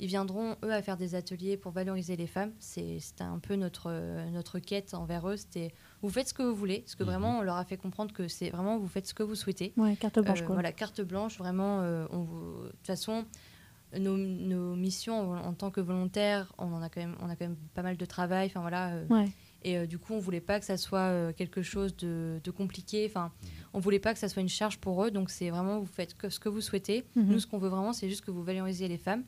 Ils 0.00 0.08
viendront, 0.08 0.56
eux, 0.64 0.72
à 0.72 0.82
faire 0.82 0.96
des 0.96 1.14
ateliers 1.14 1.56
pour 1.56 1.70
valoriser 1.72 2.16
les 2.16 2.26
femmes. 2.26 2.50
C'était 2.58 3.22
un 3.22 3.38
peu 3.38 3.54
notre, 3.54 3.90
notre 4.30 4.58
quête 4.58 4.92
envers 4.94 5.28
eux. 5.28 5.36
C'était 5.36 5.72
vous 6.02 6.10
faites 6.10 6.28
ce 6.28 6.34
que 6.34 6.42
vous 6.42 6.54
voulez. 6.54 6.80
Parce 6.80 6.96
que 6.96 7.04
Mhm. 7.04 7.08
vraiment, 7.10 7.38
on 7.38 7.42
leur 7.42 7.56
a 7.56 7.64
fait 7.64 7.76
comprendre 7.76 8.12
que 8.12 8.26
c'est 8.26 8.50
vraiment 8.50 8.76
vous 8.78 8.88
faites 8.88 9.06
ce 9.06 9.14
que 9.14 9.22
vous 9.22 9.36
souhaitez. 9.36 9.72
Ouais, 9.76 9.94
carte 9.96 10.18
blanche, 10.18 10.42
Euh, 10.42 10.46
quoi. 10.46 10.54
Voilà, 10.54 10.72
carte 10.72 11.00
blanche, 11.00 11.38
vraiment. 11.38 11.80
euh, 11.82 12.06
on 12.10 12.22
vous- 12.22 12.62
De 12.64 12.68
toute 12.70 12.86
façon, 12.86 13.24
nos, 13.98 14.16
nos 14.16 14.74
missions 14.74 15.30
en, 15.32 15.36
en 15.44 15.52
tant 15.54 15.70
que 15.70 15.80
volontaires, 15.80 16.52
on, 16.58 16.72
en 16.72 16.82
a 16.82 16.88
quand 16.88 17.00
même, 17.00 17.14
on 17.22 17.28
a 17.28 17.36
quand 17.36 17.46
même 17.46 17.56
pas 17.74 17.82
mal 17.82 17.96
de 17.96 18.04
travail. 18.04 18.48
Enfin, 18.48 18.60
voilà, 18.62 18.94
euh, 18.94 19.06
Ouais. 19.08 19.28
et 19.62 19.78
euh, 19.78 19.86
du 19.86 19.98
coup, 19.98 20.14
on 20.14 20.18
voulait 20.18 20.40
pas 20.40 20.58
que 20.58 20.66
ça 20.66 20.76
soit 20.76 20.98
euh, 20.98 21.32
quelque 21.32 21.62
chose 21.62 21.96
de, 21.98 22.40
de 22.42 22.50
compliqué. 22.50 23.06
Enfin, 23.08 23.30
on 23.72 23.78
voulait 23.78 24.00
pas 24.00 24.12
que 24.12 24.18
ça 24.18 24.28
soit 24.28 24.42
une 24.42 24.48
charge 24.48 24.78
pour 24.78 25.04
eux. 25.04 25.12
Donc, 25.12 25.30
c'est 25.30 25.50
vraiment 25.50 25.78
vous 25.78 25.86
faites 25.86 26.14
que 26.16 26.28
ce 26.28 26.40
que 26.40 26.48
vous 26.48 26.60
souhaitez. 26.60 27.04
Mhm. 27.14 27.26
Nous, 27.28 27.38
ce 27.38 27.46
qu'on 27.46 27.58
veut 27.58 27.68
vraiment, 27.68 27.92
c'est 27.92 28.08
juste 28.08 28.24
que 28.24 28.32
vous 28.32 28.42
valorisiez 28.42 28.88
les 28.88 28.98
femmes. 28.98 29.22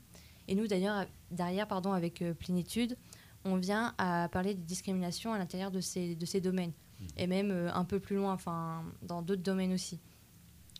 Et 0.49 0.55
nous, 0.55 0.67
d'ailleurs, 0.67 1.07
derrière, 1.31 1.67
pardon, 1.67 1.93
avec 1.93 2.23
euh, 2.23 2.35
Plénitude, 2.35 2.97
on 3.45 3.57
vient 3.57 3.95
à 3.99 4.29
parler 4.31 4.55
des 4.55 4.63
discriminations 4.63 5.33
à 5.33 5.39
l'intérieur 5.39 5.71
de 5.71 5.81
ces, 5.81 6.15
de 6.15 6.27
ces 6.27 6.41
domaines. 6.41 6.73
Et 7.17 7.27
même 7.27 7.51
euh, 7.51 7.73
un 7.75 7.85
peu 7.85 8.01
plus 8.01 8.17
loin, 8.17 8.33
enfin, 8.33 8.83
dans 9.03 9.23
d'autres 9.23 9.43
domaines 9.43 9.73
aussi. 9.73 9.99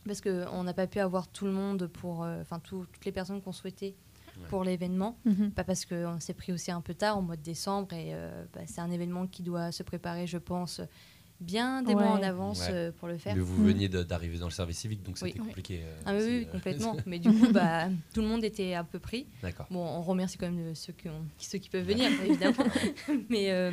parce 0.05 0.21
qu'on 0.21 0.63
n'a 0.63 0.73
pas 0.73 0.87
pu 0.87 0.99
avoir 0.99 1.27
tout 1.27 1.45
le 1.45 1.51
monde 1.51 1.87
pour, 1.87 2.23
euh, 2.23 2.39
enfin 2.41 2.59
tout- 2.59 2.85
toutes 2.93 3.03
les 3.05 3.11
personnes 3.11 3.41
qu'on 3.41 3.51
souhaitait 3.51 3.93
Ouais. 4.39 4.47
pour 4.49 4.63
l'événement. 4.63 5.17
Mhm. 5.25 5.51
Pas 5.51 5.63
parce 5.63 5.83
qu'on 5.85 6.19
s'est 6.19 6.33
pris 6.35 6.53
aussi 6.53 6.71
un 6.71 6.79
peu 6.81 6.93
tard, 6.93 7.17
au 7.17 7.21
mois 7.21 7.35
de 7.37 7.41
décembre, 7.41 7.91
et 7.93 8.13
euh, 8.13 8.45
bah, 8.53 8.61
c'est 8.67 8.81
un 8.81 8.91
événement 8.91 9.25
qui 9.27 9.41
doit 9.43 9.71
se 9.71 9.81
préparer, 9.83 10.27
je 10.27 10.37
pense, 10.37 10.79
bien 11.39 11.81
des 11.83 11.93
mois 11.93 12.07
en 12.11 12.23
avance 12.23 12.61
Ouais. 12.61 12.73
euh, 12.73 12.91
pour 12.91 13.07
le 13.07 13.17
faire. 13.17 13.35
Mais 13.35 13.41
vous 13.41 13.61
Mm. 13.61 13.67
veniez 13.67 13.89
de- 13.89 14.03
d'arriver 14.03 14.37
dans 14.39 14.47
le 14.47 14.51
service 14.51 14.79
civique, 14.79 15.03
donc 15.03 15.15
Oui. 15.21 15.29
c'était 15.31 15.39
compliqué. 15.43 15.81
euh, 15.83 15.99
Ah 16.05 16.13
oui, 16.15 16.21
oui, 16.23 16.45
euh, 16.47 16.51
complètement. 16.51 16.95
Mais 17.05 17.19
du 17.19 17.29
coup, 17.31 17.51
bah, 17.51 17.89
tout 18.13 18.21
le 18.21 18.27
monde 18.27 18.43
était 18.43 18.73
un 18.73 18.83
peu 18.83 18.99
pris. 18.99 19.27
D'accord. 19.43 19.67
Bon, 19.69 19.79
on 19.85 20.01
remercie 20.01 20.37
quand 20.37 20.49
même 20.51 20.73
ceux 20.75 20.93
qui, 20.93 21.09
ont- 21.09 21.25
ceux 21.37 21.59
qui 21.59 21.69
peuvent 21.69 21.85
venir, 21.85 22.09
évidemment. 22.25 22.55
mais, 23.29 23.51
euh, 23.51 23.71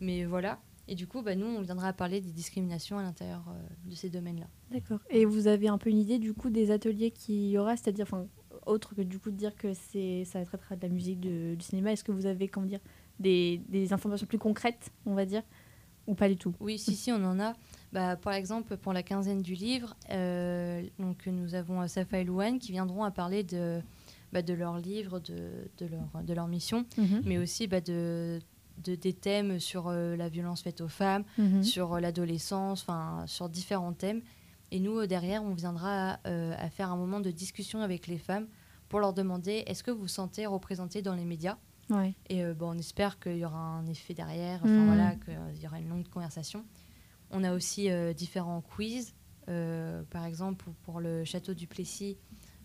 mais 0.00 0.24
voilà. 0.24 0.58
Et 0.88 0.94
du 0.96 1.06
coup, 1.06 1.22
bah, 1.22 1.36
nous, 1.36 1.46
on 1.46 1.60
viendra 1.60 1.92
parler 1.92 2.20
des 2.20 2.32
discriminations 2.32 2.98
à 2.98 3.02
l'intérieur 3.02 3.44
euh, 3.48 3.88
de 3.88 3.94
ces 3.94 4.08
domaines-là. 4.10 4.46
D'accord. 4.72 4.98
Et 5.10 5.24
vous 5.24 5.46
avez 5.46 5.68
un 5.68 5.78
peu 5.78 5.88
une 5.90 5.98
idée 5.98 6.18
du 6.18 6.34
coup 6.34 6.50
des 6.50 6.70
ateliers 6.72 7.12
qu'il 7.12 7.48
y 7.48 7.58
aura, 7.58 7.76
c'est-à-dire, 7.76 8.06
enfin, 8.10 8.26
autre 8.66 8.94
que 8.96 9.02
du 9.02 9.18
coup 9.20 9.30
de 9.30 9.36
dire 9.36 9.54
que 9.54 9.72
c'est 9.72 10.24
ça 10.24 10.44
traitera 10.44 10.74
de 10.76 10.82
la 10.82 10.88
musique, 10.88 11.20
de- 11.20 11.54
du 11.54 11.64
cinéma. 11.64 11.92
Est-ce 11.92 12.02
que 12.04 12.10
vous 12.12 12.26
avez 12.26 12.48
comment 12.48 12.66
dire 12.66 12.80
des, 13.20 13.60
des 13.68 13.92
informations 13.92 14.26
plus 14.26 14.38
concrètes, 14.38 14.90
on 15.06 15.14
va 15.14 15.26
dire, 15.26 15.42
ou 16.10 16.14
pas 16.14 16.28
du 16.28 16.36
tout 16.36 16.54
Oui, 16.60 16.78
si, 16.78 16.96
si, 16.96 17.10
on 17.12 17.22
en 17.24 17.38
a. 17.40 17.52
Bah, 17.92 18.16
par 18.16 18.34
exemple, 18.34 18.76
pour 18.76 18.92
la 18.92 19.02
quinzaine 19.02 19.42
du 19.42 19.54
livre, 19.54 19.96
euh, 20.10 20.82
donc, 20.98 21.26
nous 21.26 21.54
avons 21.54 21.80
euh, 21.82 21.86
Safa 21.86 22.18
et 22.18 22.24
Louane 22.24 22.58
qui 22.58 22.72
viendront 22.72 23.04
à 23.04 23.10
parler 23.10 23.42
de, 23.42 23.80
bah, 24.32 24.42
de 24.42 24.52
leur 24.54 24.78
livre, 24.78 25.18
de, 25.20 25.68
de, 25.78 25.86
leur, 25.86 26.22
de 26.22 26.34
leur 26.34 26.46
mission, 26.48 26.84
Mhm. 26.98 27.22
mais 27.24 27.38
aussi 27.38 27.66
bah, 27.66 27.80
de, 27.80 28.38
de, 28.84 28.94
des 28.94 29.12
thèmes 29.12 29.58
sur 29.60 29.88
euh, 29.88 30.16
la 30.16 30.28
violence 30.28 30.62
faite 30.62 30.80
aux 30.80 30.88
femmes, 30.88 31.24
Mhm. 31.38 31.62
sur 31.62 31.94
euh, 31.94 32.00
l'adolescence, 32.00 32.86
sur 33.26 33.48
différents 33.48 33.92
thèmes. 33.92 34.22
Et 34.72 34.78
nous, 34.78 35.04
derrière, 35.06 35.42
on 35.42 35.54
viendra 35.54 36.18
euh, 36.26 36.54
à 36.58 36.70
faire 36.70 36.90
un 36.92 36.96
moment 36.96 37.18
de 37.20 37.30
discussion 37.32 37.80
avec 37.82 38.06
les 38.06 38.18
femmes 38.18 38.46
pour 38.88 39.00
leur 39.00 39.12
demander 39.12 39.64
est-ce 39.66 39.82
que 39.82 39.90
vous 39.90 40.02
vous 40.02 40.08
sentez 40.08 40.46
représenté 40.46 41.02
dans 41.02 41.14
les 41.14 41.24
médias? 41.24 41.56
Ouais. 41.90 42.14
Et 42.28 42.44
euh, 42.44 42.54
bon, 42.54 42.70
on 42.74 42.78
espère 42.78 43.18
qu'il 43.20 43.36
y 43.38 43.44
aura 43.44 43.58
un 43.58 43.86
effet 43.86 44.14
derrière, 44.14 44.60
enfin 44.62 44.72
Mm. 44.72 44.86
voilà, 44.86 45.14
qu'il 45.16 45.62
y 45.62 45.66
aura 45.66 45.78
une 45.80 45.88
longue 45.88 46.08
conversation. 46.08 46.64
On 47.30 47.44
a 47.44 47.52
aussi 47.52 47.90
euh, 47.90 48.12
différents 48.12 48.60
quiz. 48.60 49.14
Euh, 49.48 50.02
par 50.10 50.24
exemple, 50.26 50.66
pour, 50.82 51.00
le 51.00 51.24
château 51.24 51.54
du 51.54 51.66
Plessis, 51.66 52.16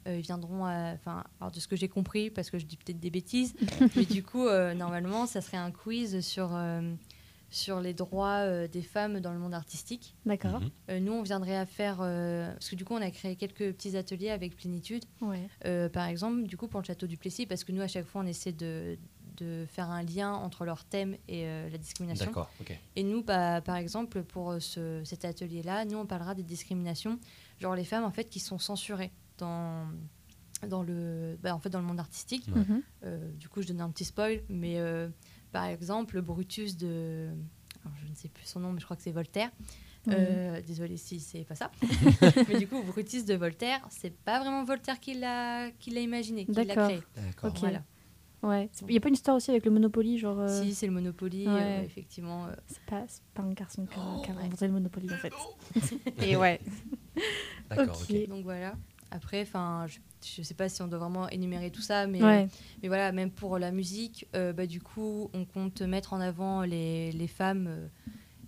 euh, 0.08 0.18
ils 0.18 0.22
viendront, 0.22 0.66
à- 0.66 0.94
enfin, 0.94 1.24
alors 1.40 1.52
de 1.52 1.60
ce 1.60 1.68
que 1.68 1.76
j'ai 1.76 1.88
compris, 1.90 2.30
parce 2.30 2.50
que 2.52 2.60
je 2.60 2.66
dis 2.66 2.78
peut-être 2.78 3.00
des 3.00 3.10
bêtises, 3.10 3.56
mais 3.96 4.06
du 4.06 4.22
coup, 4.24 4.46
euh, 4.48 4.74
normalement, 4.76 5.26
ça 5.26 5.42
serait 5.42 5.58
un 5.58 5.72
quiz 5.72 6.20
sur, 6.20 6.50
euh, 6.54 6.94
sur 7.50 7.80
les 7.80 7.94
droits 7.94 8.40
euh, 8.46 8.68
des 8.68 8.82
femmes 8.84 9.20
dans 9.20 9.32
le 9.34 9.40
monde 9.40 9.54
artistique. 9.56 10.16
D'accord. 10.26 10.60
Mhm. 10.60 10.70
Euh, 10.92 11.00
nous, 11.00 11.14
on 11.14 11.24
viendrait 11.24 11.56
à 11.58 11.66
faire, 11.66 12.00
euh, 12.02 12.52
parce 12.54 12.70
que 12.70 12.76
du 12.76 12.86
coup, 12.86 12.94
on 12.94 13.02
a 13.02 13.10
créé 13.12 13.36
quelques 13.36 13.72
petits 13.74 13.96
ateliers 13.98 14.30
avec 14.30 14.56
Plénitude. 14.56 15.06
Ouais. 15.22 15.48
Euh, 15.66 15.90
par 15.90 16.06
exemple, 16.06 16.44
du 16.44 16.58
coup, 16.58 16.68
pour 16.68 16.82
le 16.82 16.86
château 16.86 17.08
du 17.08 17.18
Plessis, 17.18 17.46
parce 17.48 17.64
que 17.64 17.72
nous, 17.72 17.82
à 17.82 17.88
chaque 17.88 18.06
fois, 18.06 18.22
on 18.22 18.28
essaie 18.28 18.52
de, 18.52 18.98
de 19.38 19.66
faire 19.70 19.90
un 19.90 20.04
lien 20.04 20.32
entre 20.34 20.66
leur 20.66 20.84
thème 20.86 21.16
et 21.28 21.46
euh, 21.46 21.70
la 21.70 21.78
discrimination. 21.78 22.26
D'accord, 22.28 22.50
ok. 22.62 22.78
Et 22.96 23.04
nous, 23.04 23.24
bah, 23.24 23.62
par 23.62 23.76
exemple, 23.76 24.24
pour 24.24 24.52
euh, 24.52 24.60
ce- 24.60 25.02
cet 25.04 25.26
atelier-là, 25.26 25.86
nous, 25.86 25.98
on 25.98 26.06
parlera 26.06 26.36
des 26.36 26.44
discriminations, 26.44 27.20
genre 27.60 27.76
les 27.76 27.86
femmes, 27.86 28.04
en 28.04 28.12
fait, 28.12 28.26
qui 28.30 28.40
sont 28.40 28.58
censurées 28.60 29.12
dans, 29.38 29.86
dans, 30.68 30.84
le, 30.84 31.38
bah, 31.42 31.54
en 31.56 31.60
fait, 31.60 31.70
dans 31.70 31.80
le 31.80 31.86
monde 31.86 32.00
artistique. 32.00 32.48
Ouais. 32.54 32.62
Mhm. 32.62 32.82
Euh, 33.04 33.32
du 33.34 33.50
coup, 33.50 33.62
je 33.62 33.68
donne 33.68 33.82
un 33.82 33.90
petit 33.90 34.06
spoil, 34.06 34.42
mais 34.50 34.80
euh, 34.80 35.10
par 35.52 35.66
exemple, 35.66 36.22
Brutus 36.22 36.78
de... 36.78 37.30
alors, 37.84 37.96
je 38.04 38.10
ne 38.10 38.16
sais 38.16 38.30
plus 38.30 38.46
son 38.46 38.60
nom, 38.60 38.72
mais 38.72 38.80
je 38.80 38.86
crois 38.86 38.96
que 38.98 39.04
c'est 39.04 39.12
Voltaire. 39.12 39.50
Euh, 40.08 40.62
désolée 40.62 40.98
si 40.98 41.20
c'est 41.20 41.46
pas 41.46 41.56
ça. 41.56 41.72
mais 42.48 42.60
du 42.60 42.68
coup, 42.68 42.80
Brutus 42.84 43.26
de 43.26 43.34
Voltaire, 43.34 43.82
c'est 43.90 44.16
pas 44.16 44.40
vraiment 44.40 44.64
Voltaire 44.64 45.00
qui 45.00 45.16
l'a 45.16 45.72
qui 45.80 45.90
l'a 45.90 46.02
imaginé, 46.02 46.46
qui 46.46 46.52
l'a 46.54 46.76
créé. 46.86 47.02
D'accord. 47.16 47.50
Ok. 47.50 47.58
Voilà. 47.62 47.82
Ouais. 48.48 48.70
Il 48.82 48.88
n'y 48.92 48.98
a 48.98 49.00
pas 49.00 49.08
une 49.10 49.16
histoire 49.16 49.38
aussi 49.38 49.50
avec 49.52 49.66
le 49.66 49.72
Monopoly, 49.72 50.18
genre. 50.18 50.40
euh, 50.40 50.62
Si, 50.64 50.74
c'est 50.76 50.86
le 50.86 50.92
Monopoly, 50.94 51.48
Ouais. 51.48 51.52
euh, 51.54 51.84
effectivement. 51.84 52.46
euh, 52.48 52.54
C'est 52.68 52.80
pas, 52.86 53.04
c'est 53.08 53.24
pas 53.34 53.42
un 53.44 53.52
garçon 53.54 53.86
qui 53.86 53.98
a, 54.00 54.34
Ouais. 54.34 54.44
inventé 54.44 54.68
le 54.68 54.74
Monopoly 54.74 55.08
en 55.14 55.18
fait. 55.18 55.34
Et 56.22 56.36
ouais. 56.36 56.60
D'accord, 57.70 58.00
Ok. 58.02 58.10
ok. 58.16 58.28
Donc 58.30 58.44
voilà. 58.44 58.76
Après, 59.12 59.42
enfin, 59.42 59.86
je, 59.88 60.00
je 60.38 60.42
sais 60.42 60.54
pas 60.54 60.68
si 60.68 60.82
on 60.82 60.88
doit 60.88 61.00
vraiment 61.00 61.30
énumérer 61.30 61.72
tout 61.72 61.82
ça, 61.82 62.06
mais, 62.08 62.22
Ouais. 62.24 62.48
mais 62.82 62.88
voilà, 62.88 63.12
même 63.12 63.32
pour 63.32 63.58
la 63.60 63.72
musique, 63.72 64.28
euh, 64.36 64.52
bah, 64.52 64.66
du 64.68 64.82
coup, 64.82 65.30
on 65.34 65.46
compte 65.46 65.82
mettre 65.82 66.14
en 66.14 66.20
avant 66.20 66.62
les, 66.64 67.12
les 67.12 67.28
femmes. 67.28 67.68
euh, 67.68 67.88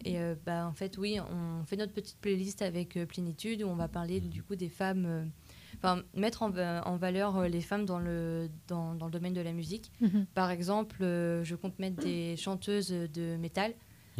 et 0.05 0.19
euh, 0.19 0.35
bah, 0.45 0.67
en 0.67 0.73
fait, 0.73 0.97
oui, 0.97 1.19
on 1.19 1.63
fait 1.65 1.75
notre 1.75 1.93
petite 1.93 2.17
playlist 2.19 2.61
avec 2.61 2.97
euh, 2.97 3.05
Plénitude 3.05 3.63
où 3.63 3.67
on 3.67 3.75
va 3.75 3.87
parler 3.87 4.19
du 4.21 4.43
coup 4.43 4.55
des 4.55 4.69
femmes. 4.69 5.29
Enfin, 5.77 6.01
mettre 6.15 6.41
en, 6.43 6.49
va- 6.49 6.87
en 6.87 6.97
valeur 6.97 7.37
euh, 7.37 7.47
les 7.47 7.61
femmes 7.61 7.85
dans 7.85 7.99
le, 7.99 8.49
dans, 8.67 8.95
dans 8.95 9.05
le 9.05 9.11
domaine 9.11 9.33
de 9.33 9.41
la 9.41 9.53
musique. 9.53 9.91
Mhm. 10.01 10.25
Par 10.33 10.49
exemple, 10.51 10.97
euh, 11.03 11.43
je 11.43 11.55
compte 11.55 11.77
mettre 11.79 12.01
des 12.03 12.35
chanteuses 12.37 12.89
de 12.89 13.37
métal 13.37 13.73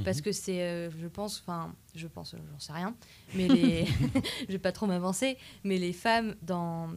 parce 0.05 0.17
Mhm. 0.17 0.23
que 0.23 0.31
c'est, 0.31 0.61
euh, 0.61 0.91
je 0.91 1.07
pense, 1.07 1.39
enfin, 1.41 1.73
je 1.95 2.05
pense, 2.07 2.35
euh, 2.35 2.37
j'en 2.51 2.59
sais 2.59 2.73
rien, 2.73 2.95
mais 3.33 3.47
les, 3.47 3.85
je 4.47 4.51
vais 4.51 4.59
pas 4.59 4.71
trop 4.71 4.85
m'avancer, 4.85 5.37
mais 5.63 5.77
les 5.77 5.93
femmes 5.93 6.35
dans 6.43 6.89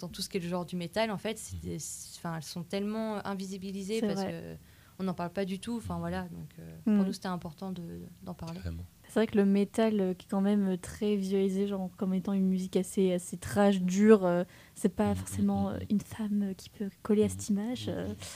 dans 0.00 0.06
tout 0.08 0.22
ce 0.22 0.28
qui 0.28 0.36
est 0.36 0.40
le 0.40 0.48
genre 0.48 0.64
du 0.64 0.76
métal, 0.76 1.10
en 1.10 1.18
fait, 1.18 1.38
c'est 1.38 1.58
des- 1.60 1.78
enfin, 2.18 2.36
elles 2.36 2.42
sont 2.44 2.62
tellement 2.62 3.24
invisibilisées 3.26 4.00
parce 4.00 4.14
vrai. 4.20 4.30
que 4.30 4.56
on 5.00 5.04
n'en 5.04 5.14
parle 5.14 5.30
pas 5.32 5.44
du 5.44 5.58
tout. 5.60 5.76
Enfin 5.76 5.98
voilà, 5.98 6.22
donc 6.28 6.48
euh, 6.58 6.76
Mm. 6.86 6.96
pour 6.96 7.06
nous 7.06 7.12
c'était 7.12 7.26
important 7.28 7.70
de- 7.72 8.02
d'en 8.22 8.34
parler. 8.34 8.58
Vraiment. 8.60 8.84
C'est 9.08 9.20
vrai 9.20 9.26
que 9.26 9.36
le 9.38 9.46
métal, 9.46 10.00
euh, 10.00 10.14
qui 10.14 10.26
est 10.26 10.28
quand 10.30 10.42
même 10.42 10.68
euh, 10.74 10.76
très 10.76 11.16
visualisé, 11.16 11.66
genre 11.66 11.90
comme 11.96 12.12
étant 12.12 12.34
une 12.34 12.46
musique 12.46 12.76
assez, 12.76 13.12
assez 13.12 13.38
trash, 13.38 13.80
dure, 13.80 14.24
euh, 14.26 14.44
c'est 14.74 14.90
pas 14.94 15.08
Mhm, 15.08 15.14
forcément 15.14 15.70
mhm, 15.70 15.76
euh, 15.76 15.78
une 15.90 16.00
femme 16.00 16.54
qui 16.56 16.68
peut 16.68 16.90
coller 17.02 17.24
à 17.24 17.28
cette 17.30 17.48
image. 17.48 17.90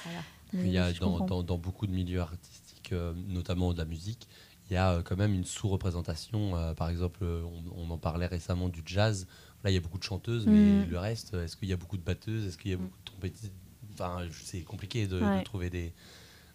Voilà. 0.04 0.24
Il 0.54 0.70
y 0.70 0.78
a 0.78 0.92
dans, 0.94 1.20
dans, 1.20 1.42
dans 1.42 1.58
beaucoup 1.58 1.86
de 1.86 1.92
milieux 1.92 2.20
artistiques, 2.20 2.92
notamment 2.92 3.72
de 3.72 3.78
la 3.78 3.84
musique, 3.84 4.28
il 4.70 4.74
y 4.74 4.76
a 4.76 5.02
quand 5.02 5.16
même 5.16 5.34
une 5.34 5.44
sous-représentation. 5.44 6.74
par 6.74 6.88
exemple, 6.88 7.24
on, 7.24 7.62
on 7.74 7.90
en 7.90 7.98
parlait 7.98 8.26
récemment 8.26 8.68
du 8.68 8.82
jazz. 8.84 9.26
Là, 9.64 9.70
il 9.70 9.74
y 9.74 9.76
a 9.76 9.80
beaucoup 9.80 9.98
de 9.98 10.02
chanteuses, 10.04 10.46
mais 10.46 10.84
Mm. 10.84 10.90
le 10.90 10.98
reste, 10.98 11.34
est-ce 11.34 11.56
qu'il 11.56 11.68
y 11.68 11.72
a 11.72 11.76
beaucoup 11.76 11.96
de 11.96 12.02
batteuses 12.02 12.46
Est-ce 12.46 12.58
qu'il 12.58 12.70
y 12.70 12.74
a 12.74 12.76
Mm. 12.76 12.82
beaucoup 12.82 12.98
de 12.98 13.04
trompettistes? 13.04 13.52
Enfin, 13.94 14.26
c'est 14.42 14.62
compliqué 14.62 15.06
de, 15.06 15.42
trouver 15.42 15.68
des. 15.70 15.92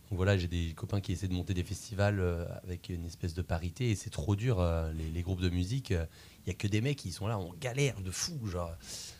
Donc 0.09 0.17
voilà, 0.17 0.37
j'ai 0.37 0.47
des 0.47 0.73
copains 0.73 1.01
qui 1.01 1.11
essaient 1.11 1.27
de 1.27 1.33
monter 1.33 1.53
des 1.53 1.63
festivals 1.63 2.19
euh, 2.19 2.45
avec 2.63 2.87
une 2.89 3.05
espèce 3.05 3.33
de 3.33 3.41
parité 3.41 3.89
et 3.91 3.95
c'est 3.95 4.09
trop 4.09 4.35
dur. 4.37 4.59
euh, 4.61 4.91
les, 4.93 5.09
les 5.09 5.21
groupes 5.21 5.41
de 5.41 5.49
musique, 5.49 5.91
euh, 5.91 6.05
il 6.45 6.47
y 6.47 6.51
a 6.51 6.53
que 6.53 6.67
des 6.67 6.79
mecs 6.79 6.97
qui 6.97 7.11
sont 7.11 7.27
là 7.27 7.37
en 7.37 7.51
galère 7.59 7.99
de 7.99 8.09
fou, 8.11 8.39
genre. 8.47 8.71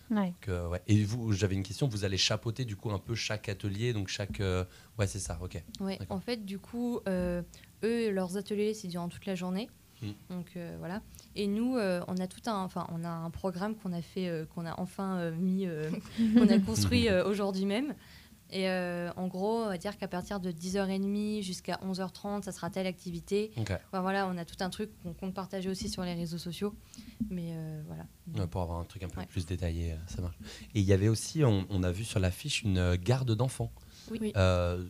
Ouais. 0.09 0.27
Donc, 0.27 0.47
euh, 0.47 0.69
ouais. 0.69 0.81
Et 0.87 1.03
vous, 1.03 1.33
j'avais 1.33 1.55
une 1.55 1.63
question. 1.63 1.89
Vous 1.89 2.05
allez 2.05 2.17
chapeauter 2.17 2.63
du 2.63 2.77
coup 2.77 2.89
un 2.91 2.99
peu 2.99 3.15
chaque 3.15 3.49
atelier, 3.49 3.91
donc 3.91 4.07
chaque. 4.07 4.39
euh, 4.39 4.63
Ouais, 4.97 5.07
c'est 5.07 5.19
ça. 5.19 5.37
Ok. 5.41 5.61
Ouais, 5.81 5.99
en 6.09 6.21
fait, 6.21 6.45
du 6.45 6.57
coup, 6.57 7.01
euh, 7.09 7.41
eux, 7.83 8.09
leurs 8.11 8.37
ateliers, 8.37 8.73
c'est 8.73 8.87
durant 8.87 9.09
toute 9.09 9.25
la 9.25 9.35
journée. 9.35 9.69
Mm. 10.01 10.07
Donc 10.29 10.45
euh, 10.55 10.75
voilà. 10.79 11.01
Et 11.35 11.47
nous, 11.47 11.75
euh, 11.75 12.01
on 12.07 12.15
a 12.17 12.27
tout 12.27 12.41
un, 12.49 12.59
enfin, 12.63 12.87
on 12.93 13.03
a 13.03 13.09
un 13.09 13.29
programme 13.31 13.75
qu'on 13.75 13.91
a 13.91 14.01
fait, 14.01 14.29
euh, 14.29 14.45
qu'on 14.45 14.65
a 14.65 14.79
enfin 14.79 15.17
euh, 15.17 15.31
mis, 15.35 15.65
euh, 15.65 15.89
qu'on 16.37 16.47
a 16.47 16.59
construit 16.59 17.09
euh, 17.09 17.27
aujourd'hui 17.27 17.65
même. 17.65 17.93
Et 18.49 18.69
euh, 18.69 19.09
en 19.17 19.27
gros, 19.27 19.63
on 19.63 19.67
va 19.67 19.77
dire 19.77 19.97
qu'à 19.97 20.07
partir 20.07 20.39
de 20.39 20.51
10h30 20.51 21.41
jusqu'à 21.43 21.79
11h30, 21.85 22.43
ça 22.43 22.51
sera 22.51 22.69
telle 22.69 22.87
activité. 22.87 23.51
Enfin, 23.57 24.01
voilà, 24.01 24.27
on 24.27 24.37
a 24.37 24.45
tout 24.45 24.55
un 24.61 24.69
truc 24.69 24.89
qu'on 25.03 25.13
compte 25.13 25.33
partager 25.33 25.69
aussi 25.69 25.89
sur 25.89 26.03
les 26.03 26.13
réseaux 26.13 26.37
sociaux. 26.37 26.73
Mais 27.29 27.49
euh, 27.51 27.81
voilà. 27.87 28.05
Ouais, 28.37 28.47
pour 28.47 28.61
avoir 28.61 28.79
un 28.79 28.85
truc 28.85 29.03
un 29.03 29.09
peu 29.09 29.19
Ouais. 29.19 29.25
plus 29.25 29.45
détaillé, 29.45 29.91
euh, 29.91 29.95
ça 30.07 30.21
marche. 30.21 30.37
Et 30.75 30.79
il 30.79 30.85
y 30.85 30.93
avait 30.93 31.09
aussi, 31.09 31.43
on, 31.43 31.65
on 31.69 31.83
a 31.83 31.91
vu 31.91 32.03
sur 32.05 32.19
l'affiche 32.21 32.63
une 32.63 32.95
garde 32.95 33.31
d'enfants. 33.35 33.71
Oui. 34.11 34.31
Euh, 34.37 34.81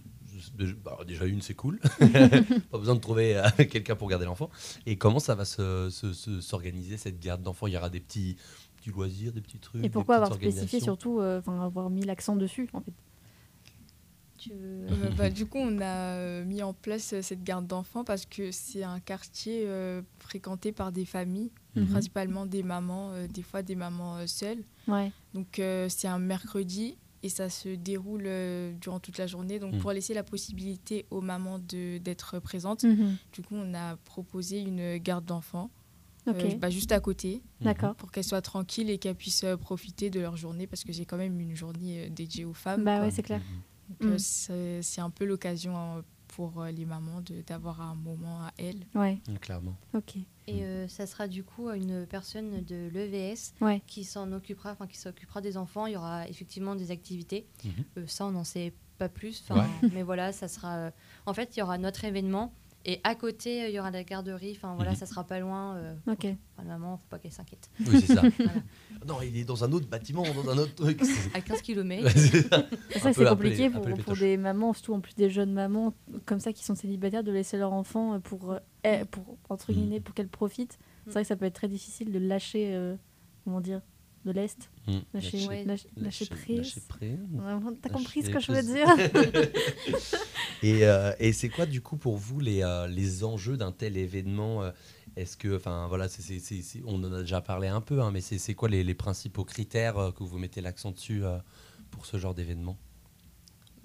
bah, 0.83 0.99
déjà 1.07 1.25
une, 1.25 1.41
c'est 1.41 1.55
cool. 1.55 1.79
Pas 2.69 2.77
besoin 2.77 2.93
de 2.93 2.99
trouver 2.99 3.37
euh, 3.37 3.49
quelqu'un 3.69 3.95
pour 3.95 4.07
garder 4.07 4.25
l'enfant. 4.25 4.49
Et 4.85 4.97
comment 4.97 5.19
ça 5.19 5.33
va 5.33 5.45
se- 5.45 5.89
se- 5.89 6.13
se- 6.13 6.41
s'organiser 6.41 6.97
cette 6.97 7.19
garde 7.19 7.41
d'enfants? 7.41 7.65
Il 7.65 7.73
y 7.73 7.77
aura 7.77 7.89
des 7.89 7.99
petits, 8.01 8.37
petits 8.77 8.91
loisirs, 8.91 9.33
des 9.33 9.41
petits 9.41 9.57
trucs. 9.57 9.83
Et 9.83 9.89
pourquoi 9.89 10.17
avoir 10.17 10.33
spécifié 10.35 10.79
surtout, 10.79 11.19
euh, 11.19 11.39
enfin 11.39 11.59
avoir 11.63 11.89
mis 11.89 12.01
l'accent 12.03 12.35
dessus 12.35 12.69
en 12.73 12.81
fait? 12.81 12.91
Tu 14.37 14.49
veux... 14.51 14.85
Euh, 14.89 15.09
bah, 15.17 15.29
du 15.29 15.45
coup, 15.45 15.57
on 15.59 15.79
a 15.81 15.85
euh, 16.15 16.45
mis 16.45 16.61
en 16.63 16.73
place 16.73 17.13
euh, 17.13 17.21
cette 17.21 17.43
garde 17.43 17.65
d'enfants 17.67 18.03
parce 18.03 18.25
que 18.25 18.51
c'est 18.51 18.83
un 18.83 18.99
quartier 18.99 19.63
euh, 19.65 20.01
fréquenté 20.19 20.71
par 20.71 20.91
des 20.91 21.05
familles, 21.05 21.51
Mhm. 21.75 21.87
principalement 21.87 22.45
des 22.45 22.63
mamans, 22.63 23.11
euh, 23.11 23.27
des 23.27 23.43
fois 23.43 23.61
des 23.61 23.75
mamans 23.75 24.17
euh, 24.17 24.27
seules. 24.27 24.63
Ouais. 24.87 25.11
Donc 25.33 25.59
euh, 25.59 25.87
c'est 25.89 26.07
un 26.07 26.17
mercredi 26.19 26.97
et 27.23 27.29
ça 27.29 27.49
se 27.49 27.69
déroule 27.69 28.23
euh, 28.25 28.73
durant 28.79 28.99
toute 28.99 29.17
la 29.17 29.27
journée. 29.27 29.59
Donc 29.59 29.73
Mhm. 29.73 29.79
pour 29.81 29.91
laisser 29.91 30.13
la 30.13 30.23
possibilité 30.23 31.05
aux 31.11 31.21
mamans 31.21 31.59
de- 31.59 31.97
d'être 31.99 32.39
présentes, 32.39 32.83
Mhm. 32.83 33.15
du 33.33 33.41
coup 33.41 33.55
on 33.55 33.73
a 33.73 33.95
proposé 33.97 34.59
une 34.59 34.97
garde 34.97 35.25
d'enfants 35.25 35.69
euh, 36.27 36.55
bah, 36.57 36.69
juste 36.69 36.91
à 36.91 36.99
côté. 36.99 37.41
D'accord. 37.61 37.95
pour 37.95 38.11
qu'elles 38.11 38.23
soient 38.23 38.41
tranquilles 38.41 38.89
et 38.89 38.97
qu'elles 38.97 39.15
puissent 39.15 39.45
profiter 39.61 40.09
de 40.09 40.19
leur 40.19 40.35
journée 40.35 40.67
parce 40.67 40.83
que 40.83 40.91
j'ai 40.91 41.05
quand 41.05 41.15
même 41.17 41.39
une 41.39 41.55
journée 41.55 42.09
dédiée 42.09 42.43
aux 42.45 42.53
femmes. 42.53 42.83
Bah 42.83 42.97
quoi. 42.97 43.05
ouais, 43.05 43.11
c'est 43.11 43.23
clair. 43.23 43.41
Donc, 43.89 44.11
euh, 44.11 44.15
Mm. 44.15 44.81
c'est 44.81 45.01
un 45.01 45.09
peu 45.09 45.25
l'occasion 45.25 45.97
euh, 45.97 46.01
pour 46.27 46.61
euh, 46.61 46.71
les 46.71 46.85
mamans 46.85 47.21
de- 47.21 47.41
d'avoir 47.41 47.81
un 47.81 47.95
moment 47.95 48.41
à 48.43 48.51
elles. 48.57 48.85
Ouais, 48.95 49.19
Mm, 49.29 49.35
Clairement. 49.37 49.75
ok. 49.93 50.17
Et 50.49 50.63
euh, 50.63 50.87
ça 50.87 51.05
sera 51.07 51.27
du 51.27 51.43
coup 51.43 51.69
une 51.71 52.05
personne 52.05 52.63
de 52.63 52.89
l'EVS 52.93 53.53
Ouais. 53.61 53.81
qui 53.87 54.03
s'en 54.03 54.31
occupera, 54.31 54.71
enfin 54.71 54.87
qui 54.87 54.97
s'occupera 54.97 55.41
des 55.41 55.57
enfants. 55.57 55.85
Il 55.87 55.93
y 55.93 55.97
aura 55.97 56.27
effectivement 56.27 56.75
des 56.75 56.91
activités. 56.91 57.47
Mhm. 57.65 57.71
Euh, 57.97 58.07
ça, 58.07 58.25
on 58.25 58.31
n'en 58.31 58.43
sait 58.43 58.73
pas 58.97 59.09
plus. 59.09 59.43
Mais 59.93 60.03
voilà, 60.03 60.31
ça 60.31 60.47
sera. 60.47 60.91
En 61.25 61.33
fait, 61.33 61.55
il 61.55 61.59
y 61.59 61.63
aura 61.63 61.77
notre 61.77 62.03
événement. 62.05 62.53
Et 62.89 63.01
à 63.03 63.15
côté, 63.15 63.63
euh, 63.63 63.67
il 63.67 63.75
y 63.75 63.79
aura 63.79 63.91
la 63.91 64.03
garderie. 64.05 64.53
Enfin, 64.55 64.73
voilà, 64.75 64.91
Mhm. 64.91 64.95
ça 64.97 65.05
sera 65.05 65.23
pas 65.25 65.39
loin. 65.39 65.75
euh, 65.75 65.93
Ok. 66.07 66.23
enfin, 66.25 66.33
la 66.59 66.63
maman, 66.63 66.97
faut 66.97 67.07
pas 67.09 67.19
qu'elle 67.19 67.33
s'inquiète. 67.33 67.69
Oui, 67.85 67.99
c'est 68.01 68.13
ça. 68.15 68.21
Voilà. 68.39 68.61
Non, 69.05 69.21
il 69.21 69.35
est 69.37 69.43
dans 69.43 69.63
un 69.63 69.71
autre 69.73 69.87
bâtiment, 69.87 70.23
dans 70.23 70.49
un 70.49 70.57
autre 70.57 70.73
truc. 70.75 71.01
À 71.33 71.41
15 71.41 71.61
km. 71.61 72.09
c'est 72.17 72.47
ça. 72.49 72.65
C'est 73.13 73.25
compliqué 73.25 73.69
pour, 73.69 73.79
appelé 73.81 73.95
pour 73.95 74.05
pétoche. 74.05 74.19
des 74.21 74.37
mamans, 74.37 74.71
surtout 74.73 74.93
en 74.93 75.01
plus 75.01 75.13
des 75.15 75.29
jeunes 75.29 75.51
mamans 75.53 75.93
comme 76.25 76.39
ça 76.39 76.53
qui 76.53 76.63
sont 76.63 76.75
célibataires, 76.75 77.23
de 77.23 77.31
laisser 77.31 77.57
leur 77.57 77.73
enfant 77.73 78.13
euh, 78.15 78.19
pour, 78.19 78.51
euh, 78.53 78.59
eh, 78.85 79.03
pour 79.11 79.37
entre 79.49 79.71
Mm. 79.71 79.75
guillemets, 79.75 79.99
pour 79.99 80.15
qu'elles 80.15 80.29
profitent. 80.29 80.79
C'est 81.05 81.11
vrai 81.13 81.21
que 81.23 81.27
ça 81.27 81.35
peut 81.35 81.45
être 81.45 81.53
très 81.55 81.67
difficile 81.67 82.11
de 82.11 82.19
lâcher, 82.19 82.73
euh, 82.73 82.95
comment 83.43 83.59
dire, 83.61 83.81
de 84.27 84.31
l'est, 84.33 84.69
lâcher, 85.13 85.47
Ouais. 85.47 85.63
lâcher, 85.65 85.87
lâcher 85.95 86.25
prise. 86.25 86.57
lâcher 86.57 86.81
prise. 86.87 87.17
Vraiment, 87.33 87.71
T'as 87.81 87.89
compris 87.89 88.21
ce 88.23 88.29
que 88.29 88.39
je 88.39 88.51
veux 88.51 88.61
dire 88.61 88.87
Et, 90.63 90.85
euh, 90.85 91.13
et 91.19 91.33
c'est 91.33 91.49
quoi 91.49 91.65
du 91.65 91.81
coup 91.81 91.97
pour 91.97 92.17
vous 92.17 92.39
les, 92.39 92.61
euh, 92.63 92.87
les 92.87 93.23
enjeux 93.23 93.57
d'un 93.57 93.71
tel 93.71 93.95
événement 93.95 94.63
euh, 94.63 94.71
Est-ce 95.15 95.37
que, 95.37 95.55
enfin 95.55 95.87
voilà, 95.87 96.07
on 96.85 97.03
en 97.03 97.13
a 97.13 97.21
déjà 97.21 97.41
parlé 97.41 97.67
un 97.67 97.81
peu, 97.81 98.01
hein, 98.01 98.11
mais 98.11 98.21
c'est 98.21 98.37
c'est 98.39 98.53
quoi 98.55 98.67
les, 98.69 98.83
les 98.83 98.95
principaux 98.95 99.45
critères 99.45 99.97
euh, 99.97 100.11
que 100.11 100.23
vous 100.23 100.37
mettez 100.39 100.61
l'accent 100.61 100.91
dessus 100.91 101.23
euh, 101.23 101.37
pour 101.91 102.05
ce 102.05 102.17
genre 102.17 102.33
d'événement? 102.33 102.77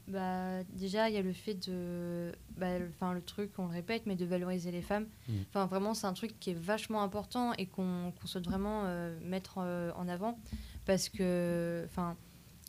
Bah, 0.09 0.65
déjà, 0.75 1.09
il 1.09 1.15
y 1.15 1.19
a 1.19 1.23
le 1.23 1.33
fait 1.33 1.55
de. 1.55 2.33
Bah, 2.57 2.79
le- 2.79 2.88
Enfin, 2.88 3.12
le 3.12 3.23
truc, 3.23 3.53
on 3.59 3.67
le 3.67 3.73
répète, 3.73 4.03
mais 4.07 4.17
de 4.17 4.25
valoriser 4.25 4.71
les 4.73 4.83
femmes. 4.83 5.07
Mm. 5.29 5.33
Enfin, 5.49 5.67
vraiment, 5.67 5.95
c'est 5.95 6.07
un 6.07 6.12
truc 6.12 6.38
qui 6.41 6.51
est 6.51 6.59
vachement 6.59 7.03
important 7.03 7.53
et 7.55 7.67
qu'on 7.67 8.12
qu'on 8.21 8.27
souhaite 8.27 8.45
vraiment 8.45 8.83
euh, 8.85 9.17
mettre 9.25 9.59
euh, 9.59 9.93
en 9.97 10.09
avant. 10.09 10.38
Parce 10.87 11.09
que. 11.09 11.83
Enfin. 11.87 12.17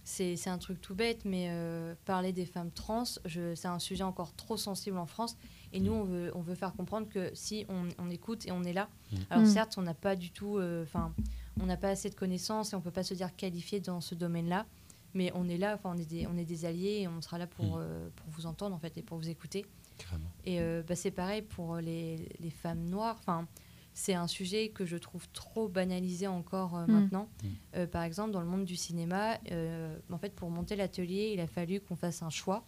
C'est 0.05 0.35
c'est 0.35 0.49
un 0.49 0.57
truc 0.57 0.81
tout 0.81 0.95
bête, 0.95 1.23
mais 1.23 1.47
euh, 1.49 1.95
parler 2.03 2.33
des 2.33 2.45
femmes 2.45 2.71
trans, 2.71 3.05
je- 3.23 3.55
c'est 3.55 3.69
un 3.69 3.79
sujet 3.79 4.03
encore 4.03 4.35
trop 4.35 4.57
sensible 4.57 4.97
en 4.97 5.05
France. 5.05 5.37
Et 5.71 5.79
nous, 5.79 5.93
on 5.93 6.03
veut, 6.03 6.29
on 6.35 6.41
veut 6.41 6.55
faire 6.55 6.73
comprendre 6.73 7.07
que 7.07 7.31
si 7.33 7.65
on, 7.69 7.87
on 7.97 8.09
écoute 8.09 8.45
et 8.45 8.51
on 8.51 8.63
est 8.65 8.73
là, 8.73 8.89
Mm. 9.13 9.15
alors 9.29 9.43
Mm. 9.45 9.49
certes, 9.49 9.77
on 9.77 9.81
n'a 9.81 9.93
pas 9.93 10.17
du 10.17 10.29
tout, 10.31 10.57
euh, 10.57 10.83
enfin, 10.83 11.13
on 11.61 11.65
n'a 11.67 11.77
pas 11.77 11.87
assez 11.87 12.09
de 12.09 12.15
connaissances 12.15 12.73
et 12.73 12.75
on 12.75 12.81
peut 12.81 12.91
pas 12.91 13.03
se 13.03 13.13
dire 13.13 13.33
qualifié 13.37 13.79
dans 13.79 14.01
ce 14.01 14.13
domaine-là, 14.13 14.65
mais 15.13 15.31
on 15.35 15.47
est 15.49 15.57
là, 15.57 15.75
enfin, 15.75 15.91
on 15.95 15.97
est 15.97 16.05
des, 16.09 16.27
on 16.27 16.37
est 16.37 16.45
des 16.45 16.65
alliés 16.65 16.99
et 17.01 17.07
on 17.07 17.21
sera 17.21 17.37
là 17.37 17.47
pour, 17.47 17.77
Mm. 17.77 17.79
euh, 17.81 18.09
pour 18.15 18.29
vous 18.29 18.45
entendre 18.45 18.75
en 18.75 18.79
fait 18.79 18.97
et 18.97 19.01
pour 19.01 19.17
vous 19.17 19.29
écouter. 19.29 19.65
Carrément. 19.97 20.29
Et 20.45 20.59
euh, 20.59 20.81
bah, 20.87 20.95
c'est 20.95 21.11
pareil 21.11 21.41
pour 21.43 21.77
les, 21.77 22.29
les 22.39 22.49
femmes 22.49 22.83
noires. 22.89 23.17
Enfin, 23.19 23.47
c'est 23.93 24.15
un 24.15 24.25
sujet 24.25 24.69
que 24.69 24.85
je 24.85 24.97
trouve 24.97 25.29
trop 25.33 25.67
banalisé 25.67 26.25
encore 26.27 26.75
euh, 26.75 26.85
Mm. 26.87 26.91
maintenant. 26.91 27.29
Mm. 27.43 27.47
Euh, 27.75 27.87
par 27.87 28.01
exemple, 28.03 28.31
dans 28.31 28.41
le 28.41 28.47
monde 28.47 28.65
du 28.65 28.75
cinéma, 28.75 29.37
euh, 29.51 29.95
en 30.11 30.17
fait, 30.17 30.33
pour 30.33 30.49
monter 30.49 30.75
l'atelier, 30.75 31.31
il 31.33 31.39
a 31.39 31.47
fallu 31.47 31.79
qu'on 31.79 31.95
fasse 31.95 32.23
un 32.23 32.29
choix. 32.31 32.65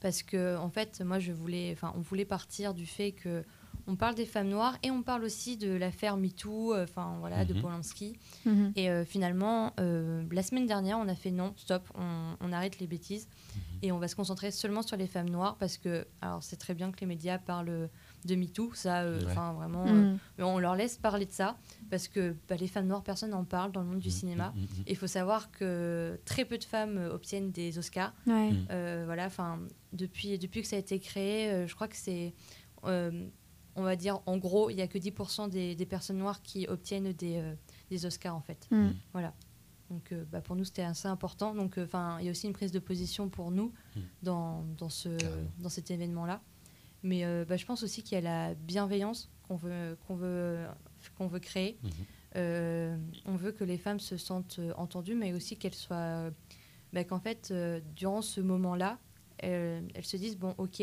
Parce 0.00 0.24
que, 0.24 0.56
en 0.56 0.68
fait, 0.70 1.00
moi, 1.02 1.20
je 1.20 1.30
voulais, 1.32 1.70
enfin, 1.72 1.92
on 1.96 2.00
voulait 2.00 2.24
partir 2.24 2.74
du 2.74 2.86
fait 2.86 3.12
que 3.12 3.44
on 3.86 3.96
parle 3.96 4.14
des 4.14 4.26
femmes 4.26 4.48
noires 4.48 4.78
et 4.82 4.90
on 4.90 5.02
parle 5.02 5.24
aussi 5.24 5.56
de 5.56 5.70
l'affaire 5.72 6.16
MeToo, 6.16 6.74
euh, 6.74 6.84
enfin 6.84 7.16
voilà, 7.20 7.44
de 7.44 7.54
Mhm. 7.54 7.60
Polanski. 7.62 8.18
Mhm. 8.46 8.72
Et 8.76 8.90
euh, 8.90 9.04
finalement, 9.04 9.72
euh, 9.80 10.22
la 10.30 10.42
semaine 10.42 10.66
dernière, 10.66 10.98
on 10.98 11.08
a 11.08 11.14
fait 11.14 11.30
non, 11.30 11.52
stop, 11.56 11.82
on, 11.94 12.36
on 12.40 12.52
arrête 12.52 12.78
les 12.78 12.86
bêtises 12.86 13.28
et 13.82 13.90
on 13.92 13.98
va 13.98 14.06
se 14.08 14.14
concentrer 14.16 14.50
seulement 14.50 14.82
sur 14.82 14.96
les 14.96 15.06
femmes 15.06 15.28
noires 15.30 15.56
parce 15.58 15.76
que, 15.78 16.06
alors 16.20 16.42
c'est 16.42 16.56
très 16.56 16.74
bien 16.74 16.92
que 16.92 17.00
les 17.00 17.06
médias 17.06 17.38
parlent 17.38 17.88
de 18.24 18.34
MeToo, 18.36 18.72
ça, 18.74 19.02
euh, 19.02 19.18
Ouais. 19.18 19.30
enfin 19.32 19.52
vraiment, 19.54 19.84
euh, 19.86 20.12
Mhm. 20.12 20.18
on 20.44 20.58
leur 20.58 20.76
laisse 20.76 20.96
parler 20.96 21.26
de 21.26 21.32
ça 21.32 21.56
parce 21.90 22.06
que 22.08 22.36
bah, 22.48 22.54
les 22.56 22.68
femmes 22.68 22.86
noires, 22.86 23.02
personne 23.02 23.30
n'en 23.30 23.44
parle 23.44 23.72
dans 23.72 23.80
le 23.80 23.88
monde 23.88 23.98
du 23.98 24.10
cinéma. 24.10 24.54
Et 24.86 24.92
il 24.92 24.96
faut 24.96 25.06
savoir 25.08 25.50
que 25.50 26.20
très 26.24 26.44
peu 26.44 26.56
de 26.58 26.64
femmes 26.64 26.98
obtiennent 27.12 27.50
des 27.50 27.78
Oscars. 27.78 28.14
Ouais. 28.26 28.52
Mm. 28.52 28.66
Euh, 28.70 29.02
voilà, 29.06 29.26
enfin, 29.26 29.58
depuis, 29.92 30.38
depuis 30.38 30.62
que 30.62 30.68
ça 30.68 30.76
a 30.76 30.78
été 30.78 30.98
créé, 31.00 31.50
euh, 31.50 31.66
je 31.66 31.74
crois 31.74 31.88
que 31.88 31.96
c'est, 31.96 32.32
euh, 32.84 33.26
on 33.76 33.82
va 33.82 33.96
dire, 33.96 34.20
en 34.26 34.36
gros, 34.38 34.70
il 34.70 34.76
n'y 34.76 34.82
a 34.82 34.86
que 34.88 34.98
10% 34.98 35.48
des, 35.48 35.74
des 35.74 35.86
personnes 35.86 36.18
noires 36.18 36.42
qui 36.42 36.66
obtiennent 36.68 37.12
des, 37.12 37.36
euh, 37.38 37.54
des 37.90 38.04
Oscars, 38.06 38.34
en 38.36 38.40
fait. 38.42 38.66
Mhm. 38.70 38.94
Voilà. 39.12 39.32
Donc, 39.90 40.12
euh, 40.12 40.24
bah, 40.30 40.40
pour 40.40 40.56
nous, 40.56 40.64
c'était 40.64 40.82
assez 40.82 41.08
important. 41.08 41.54
Donc, 41.54 41.78
euh, 41.78 41.84
enfin, 41.84 42.16
il 42.20 42.24
y 42.24 42.28
a 42.28 42.30
aussi 42.30 42.46
une 42.46 42.52
prise 42.54 42.72
de 42.72 42.78
position 42.78 43.28
pour 43.28 43.50
nous 43.50 43.72
Mm. 43.96 44.00
dans, 44.22 44.64
dans, 44.78 44.88
ce, 44.88 45.10
dans 45.58 45.68
cet 45.68 45.90
événement-là. 45.90 46.40
Mais 47.02 47.24
euh, 47.24 47.44
bah, 47.46 47.56
je 47.56 47.66
pense 47.66 47.82
aussi 47.82 48.02
qu'il 48.02 48.14
y 48.14 48.18
a 48.18 48.20
la 48.22 48.54
bienveillance 48.54 49.28
qu'on 49.48 49.56
veut, 49.56 49.98
qu'on 50.06 50.14
veut, 50.14 50.64
qu'on 51.18 51.26
veut 51.26 51.40
créer. 51.40 51.78
Mhm. 51.82 51.90
Euh, 52.36 52.96
on 53.26 53.36
veut 53.36 53.52
que 53.52 53.64
les 53.64 53.76
femmes 53.76 54.00
se 54.00 54.16
sentent 54.16 54.60
entendues, 54.76 55.14
mais 55.14 55.32
aussi 55.34 55.56
qu'elles 55.58 55.74
soient. 55.74 56.30
bah, 56.94 57.04
qu'en 57.04 57.20
fait, 57.20 57.48
euh, 57.50 57.80
durant 57.96 58.22
ce 58.22 58.40
moment-là, 58.40 58.98
elles, 59.38 59.86
elles 59.94 60.04
se 60.04 60.16
disent 60.16 60.38
bon, 60.38 60.54
ok, 60.58 60.82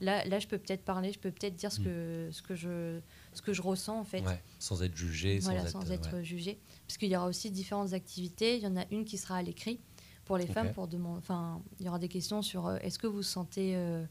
là, 0.00 0.24
là 0.26 0.38
je 0.38 0.46
peux 0.46 0.58
peut-être 0.58 0.84
parler, 0.84 1.12
je 1.12 1.18
peux 1.18 1.30
peut-être 1.30 1.56
dire 1.56 1.72
ce, 1.72 1.80
Mm. 1.80 1.84
que, 1.84 2.28
ce, 2.32 2.42
que 2.42 2.54
je, 2.54 3.00
ce 3.32 3.42
que 3.42 3.52
je 3.52 3.62
ressens, 3.62 3.98
en 3.98 4.04
fait. 4.04 4.20
Ouais, 4.22 4.42
sans 4.58 4.82
être 4.82 4.96
jugé, 4.96 5.38
Voilà, 5.40 5.66
sans, 5.66 5.82
sans 5.82 5.90
être, 5.90 6.08
être 6.08 6.16
ouais. 6.18 6.24
jugé. 6.24 6.58
Parce 6.86 6.98
qu'il 6.98 7.08
y 7.10 7.16
aura 7.16 7.26
aussi 7.26 7.50
différentes 7.50 7.92
activités. 7.92 8.56
Il 8.56 8.62
y 8.62 8.66
en 8.66 8.76
a 8.76 8.84
une 8.90 9.04
qui 9.04 9.18
sera 9.18 9.36
à 9.36 9.42
l'écrit 9.42 9.80
pour 10.24 10.38
les 10.38 10.46
femmes. 10.46 10.72
Pour 10.72 10.88
demander, 10.88 11.18
enfin, 11.18 11.62
il 11.80 11.86
y 11.86 11.88
aura 11.88 11.98
des 11.98 12.08
questions 12.08 12.42
sur 12.42 12.66
euh, 12.66 12.78
est-ce 12.82 12.98
que 12.98 13.06
vous 13.06 13.22
sentez, 13.22 13.76
euh, 13.76 14.04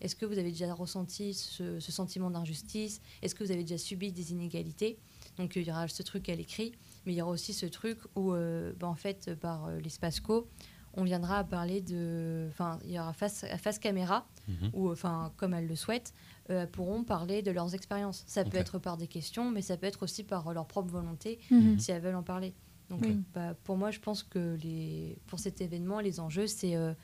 est-ce 0.00 0.14
que 0.16 0.26
vous 0.26 0.38
avez 0.38 0.50
déjà 0.50 0.72
ressenti 0.74 1.32
ce, 1.34 1.80
ce 1.80 1.92
sentiment 1.92 2.30
d'injustice? 2.30 3.00
Est-ce 3.22 3.34
que 3.34 3.42
vous 3.44 3.50
avez 3.52 3.62
déjà 3.62 3.78
subi 3.78 4.12
des 4.12 4.32
inégalités? 4.32 4.98
Donc 5.38 5.56
il 5.56 5.62
y 5.66 5.70
aura 5.70 5.88
ce 5.88 6.02
truc 6.02 6.28
à 6.28 6.34
l'écrit, 6.34 6.72
mais 7.06 7.12
il 7.12 7.16
y 7.16 7.22
aura 7.22 7.30
aussi 7.30 7.54
ce 7.54 7.64
truc 7.66 7.98
où, 8.16 8.32
euh, 8.34 8.72
bah, 8.78 8.86
en 8.88 8.94
fait, 8.96 9.34
par 9.36 9.64
euh, 9.66 9.80
l'espace 9.80 10.20
co, 10.20 10.46
on 10.94 11.04
viendra 11.04 11.42
parler 11.44 11.80
de, 11.80 12.48
enfin, 12.50 12.78
il 12.84 12.90
y 12.92 12.98
aura 12.98 13.14
face 13.14 13.46
face 13.62 13.78
caméra 13.78 14.28
Mhm. 14.48 14.70
ou 14.72 14.90
enfin 14.90 15.32
comme 15.36 15.54
elles 15.54 15.66
le 15.66 15.76
souhaitent, 15.76 16.12
euh, 16.50 16.66
pourront 16.66 17.04
parler 17.04 17.42
de 17.42 17.50
leurs 17.50 17.74
expériences. 17.74 18.24
Ça 18.26 18.44
peut 18.44 18.56
être 18.56 18.78
par 18.78 18.96
des 18.96 19.08
questions, 19.08 19.50
mais 19.50 19.62
ça 19.62 19.76
peut 19.76 19.86
être 19.86 20.02
aussi 20.02 20.24
par 20.24 20.52
leur 20.52 20.66
propre 20.66 20.90
volonté 20.90 21.38
Mhm. 21.50 21.78
si 21.78 21.92
elles 21.92 22.02
veulent 22.02 22.14
en 22.16 22.22
parler. 22.22 22.54
Donc, 22.88 23.00
Oui. 23.02 23.22
bah, 23.32 23.54
pour 23.54 23.76
moi, 23.76 23.90
je 23.90 24.00
pense 24.00 24.22
que 24.22 24.56
les, 24.62 25.18
pour 25.26 25.38
cet 25.38 25.60
événement, 25.60 26.00
les 26.00 26.20
enjeux, 26.20 26.46
c'est 26.46 26.76
euh, 26.76 26.94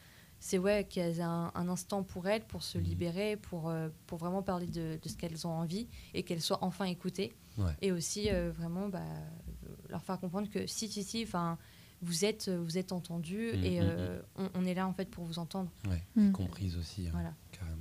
c'est 0.40 0.58
ouais, 0.58 0.84
qu'elles 0.84 1.18
aient 1.18 1.22
un, 1.22 1.50
un 1.54 1.68
instant 1.68 2.04
pour 2.04 2.28
elles, 2.28 2.46
pour 2.46 2.62
se 2.62 2.78
Mhm. 2.78 2.84
libérer, 2.84 3.36
pour, 3.36 3.68
euh, 3.68 3.88
pour 4.06 4.18
vraiment 4.18 4.42
parler 4.42 4.66
de, 4.68 4.98
de 5.02 5.08
ce 5.08 5.16
qu'elles 5.16 5.46
ont 5.46 5.50
envie 5.50 5.88
et 6.14 6.22
qu'elles 6.22 6.42
soient 6.42 6.62
enfin 6.62 6.84
écoutées. 6.84 7.32
Ouais. 7.56 7.76
Et 7.80 7.90
aussi, 7.92 8.30
euh, 8.30 8.50
vraiment, 8.52 8.88
bah, 8.88 9.02
leur 9.88 10.02
faire 10.02 10.20
comprendre 10.20 10.48
que 10.48 10.66
si, 10.66 10.88
si, 10.88 11.02
si, 11.04 11.22
enfin, 11.24 11.58
vous 12.02 12.24
êtes, 12.24 12.48
vous 12.48 12.78
êtes 12.78 12.92
entendus 12.92 13.52
Mhm, 13.54 13.64
et 13.64 13.80
mhm. 13.80 13.86
euh, 13.90 14.20
on, 14.36 14.48
on 14.54 14.64
est 14.64 14.74
là, 14.74 14.86
en 14.86 14.92
fait, 14.92 15.08
pour 15.10 15.24
vous 15.24 15.38
entendre. 15.38 15.70
Ouais, 15.88 16.02
Mm. 16.16 16.32
comprise 16.32 16.76
aussi, 16.76 17.06
hein, 17.06 17.10
Voilà. 17.12 17.34
carrément. 17.52 17.76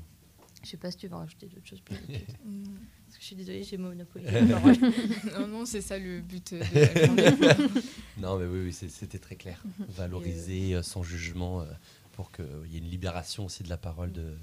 Je 0.64 0.70
sais 0.70 0.78
pas 0.78 0.90
si 0.92 0.98
tu 0.98 1.08
veux 1.08 1.16
rajouter 1.16 1.48
d'autres 1.48 1.68
choses. 1.68 1.82
Mm. 1.90 2.64
Parce 3.08 3.16
que 3.18 3.22
je 3.22 3.26
suis 3.26 3.36
désolée, 3.38 3.64
j'ai 3.64 3.78
monopolisé 3.78 4.32
la 4.32 4.46
parole. 4.48 4.76
non, 5.40 5.48
non, 5.48 5.66
c'est 5.66 5.82
ça 5.82 5.98
le 5.98 6.20
but 6.22 6.54
de 6.54 6.60
la. 6.60 7.54
Non, 8.18 8.38
mais 8.38 8.46
oui, 8.46 8.66
oui, 8.66 8.74
c'était 8.74 9.20
très 9.20 9.36
clair. 9.36 9.64
Valoriser 9.90 10.74
euh, 10.76 10.82
sans 10.84 11.04
jugement 11.04 11.62
euh, 11.62 11.66
pour 12.14 12.32
qu'il 12.32 12.46
y 12.70 12.76
ait 12.76 12.80
une 12.80 12.90
libération 12.90 13.46
aussi 13.46 13.64
de 13.64 13.70
la 13.70 13.78
parole 13.78 14.12
de. 14.12 14.36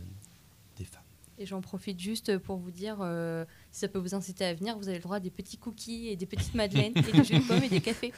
Et 1.38 1.46
j'en 1.46 1.60
profite 1.60 1.98
juste 1.98 2.38
pour 2.38 2.56
vous 2.58 2.70
dire, 2.70 2.98
euh, 3.00 3.44
si 3.72 3.80
ça 3.80 3.88
peut 3.88 3.98
vous 3.98 4.14
inciter 4.14 4.44
à 4.44 4.54
venir, 4.54 4.78
vous 4.78 4.88
avez 4.88 4.98
le 4.98 5.02
droit 5.02 5.16
à 5.16 5.20
des 5.20 5.30
petits 5.30 5.56
cookies 5.58 6.08
et 6.08 6.16
des 6.16 6.26
petites 6.26 6.54
madeleines 6.54 6.92
et 6.96 7.02
des 7.12 7.24
jus 7.24 7.38
de 7.40 7.48
pommes 7.48 7.62
et 7.64 7.68
des 7.68 7.80
cafés. 7.80 8.12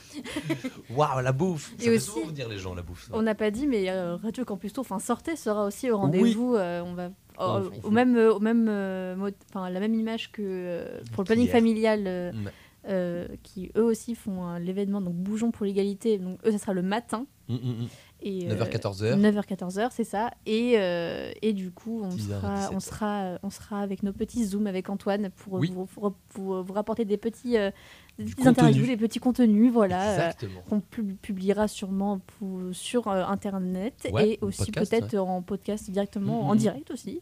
Waouh, 0.90 1.20
la 1.22 1.33
bouffe 1.33 1.72
Ça 1.79 1.85
Et 1.85 1.88
fait 1.88 1.96
aussi- 1.96 2.22
venir 2.24 2.48
les 2.48 2.59
gens, 2.59 2.74
la 2.74 2.83
bouffe. 2.83 3.07
ça. 3.09 3.12
On 3.14 3.22
n'a 3.22 3.35
pas 3.35 3.50
dit, 3.50 3.66
mais 3.66 3.88
euh, 3.90 4.16
Radio 4.16 4.44
Campus 4.44 4.72
Tour, 4.74 4.83
enfin 4.83 4.98
Sortez 4.98 5.37
sera 5.37 5.64
aussi 5.66 5.90
au 5.90 5.96
rendez-vous. 5.98 6.55
euh, 6.57 6.83
on 6.85 6.94
va 6.94 7.11
Oh, 7.38 7.61
faut- 7.83 7.88
au 7.88 7.90
même, 7.90 8.16
euh, 8.16 8.33
au 8.35 8.40
même, 8.40 8.66
euh, 8.68 9.14
mode- 9.14 9.35
enfin 9.50 9.68
la 9.68 9.79
même 9.81 9.94
image 9.94 10.33
que 10.33 10.40
euh, 10.42 11.00
pour 11.12 11.22
le 11.22 11.26
planning 11.26 11.48
familial, 11.48 12.05
euh, 12.07 12.33
Mm. 12.33 12.48
euh, 12.88 13.29
qui 13.42 13.70
eux 13.76 13.83
aussi 13.85 14.14
font 14.14 14.48
euh, 14.48 14.59
l'événement. 14.59 15.02
Donc 15.02 15.14
Bougeons 15.16 15.50
pour 15.50 15.66
l'égalité. 15.66 16.16
Donc 16.18 16.38
eux, 16.46 16.52
ça 16.52 16.59
sera 16.59 16.72
le 16.72 16.81
matin. 16.83 17.26
Mm, 17.48 17.55
mm, 17.55 17.59
mm. 17.83 17.88
Et, 18.22 18.48
9h-14h. 18.48 19.20
9h-14h, 19.20 19.88
c'est 19.92 20.05
ça. 20.05 20.31
Et, 20.46 20.74
euh, 20.79 21.31
et 21.42 21.52
du 21.52 21.70
coup, 21.70 22.00
on 22.02 22.09
10h 22.09 22.33
à 22.33 22.40
sera, 22.40 22.70
on, 22.72 22.79
17h. 22.79 22.81
sera, 22.81 23.38
on 23.42 23.50
sera 23.50 23.81
avec 23.81 24.02
nos 24.02 24.12
petits 24.12 24.44
Zooms 24.46 24.66
avec 24.66 24.88
Antoine 24.88 25.31
pour 25.37 25.55
Oui. 25.55 25.70
vous, 25.72 25.87
vous, 26.35 26.72
rapporter 26.72 27.05
des 27.05 27.18
petits, 27.18 27.57
euh, 27.59 27.70
des 28.18 28.24
Du 28.24 28.35
petites 28.35 28.46
interviews, 28.48 28.87
des 28.87 28.96
petits 28.96 29.18
contenus. 29.18 29.70
Voilà. 29.72 30.29
euh, 30.31 30.33
qu'on 30.68 30.81
pub- 30.81 31.16
publiera 31.18 31.68
sûrement 31.68 32.18
pour- 32.38 32.61
sur 32.72 33.07
euh, 33.09 33.24
internet 33.26 34.09
Ouais, 34.12 34.31
et 34.31 34.38
en 34.42 34.46
aussi 34.46 34.72
peut-être 34.72 35.14
en 35.18 35.42
podcast 35.42 35.90
directement, 35.90 36.42
Mhm. 36.44 36.50
en 36.50 36.55
direct 36.55 36.90
aussi. 36.90 37.20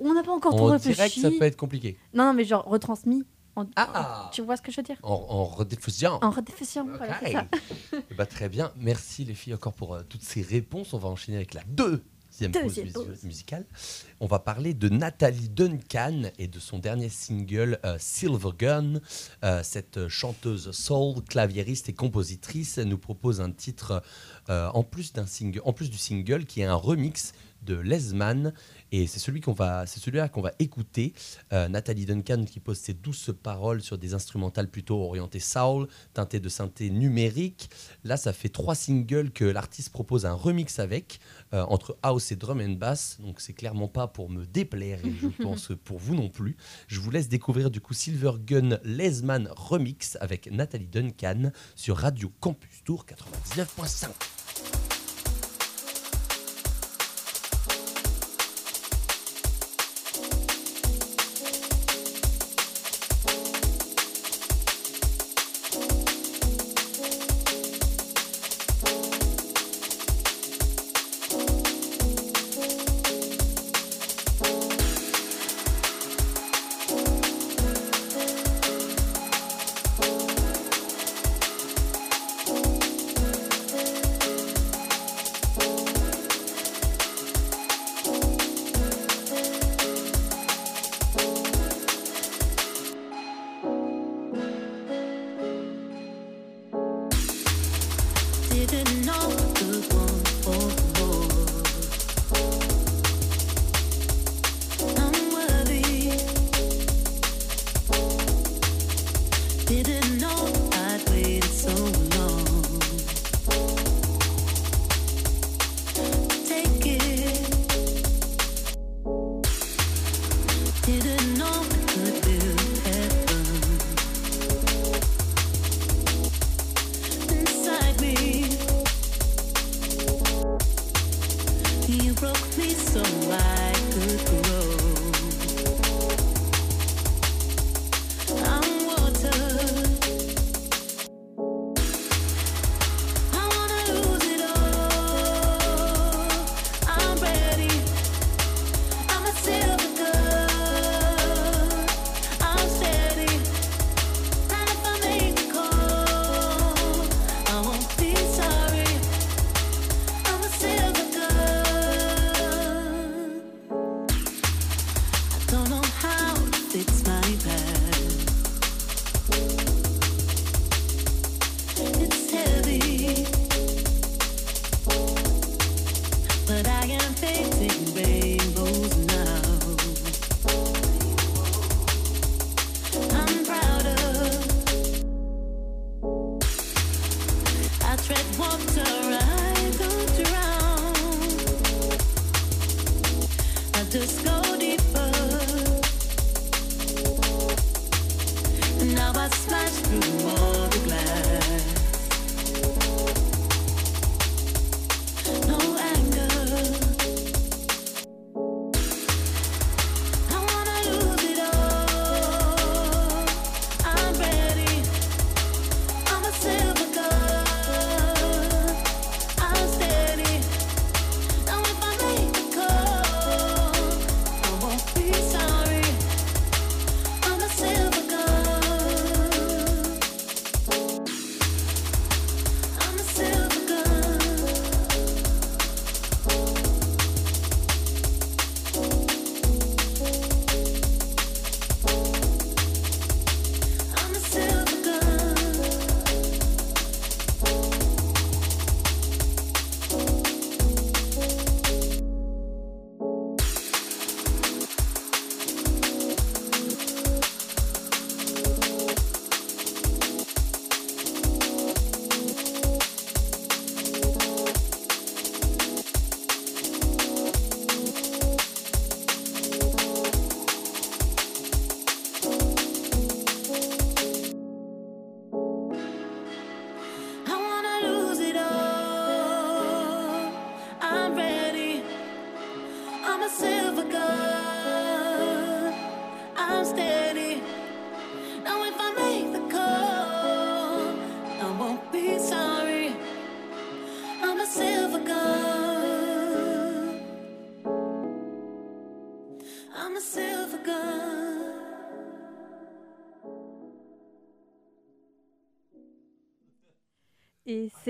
On 0.00 0.14
n'a 0.14 0.22
pas 0.22 0.32
encore 0.32 0.56
tout 0.56 0.62
En 0.62 0.66
réfléchi. 0.66 0.96
direct, 0.96 1.14
ça 1.18 1.30
peut 1.38 1.44
être 1.44 1.56
compliqué. 1.58 1.98
Non, 2.14 2.24
non, 2.24 2.32
mais 2.32 2.44
genre 2.44 2.64
retransmis. 2.64 3.24
En... 3.56 3.66
Ah 3.76 4.30
Tu 4.32 4.42
vois 4.42 4.56
ce 4.56 4.62
que 4.62 4.70
je 4.70 4.76
veux 4.76 4.82
dire? 4.82 4.96
En, 5.02 5.26
en 5.28 5.44
rediffusion. 5.44 6.18
En 6.22 6.30
rediffusion, 6.30 6.86
voilà, 6.96 7.20
ça. 7.20 7.46
Ben, 8.16 8.26
très 8.26 8.48
bien. 8.48 8.72
Merci 8.76 9.24
les 9.24 9.34
filles 9.34 9.54
encore 9.54 9.72
pour 9.72 9.94
euh, 9.94 10.02
toutes 10.08 10.22
ces 10.22 10.42
réponses. 10.42 10.94
On 10.94 10.98
va 10.98 11.08
enchaîner 11.08 11.36
avec 11.36 11.54
la 11.54 11.62
2 11.66 12.02
Deuxième 12.48 12.92
pause 12.92 13.24
musicale. 13.24 13.66
On 14.20 14.26
va 14.26 14.38
parler 14.38 14.72
de 14.72 14.88
Nathalie 14.88 15.48
Duncan 15.48 16.22
et 16.38 16.46
de 16.46 16.58
son 16.58 16.78
dernier 16.78 17.08
single 17.08 17.78
euh, 17.84 17.96
Silver 17.98 18.50
Gun. 18.56 19.00
Euh, 19.44 19.62
cette 19.62 20.08
chanteuse 20.08 20.70
soul, 20.70 21.22
claviériste 21.24 21.88
et 21.88 21.92
compositrice 21.92 22.78
nous 22.78 22.98
propose 22.98 23.40
un 23.40 23.50
titre 23.50 24.02
euh, 24.48 24.70
en 24.72 24.84
plus 24.84 25.12
d'un 25.12 25.26
single, 25.26 25.60
en 25.64 25.72
plus 25.72 25.90
du 25.90 25.98
single 25.98 26.44
qui 26.46 26.60
est 26.60 26.64
un 26.64 26.74
remix 26.74 27.32
de 27.62 27.74
Lesman 27.74 28.52
et 28.92 29.06
c'est 29.06 29.18
celui 29.18 29.40
qu'on 29.40 29.52
va, 29.52 29.86
c'est 29.86 30.00
celui-là 30.00 30.28
qu'on 30.28 30.40
va 30.40 30.52
écouter. 30.58 31.12
Euh, 31.52 31.68
Nathalie 31.68 32.06
Duncan 32.06 32.44
qui 32.44 32.60
pose 32.60 32.78
ses 32.78 32.94
douces 32.94 33.30
paroles 33.42 33.82
sur 33.82 33.98
des 33.98 34.14
instrumentales 34.14 34.68
plutôt 34.68 35.00
orientées 35.02 35.40
soul, 35.40 35.86
teintées 36.12 36.40
de 36.40 36.48
synthé 36.48 36.90
numérique. 36.90 37.70
Là, 38.04 38.16
ça 38.16 38.32
fait 38.32 38.48
trois 38.48 38.74
singles 38.74 39.30
que 39.30 39.44
l'artiste 39.44 39.90
propose 39.90 40.26
un 40.26 40.32
remix 40.32 40.78
avec 40.78 41.20
euh, 41.54 41.62
entre 41.62 41.96
house 42.02 42.32
et 42.32 42.36
drum 42.36 42.60
and 42.60 42.76
bass. 42.78 43.18
Donc 43.20 43.40
c'est 43.40 43.52
clairement 43.52 43.88
pas 43.88 44.08
pour 44.08 44.28
me 44.28 44.44
déplaire 44.44 45.04
et 45.04 45.12
je 45.20 45.28
pense 45.42 45.72
pour 45.84 45.98
vous 45.98 46.14
non 46.14 46.28
plus. 46.28 46.56
Je 46.88 47.00
vous 47.00 47.10
laisse 47.10 47.28
découvrir 47.28 47.70
du 47.70 47.80
coup 47.80 47.94
Silver 47.94 48.32
Gun 48.44 48.78
Lesman 48.84 49.48
remix 49.54 50.16
avec 50.20 50.50
Nathalie 50.50 50.88
Duncan 50.88 51.52
sur 51.76 51.96
Radio 51.96 52.32
Campus 52.40 52.82
Tour 52.84 53.06
99.5. 53.06 54.39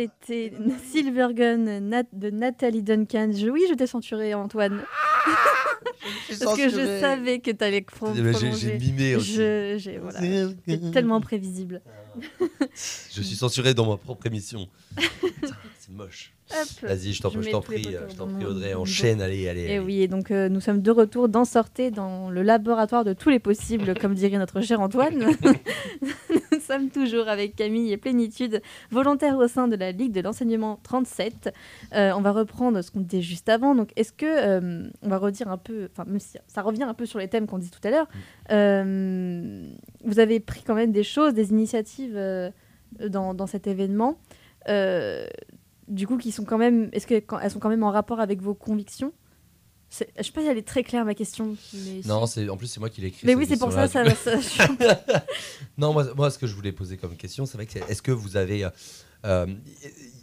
c'était 0.06 0.52
Silver 0.90 1.28
Gun 1.34 1.80
Nat- 1.80 2.04
de 2.12 2.30
Nathalie 2.30 2.82
Duncan. 2.82 3.30
Je- 3.34 3.48
oui, 3.48 3.62
je 3.68 3.74
t'ai 3.74 3.86
censuré, 3.86 4.32
Antoine. 4.34 4.82
Parce 6.40 6.56
que 6.56 6.68
je 6.68 7.00
savais 7.00 7.40
que 7.40 7.50
t'allais 7.50 7.84
J'ai- 8.14 8.14
J'ai 8.14 8.30
prolonger. 8.32 8.78
mimé 8.78 9.16
aussi. 9.16 9.34
Je, 9.34 9.74
j'ai- 9.78 9.98
voilà. 9.98 10.20
C'est 10.66 10.90
tellement 10.92 11.20
prévisible. 11.20 11.82
Je 12.40 13.22
suis 13.22 13.36
censuré 13.36 13.74
dans 13.74 13.88
ma 13.88 13.96
propre 13.96 14.26
émission. 14.26 14.68
C'est 15.90 15.96
moche. 15.96 16.32
Vas-y, 16.82 17.12
je 17.12 17.22
t'en 17.22 17.30
prie, 17.30 17.42
je 17.82 18.16
t'en 18.16 18.28
prie 18.28 18.44
Audrey, 18.44 18.74
enchaîne, 18.74 19.20
allez, 19.20 19.48
allez. 19.48 19.62
Et 19.62 19.76
allez. 19.76 19.78
oui, 19.78 20.02
et 20.02 20.08
donc 20.08 20.30
euh, 20.30 20.48
nous 20.48 20.60
sommes 20.60 20.82
de 20.82 20.90
retour 20.90 21.28
dans 21.28 21.44
Sortez, 21.44 21.90
dans 21.90 22.30
le 22.30 22.42
laboratoire 22.42 23.04
de 23.04 23.12
tous 23.12 23.28
les 23.28 23.38
possibles, 23.38 23.94
comme 23.98 24.14
dirait 24.14 24.38
notre 24.38 24.60
cher 24.60 24.80
Antoine. 24.80 25.18
nous 26.52 26.60
sommes 26.60 26.90
toujours 26.90 27.28
avec 27.28 27.56
Camille 27.56 27.92
et 27.92 27.96
Plénitude, 27.96 28.62
volontaires 28.90 29.36
au 29.36 29.48
sein 29.48 29.68
de 29.68 29.76
la 29.76 29.92
Ligue 29.92 30.12
de 30.12 30.20
l'enseignement 30.20 30.80
37. 30.82 31.52
Euh, 31.94 32.12
on 32.16 32.20
va 32.20 32.32
reprendre 32.32 32.82
ce 32.82 32.90
qu'on 32.90 33.00
disait 33.00 33.22
juste 33.22 33.48
avant. 33.48 33.74
Donc, 33.74 33.90
est-ce 33.96 34.12
que, 34.12 34.26
euh, 34.26 34.88
on 35.02 35.08
va 35.08 35.18
redire 35.18 35.48
un 35.48 35.58
peu, 35.58 35.88
enfin, 35.92 36.04
même 36.08 36.20
si 36.20 36.36
ça 36.46 36.62
revient 36.62 36.84
un 36.84 36.94
peu 36.94 37.06
sur 37.06 37.18
les 37.18 37.28
thèmes 37.28 37.46
qu'on 37.46 37.58
dit 37.58 37.70
tout 37.70 37.80
à 37.84 37.90
l'heure, 37.90 38.08
euh, 38.50 39.64
vous 40.04 40.18
avez 40.18 40.40
pris 40.40 40.62
quand 40.62 40.74
même 40.74 40.92
des 40.92 41.04
choses, 41.04 41.34
des 41.34 41.50
initiatives 41.50 42.18
dans, 43.00 43.34
dans 43.34 43.46
cet 43.46 43.66
événement. 43.66 44.18
Euh, 44.68 45.26
du 45.90 46.06
coup, 46.06 46.16
qui 46.16 46.32
sont 46.32 46.44
quand 46.44 46.58
même, 46.58 46.88
est-ce 46.92 47.06
qu'elles 47.06 47.24
sont 47.50 47.58
quand 47.58 47.68
même 47.68 47.82
en 47.82 47.90
rapport 47.90 48.20
avec 48.20 48.40
vos 48.40 48.54
convictions? 48.54 49.12
Je 49.90 49.96
sais 50.22 50.30
pas 50.32 50.40
si 50.40 50.46
elle 50.46 50.56
est 50.56 50.62
très 50.66 50.84
claire 50.84 51.04
ma 51.04 51.14
question. 51.16 51.56
Mais 51.74 52.00
Non, 52.06 52.24
c'est 52.26 52.48
en 52.48 52.56
plus 52.56 52.68
c'est 52.68 52.78
moi 52.78 52.88
qui 52.90 53.00
l'ai 53.00 53.08
écrit. 53.08 53.26
Mais 53.26 53.34
oui, 53.34 53.44
c'est 53.48 53.58
pour 53.58 53.72
ça, 53.72 53.88
ça, 53.88 54.04
ça- 54.14 54.36
Non, 55.78 55.92
moi, 55.92 56.06
moi, 56.14 56.30
ce 56.30 56.38
que 56.38 56.46
je 56.46 56.54
voulais 56.54 56.70
poser 56.70 56.96
comme 56.96 57.16
question, 57.16 57.44
c'est 57.44 57.56
vrai 57.56 57.66
que 57.66 57.72
c'est- 57.72 57.90
est-ce 57.90 58.00
que 58.00 58.12
vous 58.12 58.36
avez 58.36 58.68
euh, 59.24 59.46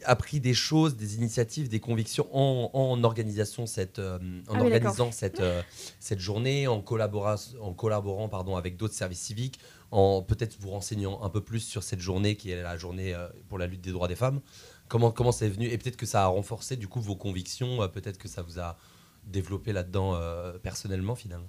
appris 0.05 0.39
des 0.39 0.53
choses, 0.53 0.95
des 0.95 1.15
initiatives, 1.15 1.68
des 1.68 1.82
convictions 1.82 2.28
en, 2.32 2.70
en 2.74 3.03
organisation 3.03 3.65
cette, 3.65 3.99
euh, 3.99 4.18
en 4.47 4.55
Ah 4.55 4.61
organisant 4.61 5.11
cette, 5.11 5.41
euh, 5.41 5.61
cette 5.99 6.20
journée, 6.20 6.68
en, 6.68 6.80
collabora- 6.82 7.55
en 7.61 7.74
collaborant 7.74 8.30
pardon, 8.30 8.55
avec 8.55 8.78
d'autres 8.78 8.93
services 8.95 9.20
civiques, 9.20 9.59
en 9.91 10.22
peut-être 10.22 10.55
vous 10.61 10.70
renseignant 10.70 11.22
un 11.24 11.30
peu 11.30 11.41
plus 11.41 11.59
sur 11.59 11.84
cette 11.84 11.99
journée 11.99 12.36
qui 12.38 12.51
est 12.51 12.61
la 12.63 12.78
journée 12.78 13.13
pour 13.49 13.57
la 13.57 13.68
lutte 13.68 13.82
des 13.82 13.91
droits 13.91 14.07
des 14.07 14.15
femmes? 14.15 14.39
Comment 14.88 15.11
comment 15.11 15.31
c'est 15.31 15.49
venu? 15.49 15.65
Et 15.67 15.77
peut-être 15.77 15.97
que 15.97 16.05
ça 16.05 16.23
a 16.23 16.27
renforcé 16.27 16.75
du 16.77 16.88
coup 16.88 17.01
vos 17.01 17.15
convictions, 17.15 17.81
euh, 17.81 17.88
peut-être 17.88 18.17
que 18.17 18.27
ça 18.27 18.41
vous 18.41 18.59
a 18.59 18.77
développé 19.25 19.73
là-dedans 19.73 20.15
euh, 20.15 20.57
personnellement 20.57 21.15
finalement? 21.15 21.47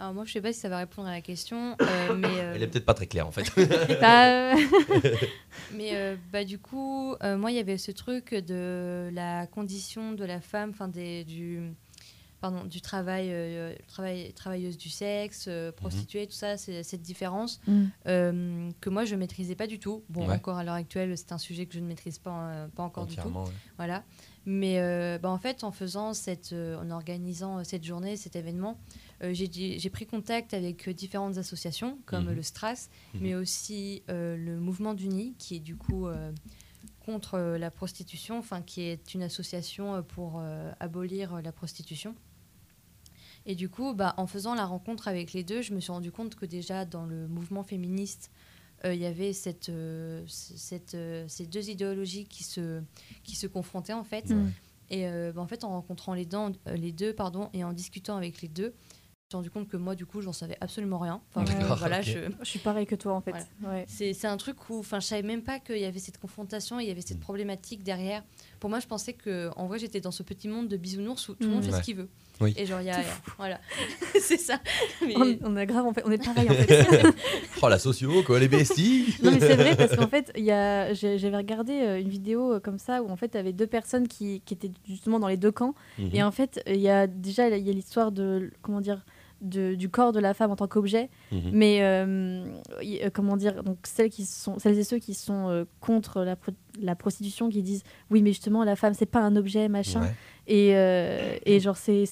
Alors 0.00 0.14
moi, 0.14 0.24
je 0.24 0.32
sais 0.32 0.40
pas 0.40 0.52
si 0.52 0.60
ça 0.60 0.68
va 0.68 0.78
répondre 0.78 1.08
à 1.08 1.12
la 1.12 1.20
question, 1.20 1.76
euh, 1.80 2.14
mais 2.16 2.28
euh, 2.28 2.52
Elle 2.54 2.62
est 2.62 2.66
peut-être 2.68 2.84
pas 2.84 2.94
très 2.94 3.06
claire 3.06 3.26
en 3.26 3.32
fait. 3.32 3.50
Bah, 4.00 4.54
Mais 5.72 6.16
bah, 6.32 6.44
du 6.44 6.58
coup, 6.58 7.14
moi, 7.22 7.50
il 7.50 7.56
y 7.56 7.60
avait 7.60 7.78
ce 7.78 7.90
truc 7.92 8.34
de 8.34 9.10
la 9.12 9.46
condition 9.46 10.12
de 10.12 10.24
la 10.24 10.40
femme, 10.40 10.70
enfin 10.70 10.88
des- 10.88 11.24
du, 11.24 11.72
pardon, 12.40 12.64
du 12.64 12.80
travail, 12.80 13.28
euh, 13.32 13.74
travail, 13.88 14.32
travailleuse 14.32 14.78
du 14.78 14.88
sexe, 14.88 15.46
euh, 15.48 15.72
prostituée, 15.72 16.26
tout 16.26 16.34
ça, 16.34 16.56
c'est 16.56 16.82
cette 16.82 17.02
différence 17.02 17.60
Mm. 17.66 17.84
euh, 18.06 18.70
que 18.80 18.90
moi, 18.90 19.04
je 19.04 19.14
maîtrisais 19.16 19.54
pas 19.56 19.66
du 19.66 19.78
tout. 19.78 20.04
Bon, 20.08 20.26
Ouais. 20.28 20.34
encore 20.36 20.56
à 20.58 20.64
l'heure 20.64 20.74
actuelle, 20.74 21.16
c'est 21.18 21.32
un 21.32 21.38
sujet 21.38 21.66
que 21.66 21.74
je 21.74 21.80
ne 21.80 21.86
maîtrise 21.86 22.18
pas, 22.18 22.50
euh, 22.50 22.68
pas 22.68 22.82
encore 22.84 23.06
du 23.06 23.16
tout. 23.16 23.28
Ouais. 23.28 23.50
Voilà. 23.76 24.04
Mais 24.46 24.78
euh, 24.78 25.18
bah, 25.18 25.28
en 25.30 25.38
fait, 25.38 25.62
en 25.64 25.72
faisant 25.72 26.14
cette, 26.14 26.52
euh, 26.52 26.78
en 26.80 26.90
organisant 26.90 27.62
cette 27.64 27.84
journée, 27.84 28.16
cet 28.16 28.34
événement, 28.36 28.78
euh, 29.22 29.34
j'ai 29.34 29.90
pris 29.90 30.06
contact 30.06 30.54
avec 30.54 30.88
euh, 30.88 30.94
différentes 30.94 31.36
associations 31.38 31.98
comme 32.06 32.26
Mhm. 32.28 32.34
le 32.34 32.42
Stras, 32.42 32.88
Mhm. 33.14 33.20
mais 33.20 33.34
aussi 33.34 34.02
euh, 34.08 34.36
le 34.36 34.58
Mouvement 34.58 34.94
d'Uni, 34.94 35.34
qui 35.38 35.56
est 35.56 35.60
du 35.60 35.76
coup 35.76 36.06
euh, 36.06 36.32
contre 37.04 37.38
la 37.38 37.70
prostitution, 37.70 38.38
enfin 38.38 38.62
qui 38.62 38.82
est 38.82 39.14
une 39.14 39.22
association 39.22 40.02
pour 40.02 40.38
euh, 40.40 40.70
abolir 40.80 41.40
la 41.42 41.52
prostitution. 41.52 42.14
Et 43.48 43.54
du 43.54 43.68
coup, 43.68 43.94
bah, 43.94 44.14
en 44.18 44.26
faisant 44.26 44.54
la 44.54 44.66
rencontre 44.66 45.08
avec 45.08 45.32
les 45.32 45.42
deux, 45.42 45.62
je 45.62 45.72
me 45.74 45.80
suis 45.80 45.90
rendu 45.90 46.12
compte 46.12 46.34
que 46.36 46.46
déjà 46.46 46.84
dans 46.84 47.04
le 47.06 47.26
mouvement 47.26 47.62
féministe, 47.64 48.30
euh, 48.84 48.94
il 48.94 49.00
y 49.00 49.06
avait 49.06 49.32
cette, 49.32 49.70
euh, 49.70 50.22
cette, 50.28 50.94
euh, 50.94 51.24
ces 51.26 51.46
deux 51.46 51.68
idéologies 51.70 52.26
qui 52.26 52.44
se, 52.44 52.80
qui 53.24 53.34
se 53.34 53.46
confrontaient 53.46 53.94
en 53.94 54.04
fait. 54.04 54.32
Et 54.90 55.08
euh, 55.08 55.32
bah, 55.34 55.40
en 55.40 55.46
fait, 55.48 55.64
en 55.64 55.70
rencontrant 55.70 56.14
les, 56.14 56.26
dents- 56.26 56.52
euh, 56.66 56.76
les 56.76 56.92
deux 56.92 57.12
pardon, 57.14 57.48
et 57.54 57.64
en 57.64 57.72
discutant 57.72 58.16
avec 58.16 58.40
les 58.42 58.48
deux, 58.48 58.74
je 59.30 59.36
me 59.36 59.42
suis 59.42 59.48
rendu 59.48 59.50
compte 59.50 59.68
que 59.68 59.76
moi, 59.76 59.94
du 59.94 60.06
coup, 60.06 60.20
j'en 60.22 60.32
savais 60.32 60.56
absolument 60.60 60.98
rien. 60.98 61.20
Enfin, 61.30 61.44
Ouais. 61.44 61.54
euh, 61.56 61.60
D'accord, 61.60 61.76
voilà, 61.78 62.00
je, 62.02 62.18
je 62.40 62.44
suis 62.48 62.58
pareil 62.60 62.86
que 62.86 62.94
toi 62.94 63.14
en 63.14 63.20
fait. 63.20 63.32
Voilà. 63.60 63.78
Ouais. 63.78 63.84
c'est 63.88 64.12
c'est 64.14 64.26
un 64.26 64.36
truc 64.38 64.70
où 64.70 64.78
enfin 64.78 65.00
je 65.00 65.06
savais 65.06 65.22
même 65.22 65.42
pas 65.42 65.58
qu'il 65.58 65.76
y 65.78 65.84
avait 65.84 65.98
cette 65.98 66.16
confrontation, 66.18 66.80
il 66.80 66.88
y 66.88 66.90
avait 66.90 67.00
cette 67.02 67.18
Mm. 67.18 67.20
problématique 67.20 67.82
derrière. 67.82 68.22
Pour 68.60 68.70
moi, 68.70 68.80
je 68.80 68.86
pensais 68.86 69.12
que 69.14 69.50
en 69.56 69.66
vrai, 69.66 69.78
j'étais 69.78 70.00
dans 70.00 70.10
ce 70.12 70.22
petit 70.22 70.48
monde 70.48 70.68
de 70.68 70.76
bisounours 70.78 71.28
où 71.28 71.34
tout 71.34 71.44
le 71.46 71.48
monde 71.54 71.60
Mm. 71.60 71.66
fait 71.66 71.72
Ouais. 71.72 71.78
ce 71.78 71.82
qu'il 71.82 71.96
veut. 71.96 72.08
Oui. 72.40 72.54
Et 72.56 72.66
genre 72.66 72.80
il 72.80 72.86
y 72.86 72.90
a 72.90 73.00
voilà. 73.36 73.58
c'est 74.20 74.36
ça. 74.36 74.60
Mais- 75.04 75.14
On, 75.16 75.38
on 75.52 75.56
a 75.56 75.66
grave, 75.66 75.86
en 75.86 75.92
fait, 75.92 76.02
on 76.06 76.10
est 76.10 76.24
pareil 76.24 76.48
en 76.50 76.54
fait. 76.54 76.86
Oh 77.62 77.68
la 77.68 77.78
socio, 77.78 78.22
quoi, 78.22 78.38
les 78.38 78.48
besties 78.48 79.16
non 79.22 79.32
mais 79.32 79.40
c'est 79.40 79.56
vrai 79.56 79.74
parce 79.76 79.96
qu'en 79.96 80.06
fait, 80.08 80.32
il 80.36 80.44
y 80.44 80.52
a, 80.52 80.92
j'ai- 80.94 81.18
j'avais 81.18 81.36
regardé 81.36 81.72
euh, 81.72 82.00
une 82.00 82.08
vidéo 82.08 82.54
euh, 82.54 82.60
comme 82.60 82.78
ça 82.78 83.02
où 83.02 83.10
en 83.10 83.16
fait, 83.16 83.32
il 83.34 83.36
y 83.36 83.40
avait 83.40 83.52
deux 83.52 83.66
personnes 83.66 84.06
qui, 84.08 84.40
qui 84.44 84.54
étaient 84.54 84.70
justement 84.88 85.18
dans 85.18 85.28
les 85.28 85.36
deux 85.36 85.52
camps. 85.52 85.74
Mhm. 85.98 86.10
Et 86.12 86.22
en 86.22 86.30
fait, 86.30 86.62
il 86.66 86.80
y 86.80 86.88
a 86.88 87.06
déjà 87.06 87.48
il 87.48 87.66
y 87.66 87.70
a 87.70 87.72
l'histoire 87.72 88.12
de 88.12 88.50
comment 88.62 88.80
dire 88.80 89.04
de, 89.40 89.76
du 89.76 89.88
corps 89.88 90.10
de 90.12 90.18
la 90.18 90.34
femme 90.34 90.50
en 90.50 90.56
tant 90.56 90.66
qu'objet, 90.66 91.10
Mhm. 91.30 91.50
mais 91.52 91.78
euh, 91.82 92.44
y- 92.82 93.00
euh, 93.04 93.10
comment 93.12 93.36
dire 93.36 93.62
donc 93.62 93.78
celles 93.84 94.10
qui 94.10 94.24
sont 94.26 94.58
celles 94.58 94.76
et 94.78 94.82
ceux 94.84 94.98
qui 94.98 95.14
sont 95.14 95.48
euh, 95.48 95.64
contre 95.80 96.22
la, 96.24 96.34
pro- 96.34 96.50
la 96.80 96.96
prostitution 96.96 97.48
qui 97.48 97.62
disent 97.62 97.84
oui 98.10 98.20
mais 98.22 98.30
justement 98.30 98.64
la 98.64 98.74
femme 98.74 98.94
c'est 98.94 99.06
pas 99.06 99.20
un 99.20 99.36
objet 99.36 99.68
machin 99.68 100.00
Ouais. 100.00 100.14
Et, 100.50 100.74
euh, 100.76 101.36
et 101.44 101.60
genre 101.60 101.76
c'est 101.76 102.06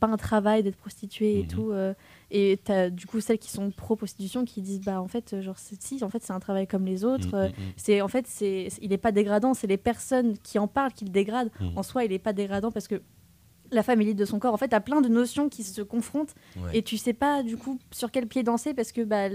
pas 0.00 0.06
un 0.08 0.16
travail 0.16 0.62
d'être 0.62 0.76
prostituée 0.76 1.38
et 1.38 1.42
Mhm. 1.42 1.48
tout 1.48 1.70
euh, 1.70 1.94
et 2.30 2.58
t'as 2.64 2.90
du 2.90 3.06
coup 3.06 3.20
celles 3.20 3.38
qui 3.38 3.50
sont 3.50 3.70
pro 3.70 3.94
prostitution 3.94 4.44
qui 4.44 4.60
disent 4.60 4.80
bah 4.80 5.00
en 5.00 5.06
fait 5.08 5.40
genre 5.40 5.56
si 5.58 6.02
en 6.02 6.10
fait 6.10 6.22
c'est 6.22 6.32
un 6.32 6.40
travail 6.40 6.66
comme 6.66 6.84
les 6.84 7.04
autres 7.04 7.28
Mhm, 7.28 7.34
euh, 7.34 7.48
mhm, 7.48 7.72
c'est 7.76 8.00
en 8.00 8.08
fait 8.08 8.26
c'est 8.26 8.68
il 8.82 8.92
est 8.92 8.98
pas 8.98 9.12
dégradant 9.12 9.54
c'est 9.54 9.68
les 9.68 9.76
personnes 9.76 10.36
qui 10.38 10.58
en 10.58 10.66
parlent 10.66 10.92
qui 10.92 11.04
le 11.04 11.10
dégradent 11.10 11.50
en 11.76 11.82
soi 11.84 12.04
il 12.04 12.12
est 12.12 12.18
pas 12.18 12.32
dégradant 12.32 12.72
parce 12.72 12.88
que 12.88 13.00
la 13.72 13.82
femme 13.82 14.00
est 14.00 14.04
libre 14.04 14.18
de 14.20 14.24
son 14.24 14.38
corps 14.40 14.54
en 14.54 14.56
fait 14.56 14.68
t'as 14.68 14.80
plein 14.80 15.00
de 15.00 15.08
notions 15.08 15.48
qui 15.48 15.62
se 15.62 15.82
confrontent 15.82 16.34
ouais. 16.56 16.76
et 16.78 16.82
tu 16.82 16.96
sais 16.96 17.12
pas 17.12 17.42
du 17.44 17.56
coup 17.56 17.78
sur 17.92 18.10
quel 18.10 18.26
pied 18.26 18.42
danser 18.42 18.74
parce 18.74 18.90
que 18.92 19.02
bah, 19.02 19.28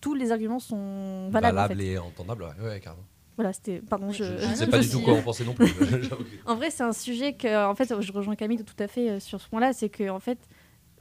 tous 0.00 0.14
les 0.14 0.30
arguments 0.32 0.58
sont 0.60 1.28
valables, 1.30 1.58
en 1.58 1.62
Valable 1.62 1.80
fait. 1.80 1.86
et 1.86 1.98
entendable, 1.98 2.44
ouais, 2.60 2.68
ouais, 2.68 2.80
carrément. 2.80 3.02
Voilà 3.36 3.52
c'était 3.52 3.80
pardon 3.80 4.10
je, 4.12 4.24
Je, 4.24 4.38
je 4.48 4.54
sais 4.54 4.66
pas 4.70 4.78
du 4.78 4.88
tout 4.88 5.00
quoi 5.00 5.14
en 5.14 5.22
penser 5.22 5.44
non 5.44 5.54
plus. 5.54 5.66
en 6.46 6.54
vrai, 6.54 6.70
c'est 6.70 6.82
un 6.84 6.92
sujet 6.92 7.34
que, 7.34 7.66
en 7.66 7.74
fait, 7.74 8.00
je 8.00 8.12
rejoins 8.12 8.34
Camille 8.36 8.62
tout 8.64 8.82
à 8.82 8.88
fait 8.88 9.10
euh, 9.10 9.20
sur 9.20 9.40
ce 9.40 9.48
point-là, 9.48 9.72
c'est 9.72 9.88
que 9.88 10.08
en 10.08 10.20
fait, 10.20 10.38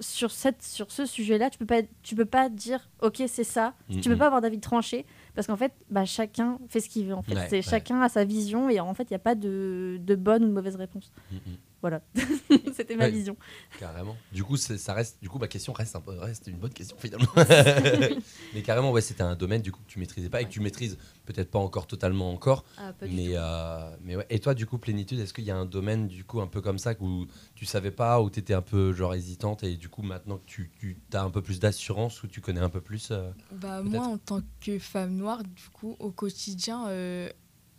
sur 0.02 0.30
cette, 0.32 0.62
sur 0.62 0.92
ce 0.92 1.06
sujet-là, 1.06 1.50
tu 1.50 1.58
peux 1.58 1.66
pas, 1.66 1.82
tu 2.04 2.16
peux 2.16 2.26
pas 2.26 2.50
dire, 2.50 2.90
ok, 3.02 3.24
c'est 3.28 3.46
ça. 3.46 3.74
Tu 3.90 4.02
peux 4.02 4.10
Mhm. 4.12 4.18
pas 4.18 4.26
avoir 4.26 4.42
d'avis 4.42 4.60
tranché 4.60 5.06
parce 5.36 5.48
qu'en 5.48 5.56
fait, 5.56 5.72
bah, 5.90 6.04
chacun 6.04 6.60
fait 6.68 6.82
ce 6.82 6.90
qu'il 6.90 7.06
veut. 7.08 7.14
En 7.14 7.22
fait, 7.22 7.34
Ouais, 7.36 7.48
c'est 7.50 7.56
ouais. 7.58 7.62
chacun 7.62 8.02
a 8.02 8.10
sa 8.10 8.26
vision 8.26 8.70
et 8.70 8.80
en 8.82 8.94
fait, 8.94 9.04
il 9.04 9.14
n'y 9.14 9.16
a 9.16 9.20
pas 9.20 9.36
de, 9.36 9.98
de 10.02 10.16
bonne 10.16 10.44
ou 10.44 10.48
de 10.48 10.52
mauvaise 10.54 10.76
réponse. 10.76 11.14
Mhm, 11.32 11.40
Voilà, 11.86 12.02
c'était 12.76 12.96
ma 12.96 13.04
Ouais. 13.06 13.12
vision. 13.12 13.38
Carrément. 13.80 14.16
Du 14.32 14.44
coup, 14.44 14.58
ça 14.58 14.94
reste. 14.96 15.22
Du 15.22 15.30
coup, 15.30 15.38
ma 15.38 15.48
question 15.48 15.72
reste 15.72 15.96
un 15.96 16.02
peu, 16.02 16.18
reste 16.18 16.48
une 16.48 16.58
bonne 16.58 16.74
question 16.74 16.98
finalement. 16.98 17.28
mais 18.56 18.64
carrément, 18.64 18.92
ouais, 18.92 19.02
c'était 19.02 19.22
un 19.22 19.36
domaine 19.36 19.62
du 19.62 19.72
coup 19.72 19.82
que 19.86 19.92
tu 19.92 20.00
maîtrisais 20.00 20.30
pas 20.30 20.42
et 20.42 20.46
que 20.46 20.50
tu 20.50 20.62
maîtrises 20.62 20.98
peut-être 21.26 21.52
pas 21.52 21.60
encore 21.60 21.86
totalement 21.86 22.32
encore. 22.34 22.66
Ah, 22.78 22.92
pas 22.94 23.08
du 23.08 23.14
Mais, 23.16 23.28
tout. 23.28 23.34
euh, 23.36 23.96
mais 24.02 24.16
ouais. 24.16 24.26
Et 24.32 24.40
toi, 24.40 24.56
du 24.56 24.66
coup, 24.66 24.80
plénitude, 24.80 25.20
est-ce 25.20 25.32
qu'il 25.32 25.44
y 25.44 25.52
a 25.52 25.56
un 25.56 25.66
domaine 25.66 26.08
du 26.08 26.24
coup 26.24 26.42
un 26.42 26.48
peu 26.48 26.60
comme 26.60 26.80
ça 26.80 26.96
où 27.00 27.28
tu 27.54 27.66
savais 27.68 27.92
pas, 27.92 28.20
où 28.20 28.32
tu 28.32 28.40
étais 28.40 28.56
un 28.56 28.64
peu 28.64 28.92
genre 28.92 29.14
hésitante 29.14 29.62
et 29.64 29.76
du 29.78 29.88
coup 29.90 30.02
maintenant 30.02 30.38
que 30.38 30.46
tu, 30.48 30.72
tu 30.80 30.98
as 31.14 31.22
un 31.22 31.30
peu 31.30 31.44
plus 31.44 31.60
d'assurance, 31.60 32.24
où 32.24 32.28
tu 32.28 32.42
connais 32.42 32.62
un 32.62 32.70
peu 32.70 32.82
plus. 32.82 33.10
euh, 33.12 33.30
Bah, 33.52 33.84
moi, 33.84 34.08
en 34.08 34.18
tant 34.18 34.42
que 34.60 34.80
femme 34.80 35.16
noire, 35.16 35.44
du 35.44 35.70
coup, 35.72 35.96
au 36.00 36.10
quotidien, 36.12 36.88
euh, 36.88 37.30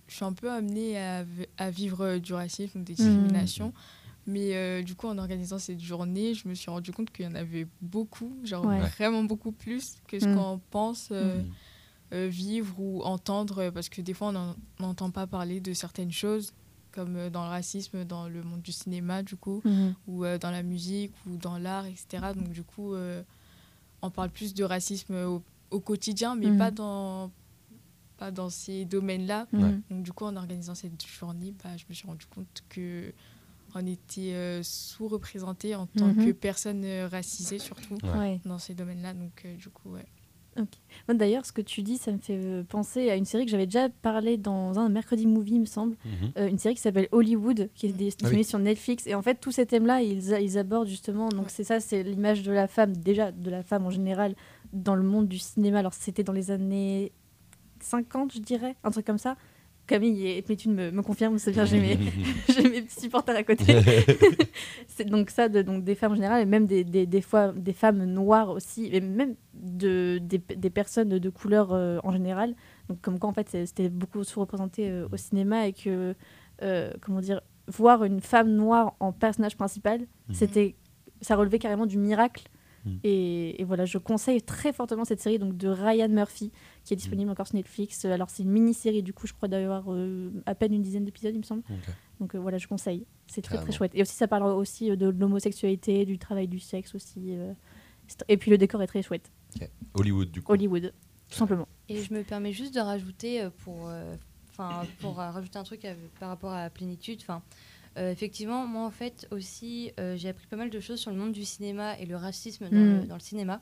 je 0.07 0.15
suis 0.15 0.25
un 0.25 0.33
peu 0.35 0.49
amenée 0.49 0.97
à, 1.59 1.71
vivre 1.71 2.19
du 2.19 2.33
racisme, 2.33 2.85
des 2.85 2.95
discriminations. 2.95 3.73
Mais 4.27 4.57
euh, 4.57 4.83
du 4.83 4.95
coup, 4.97 5.07
en 5.07 5.19
organisant 5.19 5.59
cette 5.59 5.81
journée, 5.81 6.35
je 6.35 6.49
me 6.49 6.55
suis 6.55 6.71
rendu 6.71 6.91
compte 6.93 7.11
qu'il 7.13 7.25
y 7.25 7.29
en 7.29 7.35
avait 7.35 7.67
beaucoup, 7.81 8.37
genre 8.45 8.65
Ouais. 8.67 8.81
vraiment 8.81 9.23
beaucoup 9.25 9.53
plus 9.53 9.97
que 10.09 10.19
ce 10.19 10.27
Mm. 10.27 10.35
qu'on 10.35 10.61
pense 10.71 11.09
euh, 11.13 11.43
Mhm. 11.43 11.53
euh, 12.13 12.27
vivre 12.29 12.79
ou 12.81 13.03
entendre, 13.03 13.71
parce 13.71 13.89
que 13.89 14.01
des 14.01 14.15
fois, 14.15 14.29
on 14.29 14.33
n'en- 14.33 14.57
n'entend 14.81 15.11
pas 15.11 15.27
parler 15.27 15.61
de 15.61 15.73
certaines 15.75 16.13
choses, 16.13 16.53
comme 16.93 17.29
dans 17.31 17.43
le 17.45 17.51
racisme, 17.51 18.05
dans 18.05 18.29
le 18.29 18.43
monde 18.43 18.63
du 18.63 18.73
cinéma, 18.73 19.23
du 19.23 19.37
coup 19.37 19.63
ou 20.07 20.25
euh, 20.25 20.39
dans 20.39 20.51
la 20.51 20.63
musique 20.63 21.13
ou 21.27 21.37
dans 21.37 21.59
l'art, 21.59 21.85
etc. 21.87 22.33
Donc 22.35 22.49
du 22.51 22.63
coup, 22.63 22.95
euh, 22.95 23.23
on 24.03 24.11
parle 24.11 24.31
plus 24.31 24.55
de 24.55 24.65
racisme 24.65 25.15
au, 25.15 25.43
au 25.71 25.81
quotidien, 25.81 26.35
mais 26.37 26.51
Mhm. 26.51 26.59
pas 26.59 26.71
dans 26.71 27.31
pas 28.19 28.31
dans 28.31 28.49
ces 28.49 28.87
domaines-là. 28.87 29.47
Mhm. 29.53 29.83
Donc 29.91 30.03
du 30.03 30.13
coup, 30.13 30.25
en 30.25 30.37
organisant 30.37 30.75
cette 30.75 31.05
journée, 31.07 31.55
bah, 31.63 31.77
je 31.77 31.85
me 31.89 31.93
suis 31.95 32.07
rendu 32.07 32.25
compte 32.27 32.63
que 32.71 33.13
on 33.75 33.87
était 33.87 34.33
euh, 34.35 34.63
sous-représenté 34.63 35.75
en 35.75 35.87
tant 35.87 36.07
Mhm. 36.07 36.27
que 36.27 36.33
personne 36.33 36.85
euh, 36.85 37.09
racisée 37.09 37.59
surtout 37.59 37.97
Ouais. 38.17 38.41
Dans 38.45 38.59
ces 38.59 38.75
domaines-là. 38.75 39.13
Donc 39.15 39.43
euh, 39.45 39.55
du 39.57 39.69
coup, 39.69 39.91
ouais. 39.91 40.05
Moi, 41.07 41.15
d'ailleurs, 41.15 41.45
ce 41.45 41.53
que 41.53 41.61
tu 41.61 41.83
dis, 41.83 41.99
ça 41.99 42.11
me 42.13 42.17
fait 42.17 42.65
penser 42.67 43.11
à 43.11 43.17
une 43.17 43.27
série 43.27 43.45
que 43.45 43.51
j'avais 43.51 43.67
déjà 43.67 43.91
parlé 43.91 44.39
dans 44.39 44.79
un 44.79 44.89
mercredi 44.89 45.27
movie, 45.27 45.57
il 45.57 45.61
me 45.61 45.67
semble. 45.67 45.97
Mhm. 46.07 46.33
Euh, 46.39 46.49
une 46.49 46.57
série 46.59 46.75
qui 46.75 46.81
s'appelle 46.81 47.09
Hollywood, 47.13 47.69
qui 47.75 47.89
est 47.89 47.93
dé- 47.93 48.09
Ah 48.25 48.29
oui. 48.33 48.43
sur 48.43 48.59
Netflix. 48.59 49.07
Et 49.07 49.15
en 49.15 49.21
fait, 49.21 49.35
tous 49.39 49.53
ces 49.53 49.67
thèmes-là, 49.67 50.01
ils, 50.01 50.57
abordent 50.57 50.89
justement. 50.89 51.29
Donc, 51.29 51.43
Ouais. 51.43 51.51
c'est 51.51 51.65
ça, 51.65 51.79
c'est 51.79 52.03
l'image 52.03 52.43
de 52.43 52.53
la 52.53 52.69
femme, 52.69 52.97
déjà 52.97 53.33
de 53.33 53.51
la 53.51 53.63
femme 53.63 53.85
en 53.85 53.91
général, 53.91 54.35
dans 54.73 54.95
le 54.95 55.03
monde 55.03 55.29
du 55.29 55.39
cinéma. 55.39 55.81
Alors, 55.81 55.93
c'était 55.93 56.23
dans 56.25 56.33
les 56.33 56.51
années 56.51 57.13
50, 57.81 58.33
je 58.33 58.39
dirais, 58.41 58.77
un 58.83 58.91
truc 58.91 59.05
comme 59.05 59.19
ça. 59.19 59.37
Camille 59.87 60.27
et 60.27 60.45
Métude 60.49 60.73
me, 60.73 60.91
me 60.91 61.03
confirment, 61.03 61.39
c'est 61.39 61.53
bien, 61.53 61.65
j'ai 61.65 61.81
mes, 61.81 61.97
mes 62.71 62.83
petits 62.83 63.01
supporters 63.03 63.37
à 63.37 63.43
côté. 63.43 63.65
c'est 64.89 65.05
donc 65.09 65.31
ça, 65.31 65.49
de, 65.49 65.63
donc 65.63 65.85
des 65.85 65.95
femmes 65.95 66.13
en 66.13 66.17
général, 66.17 66.43
et 66.43 66.47
même 66.47 66.67
des, 66.67 66.85
des, 66.85 67.07
des 67.07 67.21
fois 67.21 67.53
des 67.53 67.73
femmes 67.73 68.05
noires 68.05 68.51
aussi, 68.51 68.89
et 68.93 69.01
même 69.01 69.35
de, 69.55 70.19
des, 70.21 70.39
des 70.39 70.71
personnes 70.71 71.19
de 71.19 71.31
couleur 71.31 71.73
euh, 71.73 71.99
en 72.03 72.13
général. 72.13 72.55
Donc 72.89 73.01
comme 73.01 73.19
quoi 73.19 73.31
en 73.31 73.33
fait 73.33 73.49
c'était 73.67 73.89
beaucoup 73.89 74.23
sous-représenté 74.25 74.89
euh, 74.91 75.09
au 75.13 75.17
cinéma 75.17 75.67
et 75.67 75.73
que, 75.73 76.15
euh, 76.63 76.93
comment 77.01 77.21
dire, 77.21 77.41
voir 77.69 78.05
une 78.05 78.21
femme 78.21 78.51
noire 78.53 78.95
en 79.01 79.13
personnage 79.13 79.57
principal, 79.57 80.01
Mhm. 80.29 80.35
c'était, 80.35 80.75
ça 81.21 81.37
relevait 81.37 81.59
carrément 81.61 81.87
du 81.87 81.99
miracle. 81.99 82.45
Mhm. 82.87 83.01
Et, 83.05 83.61
et 83.61 83.65
voilà, 83.65 83.85
je 83.85 83.99
conseille 83.99 84.41
très 84.43 84.73
fortement 84.73 85.05
cette 85.05 85.21
série 85.21 85.39
donc 85.39 85.57
de 85.57 85.69
Ryan 85.69 86.09
Murphy 86.09 86.53
qui 86.85 86.95
est 86.95 86.97
disponible 86.97 87.31
encore 87.31 87.47
sur 87.47 87.57
Netflix. 87.57 88.05
Euh, 88.05 88.13
Alors 88.13 88.31
c'est 88.31 88.45
une 88.45 88.51
mini-série 88.51 89.03
du 89.03 89.13
coup, 89.13 89.27
je 89.27 89.33
crois 89.35 89.49
d'avoir 89.49 89.93
euh, 89.93 90.31
à 90.47 90.55
peine 90.55 90.73
une 90.73 90.83
dizaine 90.83 91.05
d'épisodes, 91.05 91.35
il 91.35 91.39
me 91.39 91.43
semble. 91.45 91.63
Donc 92.21 92.35
euh, 92.35 92.39
voilà, 92.39 92.57
je 92.59 92.67
conseille. 92.67 93.05
C'est 93.27 93.43
très 93.43 93.59
très 93.59 93.73
chouette. 93.73 93.91
Et 93.95 94.03
aussi, 94.03 94.15
ça 94.15 94.29
parle 94.29 94.45
aussi 94.45 94.97
de 94.97 95.09
l'homosexualité, 95.09 96.05
du 96.07 96.19
travail 96.19 96.49
du 96.49 96.61
sexe 96.61 96.95
aussi. 96.95 97.35
euh. 97.35 97.53
Et 98.29 98.37
puis 98.37 98.51
le 98.53 98.59
décor 98.59 98.81
est 98.83 98.87
très 98.87 99.03
chouette. 99.03 99.31
Hollywood, 99.95 100.31
du 100.31 100.41
coup. 100.43 100.53
Hollywood, 100.53 100.93
tout 101.29 101.37
simplement. 101.37 101.67
Et 101.89 102.03
je 102.03 102.15
me 102.15 102.23
permets 102.23 102.53
juste 102.53 102.75
de 102.75 102.81
rajouter 102.81 103.43
euh, 103.43 103.51
pour, 103.65 103.89
euh, 103.89 104.15
enfin, 104.51 104.83
pour 105.01 105.19
euh, 105.21 105.31
rajouter 105.31 105.59
un 105.59 105.65
truc 105.65 105.85
à- 105.85 105.95
par 106.21 106.29
rapport 106.29 106.53
à 106.53 106.63
la 106.63 106.71
plénitude. 106.71 107.19
Enfin, 107.23 107.43
euh, 107.99 108.11
effectivement, 108.13 108.67
moi 108.67 108.85
en 108.85 108.91
fait 108.91 109.27
aussi, 109.31 109.93
euh, 110.01 110.17
j'ai 110.17 110.29
appris 110.29 110.47
pas 110.47 110.57
mal 110.57 110.71
de 110.71 110.81
choses 110.81 111.01
sur 111.01 111.11
le 111.11 111.17
monde 111.17 111.33
du 111.33 111.45
cinéma 111.45 111.99
et 111.99 112.07
le 112.07 112.17
racisme 112.17 112.69
dans, 112.69 112.77
Mm. 112.77 113.01
le, 113.03 113.07
dans 113.07 113.15
le 113.15 113.21
cinéma. 113.21 113.61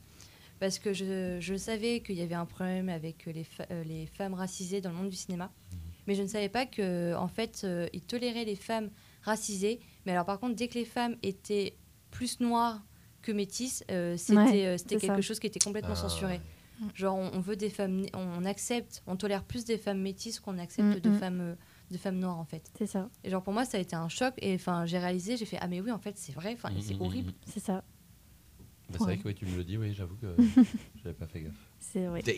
Parce 0.61 0.79
que 0.79 0.93
je, 0.93 1.39
je 1.41 1.55
savais 1.57 2.01
qu'il 2.01 2.15
y 2.17 2.23
avait 2.23 2.35
un 2.37 2.47
problème 2.47 2.89
avec 2.89 3.27
les, 3.27 3.45
euh, 3.71 3.83
les 3.85 4.07
femmes 4.07 4.35
racisées 4.35 4.81
dans 4.81 4.91
le 4.91 4.97
monde 4.97 5.11
du 5.11 5.17
cinéma. 5.17 5.51
Mais 6.07 6.15
je 6.15 6.23
ne 6.23 6.29
savais 6.29 6.49
pas 6.49 6.65
que 6.67 7.15
en 7.17 7.29
fait, 7.29 7.63
euh, 7.65 7.89
ils 7.93 8.03
toléraient 8.03 8.45
les 8.45 8.57
femmes 8.57 8.91
racisées. 9.23 9.81
Mais 10.07 10.13
alors 10.13 10.25
par 10.27 10.39
contre, 10.39 10.55
dès 10.55 10.69
que 10.69 10.75
les 10.79 10.85
femmes 10.85 11.17
étaient 11.23 11.75
plus 12.11 12.41
noires 12.41 12.83
que 13.23 13.33
métisses, 13.33 13.83
euh, 13.91 14.17
c'était 14.17 14.37
Ouais, 14.39 14.67
euh, 14.67 14.77
quelque 14.87 15.07
ça. 15.07 15.21
chose 15.23 15.41
qui 15.41 15.47
était 15.47 15.59
complètement 15.61 15.95
Ah, 15.95 16.09
censuré. 16.09 16.41
Genre, 16.95 17.17
on, 17.17 17.31
on 17.35 17.41
veut 17.41 17.57
des 17.57 17.71
femmes, 17.71 18.05
on 18.15 18.45
accepte, 18.45 19.03
on 19.07 19.17
tolère 19.17 19.45
plus 19.45 19.65
des 19.65 19.79
femmes 19.79 20.01
métisses 20.01 20.41
qu'on 20.41 20.59
accepte 20.59 20.97
Mm, 20.99 21.01
de 21.01 21.09
mm. 21.11 21.19
femmes, 21.19 21.41
euh, 21.41 21.55
de 21.91 21.99
femmes 21.99 22.19
noires 22.19 22.39
en 22.39 22.45
fait. 22.45 22.71
C'est 22.79 22.87
ça, 22.87 23.09
Et 23.23 23.31
genre 23.31 23.43
pour 23.43 23.53
moi, 23.53 23.65
ça 23.65 23.79
a 23.79 23.81
été 23.81 23.95
un 23.97 24.09
choc. 24.09 24.35
Et 24.39 24.55
enfin, 24.55 24.85
j'ai 24.87 24.99
réalisé, 24.99 25.37
j'ai 25.37 25.45
fait 25.47 25.59
ah 25.61 25.69
mais 25.69 25.81
oui, 25.81 25.91
en 25.91 25.99
fait, 25.99 26.17
c'est 26.17 26.33
vrai. 26.33 26.53
Enfin, 26.55 26.71
et 26.77 26.81
c'est 26.81 26.95
Mhm, 26.95 27.03
horrible. 27.03 27.29
mhm. 27.29 27.35
c'est 27.47 27.61
ça. 27.61 27.85
Bah, 28.91 28.97
c'est 28.99 29.05
vrai 29.05 29.17
que 29.17 29.25
ouais, 29.29 29.35
tu 29.35 29.47
me 29.47 29.57
le 29.57 29.65
dis, 29.65 29.79
oui, 29.79 29.95
j'avoue 29.95 30.17
que 30.17 30.35
j'avais 31.03 31.15
pas 31.15 31.27
fait 31.27 31.41
gaffe. 31.43 31.53
C'est 31.81 32.07
vrai. 32.07 32.23
Damn. 32.23 32.35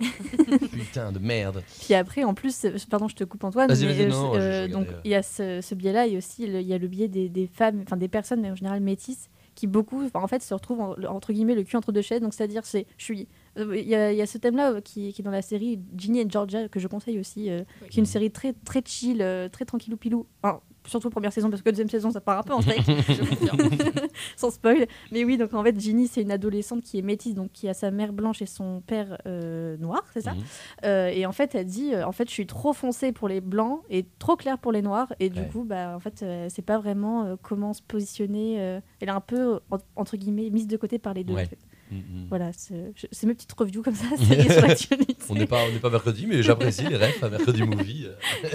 Putain 0.72 1.12
de 1.12 1.18
merde. 1.18 1.62
Puis 1.84 1.92
après, 1.94 2.24
en 2.24 2.32
plus, 2.34 2.64
euh, 2.64 2.76
pardon, 2.88 3.06
je 3.08 3.14
te 3.14 3.24
coupe 3.24 3.44
Antoine, 3.44 3.68
Vas-y, 3.68 3.84
mais 3.86 3.92
vas-y, 3.94 4.04
euh, 4.06 4.08
non, 4.08 4.34
je- 4.34 4.40
je 4.40 4.44
euh, 4.46 4.68
donc 4.68 4.88
euh. 4.88 5.00
il 5.04 5.10
y 5.10 5.14
a 5.14 5.22
ce, 5.22 5.60
ce 5.60 5.74
biais-là 5.74 6.06
et 6.06 6.16
aussi 6.16 6.44
il 6.44 6.62
y 6.62 6.72
a 6.72 6.78
le 6.78 6.88
biais 6.88 7.08
des, 7.08 7.28
des 7.28 7.46
femmes, 7.46 7.80
enfin 7.82 7.96
des 7.98 8.08
personnes, 8.08 8.40
mais 8.40 8.50
en 8.50 8.54
général 8.54 8.80
métisses, 8.80 9.28
qui 9.60 9.66
beaucoup, 9.66 10.02
en 10.14 10.26
fait, 10.26 10.42
se 10.42 10.54
retrouvent 10.54 10.80
en- 10.80 10.94
entre 11.04 11.32
guillemets 11.34 11.54
le 11.54 11.62
cul 11.64 11.76
entre 11.76 11.92
deux 11.92 12.00
chaises. 12.00 12.20
Donc 12.22 12.32
c'est-à-dire, 12.32 12.64
c'est, 12.64 12.86
je 12.96 13.04
suis, 13.04 13.28
euh, 13.58 13.76
il 13.76 13.86
y, 13.86 13.94
a, 13.94 14.10
il 14.10 14.16
y 14.16 14.22
a 14.22 14.26
ce 14.26 14.38
thème-là 14.38 14.72
euh, 14.72 14.80
qui, 14.80 15.12
qui 15.12 15.20
est 15.20 15.24
dans 15.24 15.30
la 15.30 15.42
série 15.42 15.78
Ginny 15.96 16.20
et 16.20 16.26
Georgia 16.30 16.68
que 16.68 16.80
je 16.80 16.88
conseille 16.88 17.18
aussi, 17.18 17.50
euh, 17.50 17.62
qui 17.90 17.98
est 17.98 18.02
une 18.02 18.06
série 18.06 18.30
très 18.30 18.54
très 18.64 18.82
chill, 18.84 19.18
très 19.52 19.64
tranquillou 19.66 19.96
pilou. 19.98 20.26
Enfin, 20.42 20.60
surtout 20.86 21.10
première 21.10 21.32
saison 21.32 21.50
parce 21.50 21.62
que 21.62 21.70
deuxième 21.70 21.88
saison 21.90 22.10
ça 22.10 22.20
part 22.20 22.38
un 22.38 22.42
peu 22.42 22.52
en 22.54 22.60
steak. 22.62 22.82
Sans 24.36 24.50
spoil. 24.50 24.86
Mais 25.12 25.24
oui, 25.24 25.36
donc 25.36 25.54
en 25.54 25.62
fait, 25.62 25.78
Ginny, 25.78 26.06
c'est 26.08 26.22
une 26.22 26.30
adolescente 26.30 26.82
qui 26.82 26.98
est 26.98 27.02
métisse, 27.02 27.34
donc 27.34 27.52
qui 27.52 27.68
a 27.68 27.74
sa 27.74 27.90
mère 27.90 28.12
blanche 28.12 28.42
et 28.42 28.46
son 28.46 28.80
père 28.86 29.18
euh, 29.26 29.76
noir, 29.76 30.04
c'est 30.12 30.22
ça? 30.22 30.32
Mhm. 30.34 30.40
Euh, 30.84 31.08
Et 31.08 31.26
en 31.26 31.32
fait, 31.32 31.54
elle 31.54 31.66
dit, 31.66 31.94
euh, 31.94 32.06
en 32.06 32.12
fait, 32.12 32.28
je 32.28 32.32
suis 32.34 32.46
trop 32.46 32.72
foncée 32.72 33.12
pour 33.12 33.28
les 33.28 33.40
blancs 33.40 33.80
et 33.90 34.06
trop 34.18 34.36
claire 34.36 34.58
pour 34.58 34.72
les 34.72 34.82
noirs. 34.82 35.12
Et 35.20 35.28
du 35.30 35.40
Ouais. 35.40 35.48
coup, 35.48 35.64
bah, 35.64 35.94
en 35.96 36.00
fait, 36.00 36.22
euh, 36.22 36.46
c'est 36.50 36.62
pas 36.62 36.78
vraiment 36.78 37.36
comment 37.42 37.72
se 37.72 37.82
positionner. 37.82 38.54
elle 39.00 39.08
est 39.08 39.10
un 39.10 39.20
peu, 39.20 39.60
en- 39.70 39.78
entre 39.96 40.16
guillemets, 40.16 40.50
mise 40.50 40.66
de 40.66 40.76
côté 40.76 40.98
par 40.98 41.14
les 41.14 41.24
deux. 41.24 41.34
Ouais. 41.34 41.44
en 41.44 41.48
fait. 41.48 41.58
Mhm. 41.90 42.26
Voilà, 42.28 42.50
c'est 42.54 43.26
mes 43.26 43.34
petites 43.34 43.52
reviews 43.52 43.82
comme 43.82 43.94
ça, 43.96 44.04
séries 44.16 44.48
sur 44.50 44.62
l'actualité. 44.62 45.16
On 45.28 45.34
n'est 45.34 45.46
pas, 45.46 45.58
on 45.68 45.72
n'est 45.72 45.80
pas 45.80 45.90
mercredi, 45.90 46.26
mais 46.26 46.42
j'apprécie 46.42 46.86
les 46.86 46.96
refs 46.96 47.22
à 47.22 47.28
mercredi 47.30 47.62
movie. 47.64 48.06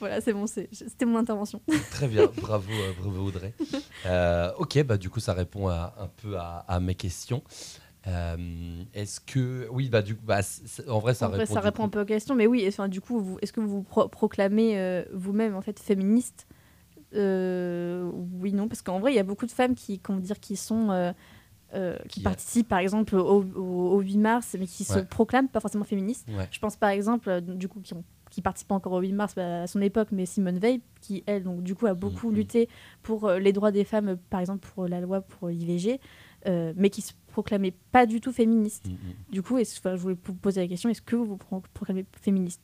Voilà, 0.00 0.20
c'est 0.20 0.32
bon, 0.32 0.46
c'était 0.46 1.04
mon 1.04 1.18
intervention. 1.18 1.60
Très 1.92 2.08
bien, 2.08 2.26
bravo, 2.40 2.70
euh, 2.72 2.92
bravo 3.00 3.26
Audrey. 3.28 3.52
Euh, 4.06 4.50
ok, 4.58 4.82
bah 4.84 4.96
du 4.96 5.08
coup 5.10 5.20
ça 5.20 5.32
répond 5.34 5.68
à- 5.68 5.94
un 5.98 6.08
peu 6.08 6.36
à, 6.36 6.64
à 6.66 6.80
mes 6.80 6.94
questions. 6.96 7.42
Euh, 8.06 8.82
Est-ce 8.94 9.20
que 9.20 9.68
oui, 9.70 9.90
bah 9.90 10.00
du 10.00 10.16
coup, 10.16 10.24
bah, 10.24 10.40
c- 10.42 10.62
c- 10.66 10.82
en 10.88 11.00
vrai 11.00 11.12
ça 11.12 11.26
En 11.26 11.28
vrai, 11.28 11.40
répond. 11.40 11.52
ça 11.54 11.60
du 11.60 11.66
répond 11.66 11.82
coup- 11.82 11.86
un 11.86 11.90
peu 11.90 12.00
aux 12.00 12.04
questions, 12.06 12.34
mais 12.34 12.46
oui, 12.46 12.64
enfin, 12.66 12.88
du 12.88 13.00
coup, 13.02 13.36
est-ce 13.42 13.52
que 13.52 13.60
vous 13.60 13.68
vous 13.68 13.82
pro- 13.82 14.08
proclamez 14.08 14.78
euh, 14.78 15.04
vous-même 15.12 15.54
en 15.54 15.60
fait 15.60 15.78
féministe? 15.78 16.46
Oui, 17.12 18.52
non, 18.52 18.68
parce 18.68 18.82
qu'en 18.82 19.00
vrai, 19.00 19.12
il 19.12 19.16
y 19.16 19.20
a 19.20 19.22
beaucoup 19.24 19.46
de 19.46 19.50
femmes 19.50 19.74
qui, 19.74 19.98
comment 19.98 20.18
dire, 20.20 20.40
qui 20.40 20.56
sont 20.56 20.90
euh, 20.90 21.12
qui 22.08 22.20
a- 22.20 22.24
participent, 22.24 22.68
par 22.68 22.78
exemple, 22.78 23.16
au, 23.16 23.42
au- 23.44 23.90
au 23.96 24.00
8 24.00 24.16
mars, 24.18 24.56
mais 24.58 24.66
qui 24.66 24.84
se 24.84 24.98
proclament 25.00 25.48
pas 25.48 25.60
forcément 25.60 25.84
féministes. 25.84 26.26
Ouais. 26.30 26.48
Je 26.50 26.58
pense 26.58 26.76
par 26.76 26.90
exemple, 26.90 27.40
du 27.42 27.68
coup, 27.68 27.80
qui 27.80 27.94
ont 27.94 28.04
qui 28.30 28.42
participent 28.42 28.68
pas 28.68 28.74
encore 28.76 28.92
au 28.94 29.00
8 29.00 29.12
mars 29.12 29.34
bah, 29.34 29.62
à 29.62 29.66
son 29.66 29.80
époque, 29.80 30.08
mais 30.12 30.24
Simone 30.24 30.58
Veil, 30.58 30.80
qui 31.00 31.22
elle, 31.26 31.42
donc 31.42 31.62
du 31.62 31.74
coup, 31.74 31.86
a 31.86 31.94
beaucoup 31.94 32.30
Mhm. 32.30 32.36
lutté 32.36 32.68
pour 33.02 33.26
euh, 33.26 33.38
les 33.38 33.52
droits 33.52 33.72
des 33.72 33.84
femmes, 33.84 34.08
euh, 34.10 34.16
par 34.30 34.40
exemple 34.40 34.66
pour 34.74 34.86
la 34.88 35.00
loi 35.00 35.20
pour 35.20 35.48
l'IVG, 35.48 36.00
euh, 36.46 36.72
mais 36.76 36.90
qui 36.90 37.02
se 37.02 37.12
proclamait 37.28 37.74
pas 37.92 38.06
du 38.06 38.20
tout 38.20 38.32
féministe. 38.32 38.86
Mhm. 38.88 38.96
Du 39.30 39.42
coup, 39.42 39.58
enfin, 39.60 39.96
je 39.96 40.00
voulais 40.00 40.16
vous 40.24 40.34
poser 40.34 40.60
la 40.60 40.68
question 40.68 40.88
est-ce 40.90 41.02
que 41.02 41.16
vous 41.16 41.24
vous 41.24 41.36
pro- 41.36 41.62
proclamez 41.74 42.04
féministe? 42.20 42.62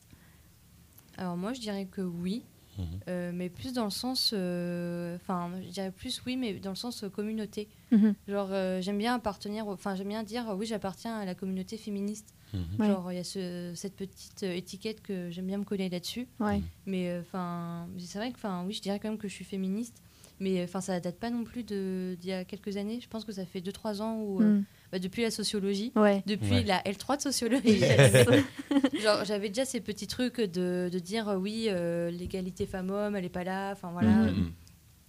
Alors 1.17 1.35
moi, 1.37 1.53
je 1.53 1.59
dirais 1.61 1.85
que 1.85 2.01
oui. 2.01 2.43
Mhm. 2.77 2.85
Euh, 3.07 3.31
mais 3.33 3.49
plus 3.49 3.73
dans 3.73 3.85
le 3.85 3.89
sens, 3.89 4.31
euh, 4.33 5.15
enfin, 5.15 5.51
je 5.63 5.69
dirais 5.69 5.91
plus 5.91 6.21
oui, 6.25 6.37
mais 6.37 6.53
dans 6.55 6.69
le 6.71 6.75
sens 6.75 7.03
euh, 7.03 7.09
communauté. 7.09 7.67
Mhm. 7.91 8.13
Genre, 8.27 8.49
euh, 8.51 8.81
j'aime 8.81 8.97
bien 8.97 9.15
appartenir, 9.15 9.67
enfin, 9.67 9.95
j'aime 9.95 10.09
bien 10.09 10.23
dire 10.23 10.53
oui, 10.57 10.65
j'appartiens 10.65 11.15
à 11.17 11.25
la 11.25 11.35
communauté 11.35 11.77
féministe. 11.77 12.33
Mhm. 12.53 12.85
Genre, 12.87 13.11
il 13.11 13.15
y 13.15 13.19
a 13.19 13.23
ce- 13.23 13.73
cette 13.75 13.95
petite 13.95 14.43
euh, 14.43 14.53
étiquette 14.53 15.01
que 15.01 15.29
j'aime 15.31 15.47
bien 15.47 15.57
me 15.57 15.63
coller 15.65 15.89
là-dessus. 15.89 16.27
Ouais. 16.39 16.61
Mais 16.85 17.09
euh, 17.09 17.21
enfin, 17.21 17.87
c'est 17.97 18.19
vrai 18.19 18.31
que, 18.31 18.37
enfin, 18.37 18.63
oui, 18.65 18.73
je 18.73 18.81
dirais 18.81 18.99
quand 18.99 19.09
même 19.09 19.17
que 19.17 19.27
je 19.27 19.33
suis 19.33 19.45
féministe. 19.45 20.01
Mais 20.39 20.63
enfin, 20.63 20.81
ça 20.81 20.99
date 20.99 21.17
pas 21.17 21.31
non 21.31 21.43
plus 21.43 21.63
de- 21.63 22.15
d'il 22.21 22.29
y 22.29 22.33
a 22.33 22.45
quelques 22.45 22.77
années. 22.77 22.99
Je 23.01 23.07
pense 23.09 23.25
que 23.25 23.31
ça 23.31 23.43
fait 23.45 23.59
2-3 23.59 24.01
ans 24.01 24.17
où, 24.21 24.39
Mm. 24.41 24.63
Bah, 24.91 24.99
depuis 24.99 25.21
la 25.23 25.31
sociologie, 25.31 25.91
Ouais. 25.95 26.23
depuis 26.25 26.51
Ouais. 26.51 26.63
la 26.63 26.81
L3 26.83 27.17
de 27.17 27.21
sociologie. 27.23 27.79
Genre, 29.01 29.25
j'avais 29.25 29.49
déjà 29.49 29.65
ces 29.65 29.81
petits 29.81 30.07
trucs 30.07 30.39
de, 30.39 30.89
de 30.91 30.99
dire 30.99 31.29
euh, 31.29 31.35
oui, 31.37 31.65
euh, 31.69 32.09
l'égalité 32.09 32.65
femmes-hommes, 32.65 33.15
elle 33.15 33.25
est 33.25 33.29
pas 33.29 33.43
là. 33.43 33.71
Enfin 33.71 33.91
voilà. 33.91 34.09
Mhm. 34.09 34.29
Mhm. 34.37 34.51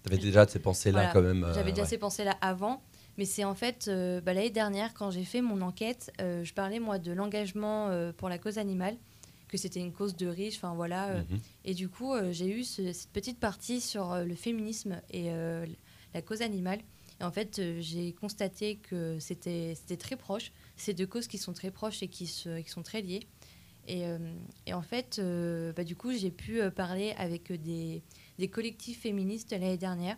T'avais 0.02 0.18
déjà 0.18 0.46
ces 0.46 0.58
pensées-là 0.58 1.10
Voilà. 1.10 1.12
quand 1.12 1.22
même. 1.22 1.44
euh, 1.44 1.54
J'avais 1.54 1.70
déjà 1.72 1.82
ouais. 1.82 1.88
ces 1.88 1.98
pensées-là 1.98 2.36
avant. 2.40 2.82
Mais 3.18 3.24
c'est 3.24 3.42
en 3.44 3.54
fait, 3.56 3.86
euh, 3.88 4.20
bah, 4.20 4.32
l'année 4.32 4.50
dernière, 4.50 4.94
quand 4.94 5.10
j'ai 5.10 5.24
fait 5.24 5.40
mon 5.40 5.60
enquête, 5.60 6.12
euh, 6.20 6.44
je 6.44 6.54
parlais 6.54 6.78
moi 6.78 6.98
de 6.98 7.10
l'engagement 7.12 7.88
euh, 7.88 8.12
pour 8.16 8.28
la 8.28 8.38
cause 8.38 8.58
animale, 8.58 8.96
que 9.48 9.56
c'était 9.56 9.80
une 9.80 9.92
cause 9.92 10.14
de 10.14 10.28
riches, 10.28 10.56
enfin 10.56 10.74
voilà. 10.74 11.08
euh, 11.08 11.22
Mhm. 11.30 11.38
et 11.64 11.74
du 11.74 11.88
coup, 11.88 12.14
euh, 12.14 12.30
j'ai 12.30 12.46
eu 12.48 12.62
ce- 12.62 12.92
cette 12.92 13.10
petite 13.10 13.40
partie 13.40 13.80
sur 13.80 14.12
euh, 14.12 14.22
le 14.24 14.36
féminisme 14.36 15.00
et 15.10 15.32
euh, 15.32 15.66
la 16.14 16.22
cause 16.22 16.42
animale. 16.42 16.78
En 17.20 17.32
fait, 17.32 17.58
euh, 17.58 17.78
j'ai 17.80 18.12
constaté 18.12 18.76
que 18.76 19.18
c'était 19.18 19.74
très 19.98 20.16
proche. 20.16 20.52
C'est 20.76 20.94
deux 20.94 21.06
causes 21.06 21.26
qui 21.26 21.38
sont 21.38 21.52
très 21.52 21.70
proches 21.70 22.02
et 22.02 22.08
qui, 22.08 22.26
se, 22.26 22.60
qui 22.60 22.70
sont 22.70 22.82
très 22.82 23.02
liées. 23.02 23.26
Et, 23.88 24.06
euh, 24.06 24.18
et 24.66 24.74
en 24.74 24.82
fait, 24.82 25.18
euh, 25.18 25.72
bah, 25.72 25.82
du 25.82 25.96
coup, 25.96 26.12
j'ai 26.12 26.30
pu 26.30 26.60
parler 26.70 27.14
avec 27.18 27.50
des, 27.52 28.02
des 28.38 28.48
collectifs 28.48 29.00
féministes 29.00 29.50
l'année 29.50 29.78
dernière. 29.78 30.16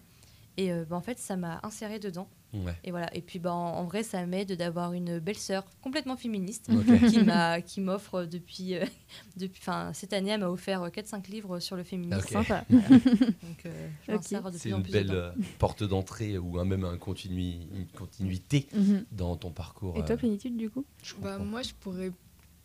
Et 0.56 0.70
bah, 0.72 0.96
en 0.96 1.00
fait, 1.00 1.18
ça 1.18 1.36
m'a 1.36 1.60
inséré 1.62 1.98
dedans. 1.98 2.28
Ouais. 2.52 2.76
Et 2.84 2.90
voilà. 2.90 3.14
Et 3.16 3.20
puis, 3.22 3.38
bah, 3.38 3.52
en, 3.52 3.84
vrai, 3.84 4.02
ça 4.02 4.26
m'aide 4.26 4.52
d'avoir 4.56 4.92
une 4.92 5.18
belle 5.20 5.38
sœur 5.38 5.64
complètement 5.82 6.16
féministe 6.16 6.68
qui 7.10 7.22
m'a 7.22 7.60
qui 7.62 7.80
m'offre 7.80 8.24
depuis 8.24 8.74
euh, 8.74 8.84
depuis 9.36 9.60
enfin 9.62 9.92
cette 9.92 10.12
année 10.12 10.30
elle 10.30 10.40
m'a 10.40 10.48
offert 10.50 10.90
4 10.90 11.06
5 11.06 11.28
livres 11.28 11.60
sur 11.60 11.76
le 11.76 11.84
féminisme 11.84 12.18
Ok. 12.20 12.30
Sympa. 12.32 12.64
donc 12.70 13.66
euh, 13.66 13.88
je 14.06 14.12
Ok. 14.12 14.16
m'insère 14.16 14.50
de 14.50 14.58
C'est 14.58 14.70
une 14.70 14.82
plus 14.82 14.92
belle 14.92 15.06
dedans. 15.06 15.14
euh, 15.14 15.32
porte 15.58 15.84
d'entrée 15.84 16.38
ou 16.38 16.58
un- 16.58 16.64
même 16.64 16.84
un 16.84 16.96
continui- 16.96 17.68
une 17.72 17.86
continuité 17.86 18.66
Mhm. 18.74 19.04
dans 19.12 19.36
ton 19.36 19.50
parcours. 19.52 19.96
Et 19.96 20.04
toi, 20.04 20.14
euh, 20.14 20.18
plénitude, 20.18 20.56
du 20.56 20.70
coup? 20.70 20.84
je 21.02 21.14
Bah, 21.16 21.38
moi, 21.38 21.62
je 21.62 21.72
pourrais 21.74 22.10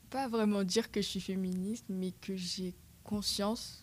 pas 0.09 0.27
vraiment 0.27 0.63
dire 0.63 0.91
que 0.91 1.01
je 1.01 1.07
suis 1.07 1.19
féministe, 1.21 1.85
mais 1.89 2.11
que 2.11 2.35
j'ai 2.35 2.73
conscience 3.03 3.81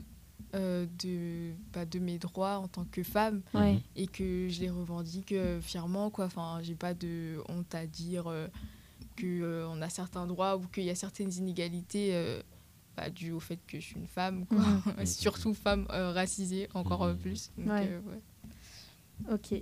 euh, 0.54 0.86
de, 1.02 1.52
bah, 1.72 1.84
de 1.86 1.98
mes 1.98 2.18
droits 2.18 2.58
en 2.58 2.68
tant 2.68 2.84
que 2.84 3.02
femme 3.02 3.42
Ouais. 3.54 3.80
Et 3.96 4.06
que 4.06 4.48
je 4.48 4.60
les 4.60 4.70
revendique 4.70 5.32
euh, 5.32 5.60
fièrement. 5.60 6.10
Quoi. 6.10 6.26
Enfin, 6.26 6.58
j'ai 6.62 6.74
pas 6.74 6.94
de 6.94 7.40
honte 7.48 7.74
à 7.74 7.86
dire 7.86 8.26
euh, 8.28 8.48
qu'on 9.20 9.80
a 9.82 9.88
certains 9.88 10.26
droits 10.26 10.56
ou 10.56 10.60
qu'il 10.68 10.84
y 10.84 10.90
a 10.90 10.94
certaines 10.94 11.32
inégalités 11.32 12.10
euh, 12.14 12.40
bah, 12.96 13.08
dues 13.10 13.32
au 13.32 13.40
fait 13.40 13.58
que 13.66 13.78
je 13.80 13.84
suis 13.86 13.96
une 13.96 14.06
femme, 14.06 14.44
quoi. 14.46 14.62
Surtout 15.06 15.54
femme 15.54 15.86
euh, 15.90 16.12
racisée, 16.12 16.68
encore 16.74 17.04
euh, 17.04 17.12
Mhm. 17.14 17.18
plus. 17.18 17.50
Donc, 17.56 17.68
Ouais. 17.68 17.88
euh, 17.90 18.00
ouais. 18.10 19.32
Ok. 19.34 19.54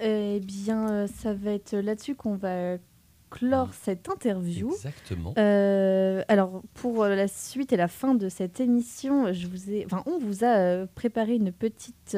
Eh 0.00 0.40
bien, 0.40 0.90
euh, 0.90 1.06
ça 1.06 1.32
va 1.34 1.52
être 1.52 1.74
là-dessus 1.76 2.14
qu'on 2.14 2.36
va 2.36 2.76
clore 3.34 3.74
cette 3.74 4.08
interview. 4.08 4.70
Exactement. 4.70 5.34
Euh, 5.38 6.22
alors, 6.28 6.62
pour 6.74 7.02
euh, 7.02 7.16
la 7.16 7.26
suite 7.26 7.72
et 7.72 7.76
la 7.76 7.88
fin 7.88 8.14
de 8.14 8.28
cette 8.28 8.60
émission, 8.60 9.32
je 9.32 9.48
vous 9.48 9.70
ai, 9.70 9.84
enfin, 9.84 10.04
on 10.06 10.18
vous 10.18 10.44
a 10.44 10.56
euh, 10.56 10.86
préparé 10.94 11.34
une 11.34 11.50
petite 11.50 12.16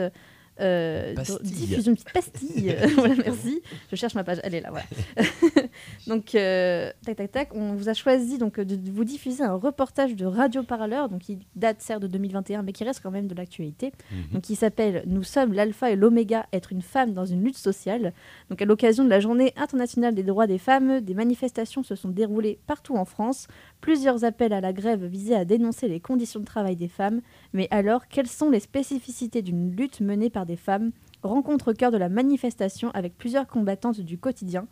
euh, 0.61 1.14
diffusion, 1.42 1.92
une 1.92 1.96
petite 1.96 2.12
pastille. 2.12 2.76
voilà, 2.96 3.14
merci. 3.16 3.61
Je 3.90 3.96
cherche 3.96 4.14
ma 4.14 4.24
page. 4.24 4.38
Elle 4.42 4.54
est 4.54 4.61
là, 4.61 4.70
voilà. 4.70 4.86
donc, 6.07 6.34
euh, 6.34 6.90
tac, 7.04 7.16
tac, 7.16 7.30
tac. 7.30 7.48
On 7.54 7.74
vous 7.74 7.88
a 7.88 7.94
choisi 7.94 8.38
donc 8.38 8.61
de 8.61 8.76
de 8.76 8.90
vous 8.90 9.04
diffuser 9.04 9.42
un 9.42 9.54
reportage 9.54 10.14
de 10.14 10.26
Radio 10.26 10.62
Parleur, 10.62 11.09
donc 11.09 11.22
qui 11.22 11.38
date 11.54 11.80
certes 11.80 12.02
de 12.02 12.07
2021, 12.07 12.62
mais 12.62 12.72
qui 12.72 12.84
reste 12.84 13.00
quand 13.02 13.11
même 13.11 13.26
de 13.26 13.34
l'actualité. 13.34 13.92
Mhm. 14.11 14.18
Donc, 14.32 14.42
qui 14.42 14.57
s'appelle 14.57 15.02
Nous 15.07 15.22
sommes 15.22 15.52
l'alpha 15.52 15.90
et 15.90 15.96
l'oméga, 15.96 16.46
être 16.52 16.72
une 16.72 16.82
femme 16.82 17.12
dans 17.12 17.26
une 17.26 17.42
lutte 17.42 17.59
sociale. 17.59 18.12
Donc, 18.50 18.62
à 18.62 18.64
l'occasion 18.64 19.04
de 19.04 19.11
la 19.11 19.20
Journée 19.20 19.52
internationale 19.57 20.14
des 20.14 20.22
droits 20.22 20.46
des 20.46 20.59
femmes, 20.59 21.00
des 21.00 21.14
manifestations 21.14 21.82
se 21.82 21.94
sont 21.94 22.09
déroulées 22.09 22.59
partout 22.66 22.96
en 22.96 23.04
France. 23.04 23.48
Plusieurs 23.81 24.24
appels 24.24 24.53
à 24.53 24.61
la 24.61 24.72
grève 24.72 25.05
visaient 25.05 25.37
à 25.37 25.45
dénoncer 25.45 25.89
les 25.89 26.01
conditions 26.01 26.41
de 26.41 26.45
travail 26.45 26.77
des 26.77 26.89
femmes. 26.89 27.20
Mais 27.53 27.68
alors, 27.70 28.09
quelles 28.09 28.27
sont 28.27 28.51
les 28.51 28.61
spécificités 28.61 29.43
d'une 29.43 29.74
lutte 29.77 30.01
menée 30.01 30.31
par 30.31 30.47
des 30.47 30.57
femmes? 30.57 30.91
Rencontre 31.22 31.72
au 31.72 31.74
cœur 31.74 31.91
de 31.91 31.97
la 31.97 32.09
manifestation 32.09 32.91
avec 32.95 33.16
plusieurs 33.16 33.47
combattantes 33.47 34.01
du 34.01 34.18
quotidien. 34.18 34.66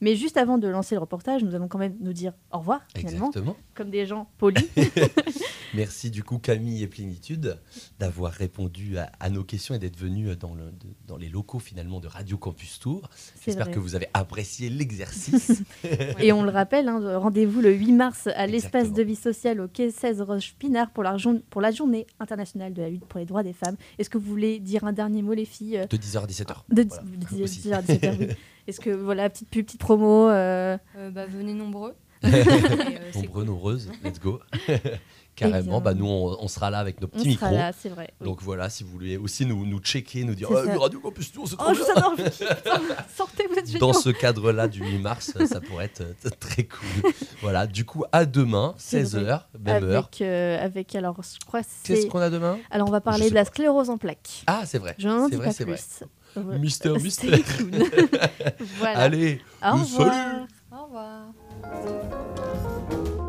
Mais 0.00 0.16
juste 0.16 0.36
avant 0.36 0.58
de 0.58 0.66
lancer 0.68 0.94
le 0.94 1.00
reportage, 1.00 1.42
nous 1.44 1.54
allons 1.54 1.68
quand 1.68 1.78
même 1.78 1.96
nous 2.00 2.12
dire 2.12 2.32
au 2.52 2.58
revoir, 2.58 2.80
finalement, 2.96 3.26
Exactement. 3.28 3.56
comme 3.74 3.90
des 3.90 4.06
gens 4.06 4.28
polis. 4.38 4.64
Merci 5.74 6.10
du 6.10 6.24
coup 6.24 6.38
Camille 6.38 6.82
et 6.82 6.88
Plénitude 6.88 7.56
d'avoir 8.00 8.32
répondu 8.32 8.98
à, 8.98 9.12
à 9.20 9.30
nos 9.30 9.44
questions 9.44 9.72
et 9.74 9.78
d'être 9.78 9.96
venu 9.96 10.34
dans, 10.34 10.54
le- 10.54 10.64
de- 10.72 10.94
dans 11.06 11.16
les 11.16 11.28
locaux 11.28 11.60
finalement 11.60 12.00
de 12.00 12.08
Radio 12.08 12.36
Campus 12.38 12.80
Tour. 12.80 13.08
J'espère 13.44 13.70
que 13.70 13.78
vous 13.78 13.94
avez 13.94 14.08
apprécié 14.12 14.68
l'exercice. 14.68 15.62
Et 16.18 16.32
on 16.32 16.42
le 16.42 16.50
rappelle, 16.50 16.88
hein, 16.88 17.18
rendez-vous 17.18 17.60
le 17.60 17.72
8 17.72 17.92
mars 17.92 18.26
à 18.34 18.46
l'espace 18.48 18.92
de 18.92 19.02
vie 19.02 19.14
sociale 19.16 19.60
au 19.60 19.68
quai 19.68 19.90
16 19.92 20.22
Roche 20.22 20.54
Pinard 20.58 20.90
pour 20.90 21.04
la, 21.04 21.16
jour- 21.16 21.38
pour 21.50 21.60
la 21.60 21.70
journée 21.70 22.06
internationale 22.18 22.72
de 22.74 22.82
la 22.82 22.90
lutte 22.90 23.04
pour 23.04 23.20
les 23.20 23.26
droits 23.26 23.44
des 23.44 23.52
femmes. 23.52 23.76
Est-ce 23.98 24.10
que 24.10 24.18
vous 24.18 24.28
voulez 24.28 24.58
dire 24.58 24.82
un 24.84 24.92
dernier 24.92 25.22
mot, 25.22 25.34
les 25.34 25.44
filles 25.44 25.78
euh, 25.78 25.86
de 25.86 25.96
10h 25.96 26.24
à 26.24 26.26
17h. 26.26 26.54
de 26.70 26.82
Voilà, 26.88 27.02
de- 27.38 27.42
aussi. 27.44 27.68
de- 27.68 27.72
à 27.72 27.82
17h, 27.82 28.16
oui. 28.18 28.26
Est-ce 28.70 28.80
que, 28.80 28.90
voilà, 28.90 29.28
petite 29.28 29.48
pub, 29.50 29.66
petite 29.66 29.80
promo 29.80 30.28
euh, 30.28 30.78
Euh, 30.96 31.10
bah, 31.10 31.26
venez 31.26 31.52
nombreux. 31.54 31.94
Euh, 32.24 33.10
Nombreux, 33.14 33.44
nombreuses, 33.44 33.90
let's 34.04 34.20
go. 34.20 34.40
Carrément, 35.36 35.80
bah, 35.80 35.94
nous 35.94 36.06
on, 36.06 36.36
on 36.38 36.48
sera 36.48 36.68
là 36.68 36.78
avec 36.80 37.00
nos 37.00 37.06
On 37.06 37.10
petits 37.10 37.32
sera 37.34 37.46
micros. 37.48 37.56
là, 37.62 37.72
c'est 37.72 37.88
vrai. 37.88 38.10
oui. 38.20 38.26
Donc 38.26 38.42
voilà, 38.42 38.68
si 38.68 38.84
vous 38.84 38.90
voulez 38.90 39.16
aussi 39.16 39.46
nous, 39.46 39.64
nous 39.64 39.78
checker, 39.78 40.24
nous 40.24 40.34
dire 40.34 40.48
Ah, 40.54 40.66
ça. 40.66 40.78
Radio 40.78 41.00
Campus 41.00 41.32
Tour, 41.32 41.48
c'est 41.48 41.56
trop 41.56 41.70
Oh, 41.70 41.72
bien. 41.72 42.14
putain, 42.26 42.80
Sortez, 43.16 43.46
vous 43.48 43.54
êtes 43.58 43.72
Dans 43.78 43.94
ce 43.94 44.10
cadre-là 44.10 44.68
du 44.68 44.80
8 44.84 44.98
mars, 44.98 45.32
ça 45.46 45.60
pourrait 45.62 45.86
être 45.86 46.02
très 46.38 46.64
cool. 46.64 47.10
Voilà, 47.40 47.66
du 47.66 47.86
coup, 47.86 48.04
à 48.12 48.26
demain, 48.26 48.74
C'est 48.76 49.02
16h, 49.04 49.44
même 49.58 49.84
heure. 49.84 50.04
avec, 50.10 50.20
euh, 50.20 50.62
avec, 50.62 50.94
alors, 50.94 51.16
je 51.22 51.42
crois 51.46 51.62
que 51.62 51.68
Qu'est-ce 51.84 52.06
qu'on 52.06 52.18
a 52.18 52.28
demain? 52.28 52.58
Alors, 52.70 52.86
on 52.88 52.92
va 52.92 53.00
parler 53.00 53.30
de 53.30 53.34
la 53.34 53.46
sclérose 53.46 53.88
en 53.88 53.96
plaques. 53.96 54.42
Ah, 54.46 54.64
c'est 54.66 54.78
vrai. 54.78 54.94
Je 54.98 55.08
n'en 55.08 55.24
C'est 55.24 55.30
dis 55.30 55.36
vrai, 55.36 55.46
pas 55.46 55.52
c'est 55.54 55.64
vrai. 55.64 55.76
plus. 55.76 56.04
Ouais. 56.36 56.58
Mystère, 56.58 56.94
voilà. 58.78 58.98
Allez, 58.98 59.40
Au 59.62 59.78
salut. 59.78 59.82
revoir. 59.82 60.46
Au 60.72 60.84
revoir. 60.84 61.22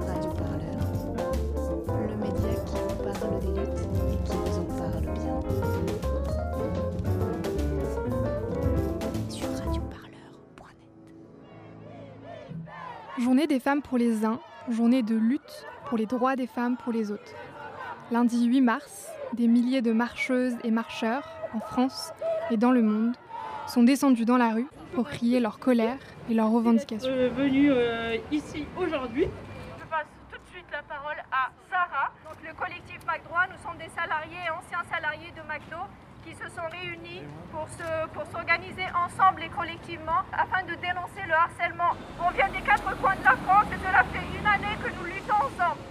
Radio 0.07 0.31
Parleur, 0.33 0.79
le 2.07 2.15
média 2.17 2.53
qui 2.65 2.77
vous 2.87 2.95
parle 3.03 3.39
des 3.39 3.47
luttes 3.59 3.81
et 3.81 4.23
qui 4.23 4.35
vous 4.37 4.57
en 4.59 4.65
parle 4.77 5.07
bien. 5.13 5.39
Sur 9.29 9.49
radioparleur.net. 9.49 10.87
Journée 13.19 13.47
des 13.47 13.59
femmes 13.59 13.81
pour 13.81 13.97
les 13.97 14.23
uns, 14.25 14.39
journée 14.69 15.03
de 15.03 15.15
lutte 15.15 15.65
pour 15.87 15.97
les 15.97 16.05
droits 16.05 16.35
des 16.35 16.47
femmes 16.47 16.77
pour 16.77 16.91
les 16.93 17.11
autres. 17.11 17.33
Lundi 18.11 18.45
8 18.45 18.61
mars, 18.61 19.07
des 19.33 19.47
milliers 19.47 19.81
de 19.81 19.91
marcheuses 19.93 20.53
et 20.63 20.71
marcheurs, 20.71 21.27
en 21.53 21.59
France 21.59 22.11
et 22.51 22.57
dans 22.57 22.71
le 22.71 22.81
monde, 22.81 23.15
sont 23.67 23.83
descendus 23.83 24.25
dans 24.25 24.37
la 24.37 24.49
rue 24.53 24.67
pour 24.93 25.07
crier 25.07 25.39
leur 25.39 25.57
colère 25.59 25.97
et 26.29 26.33
leurs 26.33 26.49
revendications. 26.51 27.09
euh, 27.09 27.29
venu 27.33 27.69
euh, 27.71 28.17
ici 28.31 28.65
aujourd'hui. 28.77 29.27
Je 29.79 29.85
passe 29.85 30.05
tout 30.29 30.37
de 30.37 30.47
suite 30.51 30.65
la 30.71 30.83
parole 30.83 31.15
à 31.31 31.49
Sarah. 31.69 32.11
Donc 32.27 32.35
le 32.45 32.53
collectif 32.53 32.99
McDroit, 33.07 33.47
nous 33.47 33.57
sommes 33.63 33.77
des 33.79 33.89
salariés 33.95 34.43
anciens 34.51 34.83
salariés 34.91 35.31
de 35.31 35.41
McDo 35.47 35.79
qui 36.27 36.35
se 36.35 36.47
sont 36.53 36.67
réunis 36.69 37.23
pour 37.51 37.67
se- 37.69 38.07
pour 38.13 38.25
s'organiser 38.29 38.85
ensemble 38.93 39.43
et 39.43 39.49
collectivement 39.49 40.21
afin 40.33 40.61
de 40.67 40.75
dénoncer 40.75 41.23
le 41.25 41.33
harcèlement. 41.33 41.95
On 42.19 42.29
vient 42.31 42.49
des 42.51 42.61
quatre 42.61 42.91
coins 42.99 43.15
de 43.15 43.23
la 43.23 43.37
France 43.47 43.67
et 43.71 43.79
cela 43.79 44.03
fait 44.11 44.21
une 44.37 44.45
année 44.45 44.75
que 44.83 44.91
nous 44.99 45.05
luttons 45.07 45.39
ensemble. 45.47 45.81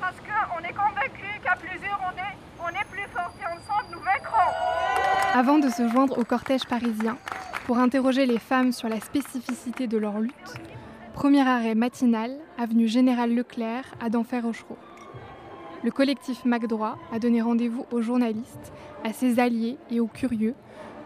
Parce 0.00 0.16
qu'on 0.22 0.62
est 0.62 0.72
convaincus 0.72 1.34
qu'à 1.42 1.56
plusieurs 1.56 1.98
on 2.06 2.14
est, 2.16 2.34
on 2.62 2.68
est 2.70 2.88
plus 2.88 3.04
forts 3.12 3.34
et 3.42 3.46
ensemble 3.50 3.90
nous 3.92 4.00
vaincrons. 4.00 4.54
Avant 5.36 5.58
de 5.58 5.68
se 5.68 5.88
joindre 5.88 6.16
au 6.16 6.22
cortège 6.22 6.64
parisien 6.64 7.16
pour 7.66 7.78
interroger 7.78 8.24
les 8.24 8.38
femmes 8.38 8.70
sur 8.70 8.88
la 8.88 9.00
spécificité 9.00 9.88
de 9.88 9.98
leur 9.98 10.20
lutte, 10.20 10.54
premier 11.12 11.40
arrêt 11.40 11.74
matinal, 11.74 12.30
avenue 12.56 12.86
Général 12.86 13.34
Leclerc 13.34 13.96
à 13.98 14.10
Denfert-Rochereau. 14.10 14.78
Le 15.82 15.90
collectif 15.90 16.44
MacDroit 16.44 16.98
a 17.12 17.18
donné 17.18 17.42
rendez-vous 17.42 17.84
aux 17.90 18.00
journalistes, 18.00 18.72
à 19.02 19.12
ses 19.12 19.40
alliés 19.40 19.76
et 19.90 19.98
aux 19.98 20.06
curieux 20.06 20.54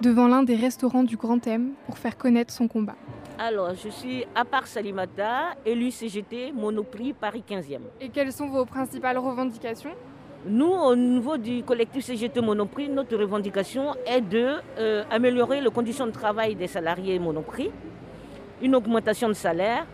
devant 0.02 0.28
l'un 0.28 0.42
des 0.42 0.56
restaurants 0.56 1.04
du 1.04 1.16
Grand 1.16 1.46
M 1.46 1.72
pour 1.86 1.96
faire 1.96 2.18
connaître 2.18 2.52
son 2.52 2.68
combat. 2.68 2.96
Alors, 3.38 3.74
je 3.74 3.88
suis 3.88 4.26
Apar 4.34 4.66
Salimata, 4.66 5.54
élu 5.64 5.90
CGT 5.90 6.52
Monoprix 6.52 7.14
Paris 7.14 7.44
15e. 7.48 7.80
Et 8.02 8.10
quelles 8.10 8.32
sont 8.32 8.48
vos 8.48 8.66
principales 8.66 9.16
revendications? 9.16 9.94
Nous, 10.46 10.70
au 10.72 10.94
niveau 10.94 11.36
du 11.36 11.62
collectif 11.64 12.04
CGT 12.04 12.40
Monoprix, 12.40 12.88
notre 12.88 13.16
revendication 13.16 13.94
est 14.06 14.20
de 14.20 14.54
euh, 14.78 15.04
les 15.60 15.70
conditions 15.70 16.06
de 16.06 16.12
travail 16.12 16.54
des 16.54 16.68
salariés 16.68 17.18
Monoprix, 17.18 17.70
une 18.62 18.74
augmentation 18.76 19.28
de 19.28 19.32
salaire 19.34 19.84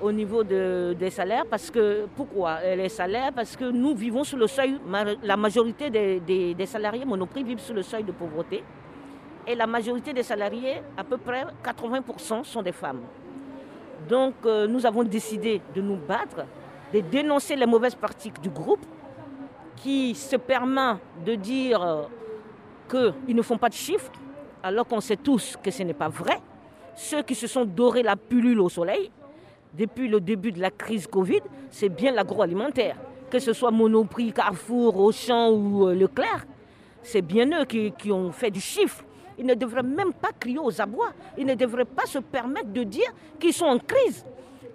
au 0.00 0.10
niveau 0.10 0.42
de- 0.42 0.96
des 0.98 1.10
salaires. 1.10 1.44
Parce 1.48 1.70
que, 1.70 2.06
pourquoi 2.16 2.58
euh, 2.62 2.76
les 2.76 2.88
salaires? 2.88 3.30
Parce 3.34 3.54
que 3.56 3.64
nous 3.70 3.94
vivons 3.94 4.24
sous 4.24 4.36
le 4.38 4.46
seuil, 4.46 4.80
la 5.22 5.36
majorité 5.36 5.90
des 5.90 6.66
salariés 6.66 7.04
Monoprix 7.04 7.44
vivent 7.44 7.60
sous 7.60 7.74
le 7.74 7.82
seuil 7.82 8.02
de 8.02 8.12
pauvreté. 8.12 8.64
Et 9.46 9.54
la 9.54 9.66
majorité 9.66 10.12
des 10.14 10.22
salariés, 10.22 10.80
à 10.96 11.04
peu 11.04 11.18
près 11.18 11.44
80%, 11.62 12.42
sont 12.44 12.62
des 12.62 12.72
femmes. 12.72 13.00
Donc 14.08 14.34
euh, 14.46 14.66
nous 14.66 14.86
avons 14.86 15.02
décidé 15.04 15.60
de 15.74 15.82
nous 15.82 15.96
battre, 15.96 16.46
de 16.92 17.00
dénoncer 17.00 17.54
les 17.54 17.66
mauvaises 17.66 17.94
pratiques 17.94 18.40
du 18.40 18.48
groupe 18.48 18.80
qui 19.82 20.14
se 20.14 20.36
permet 20.36 20.96
de 21.24 21.34
dire 21.34 22.08
qu'ils 22.90 23.36
ne 23.36 23.42
font 23.42 23.58
pas 23.58 23.68
de 23.68 23.74
chiffres, 23.74 24.10
alors 24.62 24.86
qu'on 24.86 25.00
sait 25.00 25.16
tous 25.16 25.56
que 25.62 25.70
ce 25.70 25.82
n'est 25.82 25.94
pas 25.94 26.08
vrai. 26.08 26.38
Ceux 26.94 27.22
qui 27.22 27.34
se 27.34 27.46
sont 27.46 27.64
dorés 27.64 28.02
la 28.02 28.16
pullule 28.16 28.60
au 28.60 28.68
soleil, 28.68 29.10
depuis 29.72 30.08
le 30.08 30.20
début 30.20 30.52
de 30.52 30.60
la 30.60 30.70
crise 30.70 31.06
Covid, 31.06 31.40
c'est 31.70 31.88
bien 31.88 32.12
l'agroalimentaire. 32.12 32.96
Que 33.30 33.38
ce 33.38 33.52
soit 33.52 33.70
Monoprix, 33.70 34.32
Carrefour, 34.32 34.98
Auchan 34.98 35.50
ou 35.50 35.86
euh, 35.86 35.94
Leclerc, 35.94 36.44
c'est 37.02 37.22
bien 37.22 37.48
eux 37.60 37.64
qui, 37.64 37.92
qui 37.92 38.10
ont 38.10 38.32
fait 38.32 38.50
du 38.50 38.60
chiffre. 38.60 39.04
Ils 39.38 39.46
ne 39.46 39.54
devraient 39.54 39.84
même 39.84 40.12
pas 40.12 40.30
crier 40.38 40.58
aux 40.58 40.80
abois. 40.80 41.12
Ils 41.38 41.46
ne 41.46 41.54
devraient 41.54 41.84
pas 41.84 42.04
se 42.04 42.18
permettre 42.18 42.72
de 42.72 42.82
dire 42.82 43.10
qu'ils 43.38 43.54
sont 43.54 43.66
en 43.66 43.78
crise. 43.78 44.26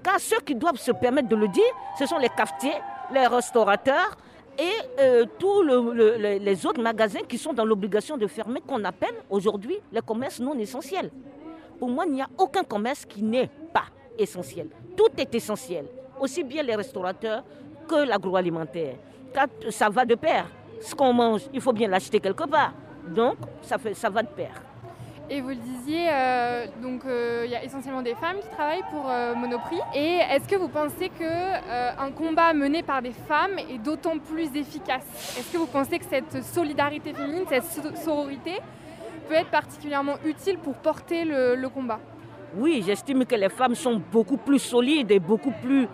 Car 0.01 0.19
ceux 0.19 0.39
qui 0.39 0.55
doivent 0.55 0.77
se 0.77 0.91
permettre 0.91 1.27
de 1.27 1.35
le 1.35 1.49
dire, 1.49 1.63
ce 1.99 2.05
sont 2.05 2.17
les 2.17 2.29
cafetiers, 2.29 2.79
les 3.13 3.27
restaurateurs 3.27 4.17
et 4.57 5.01
euh, 5.01 5.25
tous 5.37 5.63
le- 5.63 5.93
le- 5.93 6.17
le- 6.17 6.37
les 6.43 6.65
autres 6.65 6.81
magasins 6.81 7.21
qui 7.27 7.37
sont 7.37 7.53
dans 7.53 7.65
l'obligation 7.65 8.17
de 8.17 8.27
fermer, 8.27 8.61
qu'on 8.61 8.83
appelle 8.83 9.15
aujourd'hui 9.29 9.77
les 9.91 10.01
commerces 10.01 10.39
non 10.39 10.57
essentiels. 10.57 11.11
Pour 11.79 11.89
moi, 11.89 12.05
il 12.07 12.13
n'y 12.13 12.21
a 12.21 12.27
aucun 12.37 12.63
commerce 12.63 13.05
qui 13.05 13.21
n'est 13.21 13.49
pas 13.73 13.85
essentiel. 14.17 14.67
Tout 14.95 15.09
est 15.17 15.33
essentiel, 15.35 15.85
aussi 16.19 16.43
bien 16.43 16.63
les 16.63 16.75
restaurateurs 16.75 17.43
que 17.87 18.07
l'agroalimentaire. 18.07 18.95
Ça 19.69 19.89
va 19.89 20.05
de 20.05 20.15
pair. 20.15 20.47
Ce 20.81 20.95
qu'on 20.95 21.11
mange, 21.11 21.41
il 21.53 21.59
faut 21.59 21.73
bien 21.73 21.89
l'acheter 21.89 22.19
quelque 22.19 22.45
part. 22.47 22.73
Donc, 23.07 23.35
ça, 23.61 23.77
fait, 23.77 23.93
ça 23.93 24.09
va 24.09 24.23
de 24.23 24.27
pair. 24.29 24.53
Et 25.27 25.41
vous 25.41 25.49
le 25.49 25.55
disiez, 25.55 26.07
euh, 26.11 26.67
donc 26.83 27.03
euh, 27.05 27.43
il 27.45 27.51
y 27.51 27.55
a 27.55 27.63
essentiellement 27.63 28.03
des 28.03 28.13
femmes 28.13 28.37
qui 28.39 28.47
travaillent 28.49 28.83
pour 28.91 29.09
euh, 29.09 29.33
Monoprix. 29.33 29.79
Et 29.95 30.17
est-ce 30.17 30.47
que 30.47 30.55
vous 30.55 30.67
pensez 30.67 31.09
que 31.09 31.99
un 31.99 32.11
combat 32.11 32.53
mené 32.53 32.83
par 32.83 33.01
des 33.01 33.11
femmes 33.11 33.57
est 33.57 33.79
d'autant 33.79 34.19
plus 34.19 34.55
efficace? 34.55 35.35
Est-ce 35.39 35.51
que 35.51 35.57
vous 35.57 35.65
pensez 35.65 35.97
que 35.97 36.05
cette 36.05 36.43
solidarité 36.43 37.11
féminine, 37.11 37.45
cette 37.49 37.63
so- 37.63 37.95
sororité, 37.95 38.59
peut 39.27 39.33
être 39.33 39.49
particulièrement 39.49 40.17
utile 40.23 40.59
pour 40.59 40.75
porter 40.75 41.25
le, 41.25 41.67
combat? 41.69 41.99
Oui, 42.55 42.83
j'estime 42.85 43.25
que 43.25 43.35
les 43.35 43.49
femmes 43.49 43.73
sont 43.73 43.99
beaucoup 44.11 44.37
plus 44.37 44.59
solides 44.59 45.09
et 45.09 45.19
beaucoup 45.19 45.53
plus, 45.63 45.87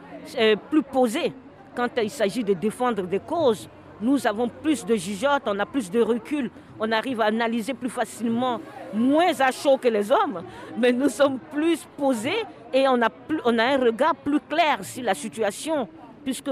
plus 0.69 0.83
posées 0.83 1.31
quand 1.73 1.87
il 2.03 2.09
s'agit 2.09 2.43
de 2.43 2.53
défendre 2.53 3.03
des 3.03 3.19
causes. 3.19 3.69
Nous 4.01 4.27
avons 4.27 4.49
plus 4.49 4.83
de 4.85 4.95
jugeote, 4.95 5.43
on 5.45 5.57
a 5.59 5.65
plus 5.65 5.89
de 5.89 6.01
recul, 6.01 6.51
on 6.83 6.91
arrive 6.91 7.21
à 7.21 7.25
analyser 7.25 7.75
plus 7.75 7.89
facilement, 7.91 8.59
moins 8.91 9.39
à 9.39 9.51
chaud 9.51 9.77
que 9.77 9.87
les 9.87 10.11
hommes, 10.11 10.41
mais 10.77 10.91
nous 10.91 11.09
sommes 11.09 11.37
plus 11.53 11.87
posés 11.95 12.43
et 12.73 12.87
on 12.87 12.99
a, 13.03 13.09
un 13.45 13.77
regard 13.77 14.15
plus 14.15 14.39
clair 14.49 14.79
sur 14.81 15.03
la 15.03 15.13
situation, 15.13 15.87
puisque 16.23 16.49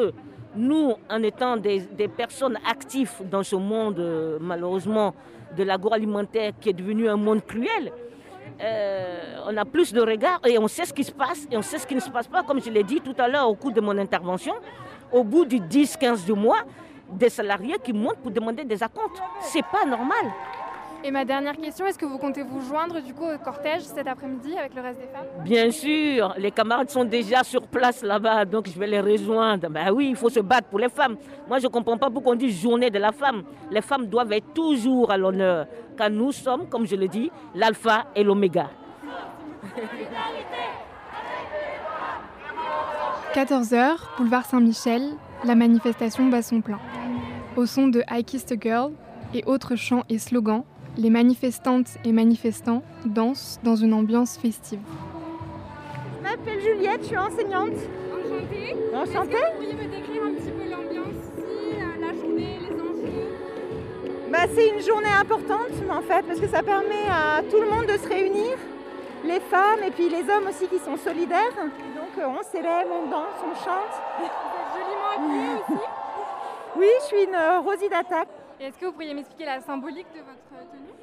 nous, 0.56 0.94
en 1.10 1.24
étant 1.24 1.58
des, 1.58 1.80
des 1.80 2.08
personnes 2.08 2.60
actives 2.70 3.12
dans 3.30 3.42
ce 3.42 3.56
monde, 3.56 3.98
euh, 4.00 4.38
malheureusement, 4.40 5.16
de 5.58 5.64
l'agroalimentaire 5.64 6.52
qui 6.62 6.70
est 6.70 6.74
devenu 6.74 7.10
un 7.10 7.18
monde 7.18 7.44
cruel, 7.44 7.92
euh, 8.62 9.46
on 9.48 9.58
a 9.58 9.66
plus 9.66 9.94
de 9.94 10.02
regard 10.02 10.42
et 10.46 10.60
on 10.60 10.68
sait 10.68 10.86
ce 10.86 10.94
qui 10.94 11.04
se 11.04 11.12
passe 11.12 11.48
et 11.52 11.58
on 11.58 11.62
sait 11.64 11.80
ce 11.80 11.88
qui 11.88 11.96
ne 11.96 12.00
se 12.00 12.10
passe 12.12 12.28
pas. 12.28 12.44
Comme 12.44 12.62
je 12.62 12.70
l'ai 12.70 12.84
dit 12.84 13.02
tout 13.02 13.16
à 13.18 13.28
l'heure 13.28 13.50
au 13.50 13.56
cours 13.56 13.72
de 13.72 13.82
mon 13.82 13.98
intervention, 13.98 14.54
au 15.12 15.24
bout 15.24 15.46
du 15.46 15.60
10-15 15.60 16.26
du 16.26 16.34
mois, 16.34 16.64
des 17.14 17.30
salariés 17.30 17.78
qui 17.84 17.94
montent 17.94 18.18
pour 18.18 18.32
demander 18.32 18.64
des 18.64 18.82
acomptes. 18.84 19.22
C'est 19.42 19.66
pas 19.66 19.86
normal. 19.86 20.26
Et 21.02 21.12
ma 21.12 21.24
dernière 21.24 21.56
question, 21.56 21.86
est-ce 21.86 21.98
que 21.98 22.06
vous 22.06 22.18
comptez 22.18 22.44
vous 22.44 22.60
joindre 22.60 23.02
du 23.02 23.14
coup 23.14 23.24
au 23.24 23.38
cortège 23.38 23.84
cet 23.84 24.06
après-midi 24.06 24.58
avec 24.58 24.76
le 24.76 24.82
reste 24.82 25.00
des 25.00 25.08
femmes? 25.08 25.44
Bien 25.46 25.72
sûr, 25.72 26.34
les 26.38 26.52
camarades 26.52 26.90
sont 26.90 27.06
déjà 27.06 27.42
sur 27.42 27.66
place 27.68 28.04
là-bas, 28.04 28.44
donc 28.44 28.68
je 28.68 28.78
vais 28.78 28.88
les 28.88 29.00
rejoindre. 29.00 29.70
Ben 29.70 29.94
oui, 29.94 30.10
il 30.10 30.18
faut 30.18 30.30
se 30.30 30.42
battre 30.42 30.68
pour 30.68 30.80
les 30.80 30.90
femmes. 30.90 31.16
Moi, 31.48 31.60
je 31.60 31.68
ne 31.68 31.72
comprends 31.72 31.98
pas 31.98 32.10
pourquoi 32.10 32.34
on 32.34 32.36
dit 32.36 32.52
journée 32.52 32.90
de 32.90 33.00
la 33.00 33.14
femme. 33.14 33.44
Les 33.72 33.82
femmes 33.82 34.08
doivent 34.08 34.34
être 34.34 34.54
toujours 34.54 35.10
à 35.10 35.18
l'honneur, 35.18 35.68
car 35.98 36.10
nous 36.10 36.34
sommes, 36.34 36.68
comme 36.68 36.86
je 36.86 36.98
le 36.98 37.08
dis, 37.08 37.32
l'alpha 37.56 38.08
et 38.14 38.24
l'oméga. 38.24 38.70
14h, 43.34 43.96
boulevard 44.18 44.44
Saint-Michel, 44.44 45.14
la 45.46 45.56
manifestation 45.56 46.26
bat 46.26 46.42
son 46.42 46.60
plein. 46.60 46.80
Au 47.60 47.66
son 47.66 47.90
de 47.90 48.02
I 48.10 48.24
Kissed 48.24 48.54
a 48.54 48.56
Girl 48.58 48.94
et 49.34 49.44
autres 49.46 49.76
chants 49.76 50.06
et 50.08 50.18
slogans, 50.18 50.64
les 50.98 51.10
manifestantes 51.10 51.98
et 52.06 52.14
manifestants 52.14 52.84
dansent 53.04 53.60
dans 53.66 53.76
une 53.76 53.94
ambiance 53.94 54.38
festive. 54.38 54.80
Je 56.16 56.24
m'appelle 56.24 56.62
Juliette, 56.62 57.02
je 57.02 57.08
suis 57.08 57.18
enseignante. 57.18 57.76
Enchantée. 58.14 58.78
Enchantée. 58.96 59.32
Que 59.32 59.36
vous 59.36 59.54
pourriez 59.56 59.74
me 59.74 59.92
décrire 59.92 60.24
un 60.24 60.34
petit 60.36 60.52
peu 60.52 60.70
l'ambiance 60.72 61.20
ici, 61.36 61.76
euh, 61.76 62.00
la 62.00 62.14
journée, 62.14 62.60
les 62.62 62.76
enjeux? 62.76 63.28
Bah, 64.32 64.48
c'est 64.56 64.70
une 64.70 64.82
journée 64.82 65.12
importante 65.20 65.76
en 65.92 66.02
fait 66.02 66.26
parce 66.26 66.40
que 66.40 66.48
ça 66.48 66.64
permet 66.64 67.10
à 67.12 67.42
tout 67.44 67.60
le 67.60 67.70
monde 67.70 67.88
de 67.88 67.98
se 67.98 68.08
réunir, 68.08 68.56
les 69.26 69.42
femmes 69.42 69.84
et 69.86 69.92
puis 69.92 70.08
les 70.08 70.22
hommes 70.22 70.48
aussi 70.48 70.66
qui 70.70 70.80
sont 70.80 70.96
solidaires. 70.96 71.60
Donc 71.60 72.18
euh, 72.20 72.26
on 72.26 72.42
s'élève, 72.42 72.88
on 72.90 73.10
danse, 73.10 73.36
on 73.44 73.54
chante. 73.54 74.00
Vous 74.18 74.24
êtes 74.24 74.32
joliment 74.72 75.12
habillée 75.18 75.56
aussi. 75.60 75.84
Oui, 76.76 76.88
je 77.02 77.06
suis 77.06 77.24
une 77.24 77.36
euh, 77.36 77.60
Rosie 77.60 77.90
d'attaque. 77.90 78.30
Et 78.60 78.66
est-ce 78.66 78.78
que 78.78 78.86
vous 78.86 78.92
pourriez 78.92 79.14
m'expliquer 79.14 79.46
la 79.46 79.62
symbolique 79.62 80.08
de 80.14 80.20
votre 80.20 80.70
tenue? 80.72 80.94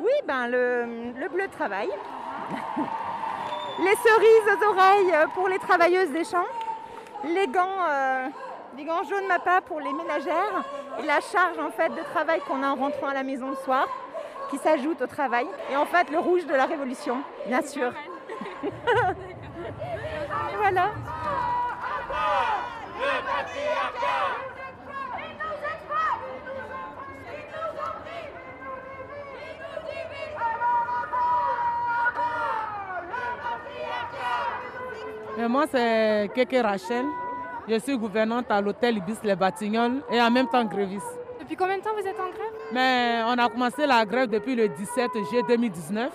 Oui, 0.00 0.12
ben 0.26 0.48
le, 0.48 1.12
le 1.18 1.28
bleu 1.28 1.46
de 1.46 1.52
travail. 1.52 1.88
les 3.78 3.96
cerises 3.96 4.48
aux 4.58 4.64
oreilles 4.70 5.14
euh, 5.14 5.26
pour 5.34 5.48
les 5.48 5.58
travailleuses 5.58 6.10
des 6.10 6.24
champs. 6.24 6.46
Les 7.24 7.46
gants, 7.46 7.86
euh, 7.88 8.28
les 8.76 8.84
gants 8.84 9.02
jaunes 9.04 9.26
MAPA 9.26 9.62
pour 9.62 9.80
les 9.80 9.92
ménagères. 9.92 10.64
Et 10.98 11.02
la 11.06 11.20
charge 11.20 11.58
en 11.58 11.70
fait 11.70 11.88
de 11.90 12.02
travail 12.12 12.40
qu'on 12.40 12.62
a 12.62 12.68
en 12.68 12.74
rentrant 12.74 13.08
à 13.08 13.14
la 13.14 13.22
maison 13.22 13.50
le 13.50 13.56
soir 13.56 13.88
qui 14.50 14.58
s'ajoute 14.58 15.00
au 15.00 15.06
travail. 15.06 15.46
Et 15.72 15.76
en 15.76 15.86
fait 15.86 16.10
le 16.10 16.18
rouge 16.18 16.44
de 16.46 16.54
la 16.54 16.66
révolution, 16.66 17.18
bien 17.46 17.62
sûr. 17.62 17.92
voilà. 20.56 20.90
Mais 22.98 24.43
moi, 35.54 35.66
c'est 35.70 36.30
Keke 36.34 36.60
Rachel. 36.64 37.04
Je 37.68 37.78
suis 37.78 37.96
gouvernante 37.96 38.46
à 38.50 38.60
l'hôtel 38.60 38.96
Ibis 38.96 39.18
Les 39.22 39.36
Batignolles 39.36 40.02
et 40.10 40.20
en 40.20 40.28
même 40.28 40.48
temps 40.48 40.64
gréviste. 40.64 41.06
Depuis 41.38 41.54
combien 41.54 41.78
de 41.78 41.82
temps 41.82 41.94
vous 41.96 42.04
êtes 42.04 42.18
en 42.18 42.30
grève? 42.36 42.54
Mais 42.72 43.20
on 43.28 43.38
a 43.38 43.48
commencé 43.48 43.86
la 43.86 44.04
grève 44.04 44.28
depuis 44.28 44.56
le 44.56 44.66
17 44.68 45.10
juillet 45.28 45.44
2019. 45.46 46.10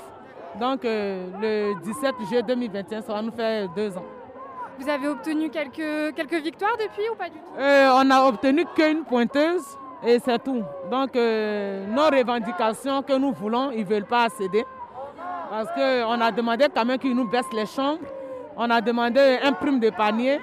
Donc 0.59 0.83
euh, 0.83 1.27
le 1.39 1.81
17 1.81 2.15
juillet 2.27 2.43
2021, 2.43 3.01
ça 3.01 3.13
va 3.13 3.21
nous 3.21 3.31
faire 3.31 3.69
deux 3.69 3.97
ans. 3.97 4.03
Vous 4.77 4.89
avez 4.89 5.07
obtenu 5.07 5.49
quelques, 5.49 6.15
quelques 6.15 6.43
victoires 6.43 6.75
depuis 6.77 7.07
ou 7.09 7.15
pas 7.15 7.29
du 7.29 7.37
tout? 7.37 7.57
Euh, 7.57 7.91
on 7.95 8.03
n'a 8.03 8.25
obtenu 8.27 8.65
qu'une 8.75 9.05
pointeuse 9.05 9.63
et 10.05 10.19
c'est 10.19 10.43
tout. 10.43 10.63
Donc 10.91 11.15
euh, 11.15 11.87
nos 11.87 12.09
revendications 12.09 13.01
que 13.03 13.13
nous 13.13 13.31
voulons, 13.31 13.71
ils 13.71 13.85
ne 13.85 13.89
veulent 13.89 14.05
pas 14.05 14.27
céder. 14.27 14.65
Parce 15.49 15.69
qu'on 15.73 16.21
a 16.21 16.29
demandé 16.29 16.67
quand 16.75 16.83
même 16.83 16.99
qu'ils 16.99 17.15
nous 17.15 17.27
baissent 17.27 17.53
les 17.53 17.65
chambres. 17.65 18.01
On 18.61 18.69
a 18.69 18.81
demandé 18.81 19.39
un 19.41 19.53
prime 19.53 19.79
de 19.79 19.89
panier. 19.89 20.41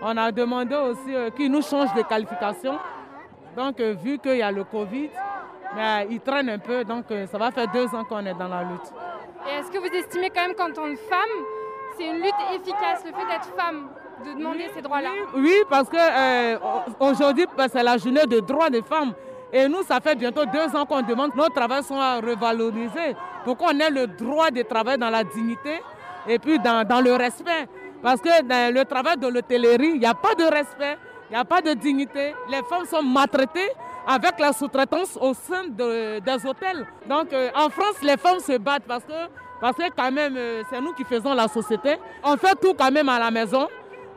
On 0.00 0.16
a 0.16 0.32
demandé 0.32 0.74
aussi 0.74 1.14
euh, 1.14 1.28
qu'ils 1.28 1.52
nous 1.52 1.60
changent 1.60 1.92
de 1.92 2.00
qualification. 2.00 2.78
Donc 3.54 3.78
euh, 3.78 3.94
vu 4.02 4.18
qu'il 4.18 4.38
y 4.38 4.42
a 4.42 4.50
le 4.50 4.64
Covid, 4.64 5.10
mais, 5.76 6.06
ils 6.10 6.20
traînent 6.20 6.48
un 6.48 6.58
peu. 6.58 6.82
Donc 6.82 7.10
euh, 7.10 7.26
ça 7.26 7.36
va 7.36 7.50
faire 7.50 7.70
deux 7.70 7.94
ans 7.94 8.04
qu'on 8.04 8.24
est 8.24 8.32
dans 8.32 8.48
la 8.48 8.62
lutte. 8.62 8.90
Et 9.46 9.58
est-ce 9.58 9.70
que 9.70 9.76
vous 9.76 9.94
estimez 9.94 10.30
quand 10.30 10.46
même 10.46 10.54
qu'en 10.54 10.72
tant 10.72 10.88
que 10.88 10.96
femme, 10.96 11.44
c'est 11.98 12.06
une 12.06 12.22
lutte 12.22 12.40
efficace, 12.54 13.04
le 13.04 13.12
fait 13.12 13.26
d'être 13.26 13.54
femme, 13.54 13.88
de 14.24 14.38
demander 14.38 14.70
ces 14.74 14.80
droits-là? 14.80 15.10
Oui, 15.36 15.54
parce 15.68 15.90
que 15.90 15.96
euh, 15.98 16.58
aujourd'hui, 17.00 17.44
ben, 17.54 17.66
c'est 17.70 17.82
la 17.82 17.98
journée 17.98 18.24
de 18.24 18.40
droits 18.40 18.70
des 18.70 18.82
femmes. 18.82 19.12
Et 19.52 19.68
nous, 19.68 19.82
ça 19.82 20.00
fait 20.00 20.14
bientôt 20.14 20.46
deux 20.46 20.74
ans 20.74 20.86
qu'on 20.86 21.02
demande 21.02 21.32
que 21.32 21.36
nos 21.36 21.50
travaux 21.50 21.82
soient 21.82 22.16
revalorisés 22.16 23.14
pour 23.44 23.58
qu'on 23.58 23.78
ait 23.78 23.90
le 23.90 24.06
droit 24.06 24.50
de 24.50 24.62
travailler 24.62 24.96
dans 24.96 25.10
la 25.10 25.22
dignité 25.22 25.82
et 26.28 26.38
puis 26.38 26.58
dans, 26.58 26.86
dans 26.86 27.00
le 27.00 27.14
respect. 27.14 27.68
Parce 28.02 28.20
que 28.20 28.42
dans 28.42 28.72
le 28.74 28.84
travail 28.84 29.16
de 29.16 29.26
l'hôtellerie, 29.26 29.92
il 29.94 30.00
n'y 30.00 30.06
a 30.06 30.14
pas 30.14 30.34
de 30.34 30.44
respect, 30.44 30.96
il 31.30 31.34
n'y 31.34 31.40
a 31.40 31.44
pas 31.44 31.60
de 31.60 31.72
dignité. 31.74 32.34
Les 32.48 32.62
femmes 32.68 32.84
sont 32.84 33.02
maltraitées 33.02 33.70
avec 34.06 34.38
la 34.38 34.52
sous-traitance 34.52 35.18
au 35.20 35.34
sein 35.34 35.64
de- 35.64 36.20
des 36.20 36.46
hôtels. 36.46 36.86
Donc 37.08 37.32
euh, 37.32 37.50
en 37.54 37.68
France, 37.68 37.96
les 38.02 38.16
femmes 38.16 38.38
se 38.38 38.56
battent 38.58 38.84
parce 38.86 39.04
que, 39.04 39.12
parce 39.60 39.76
que 39.76 39.82
quand 39.96 40.12
même, 40.12 40.34
euh, 40.36 40.62
c'est 40.70 40.80
nous 40.80 40.92
qui 40.92 41.04
faisons 41.04 41.34
la 41.34 41.48
société. 41.48 41.96
On 42.22 42.36
fait 42.36 42.54
tout 42.60 42.74
quand 42.78 42.90
même 42.92 43.08
à 43.08 43.18
la 43.18 43.30
maison. 43.30 43.66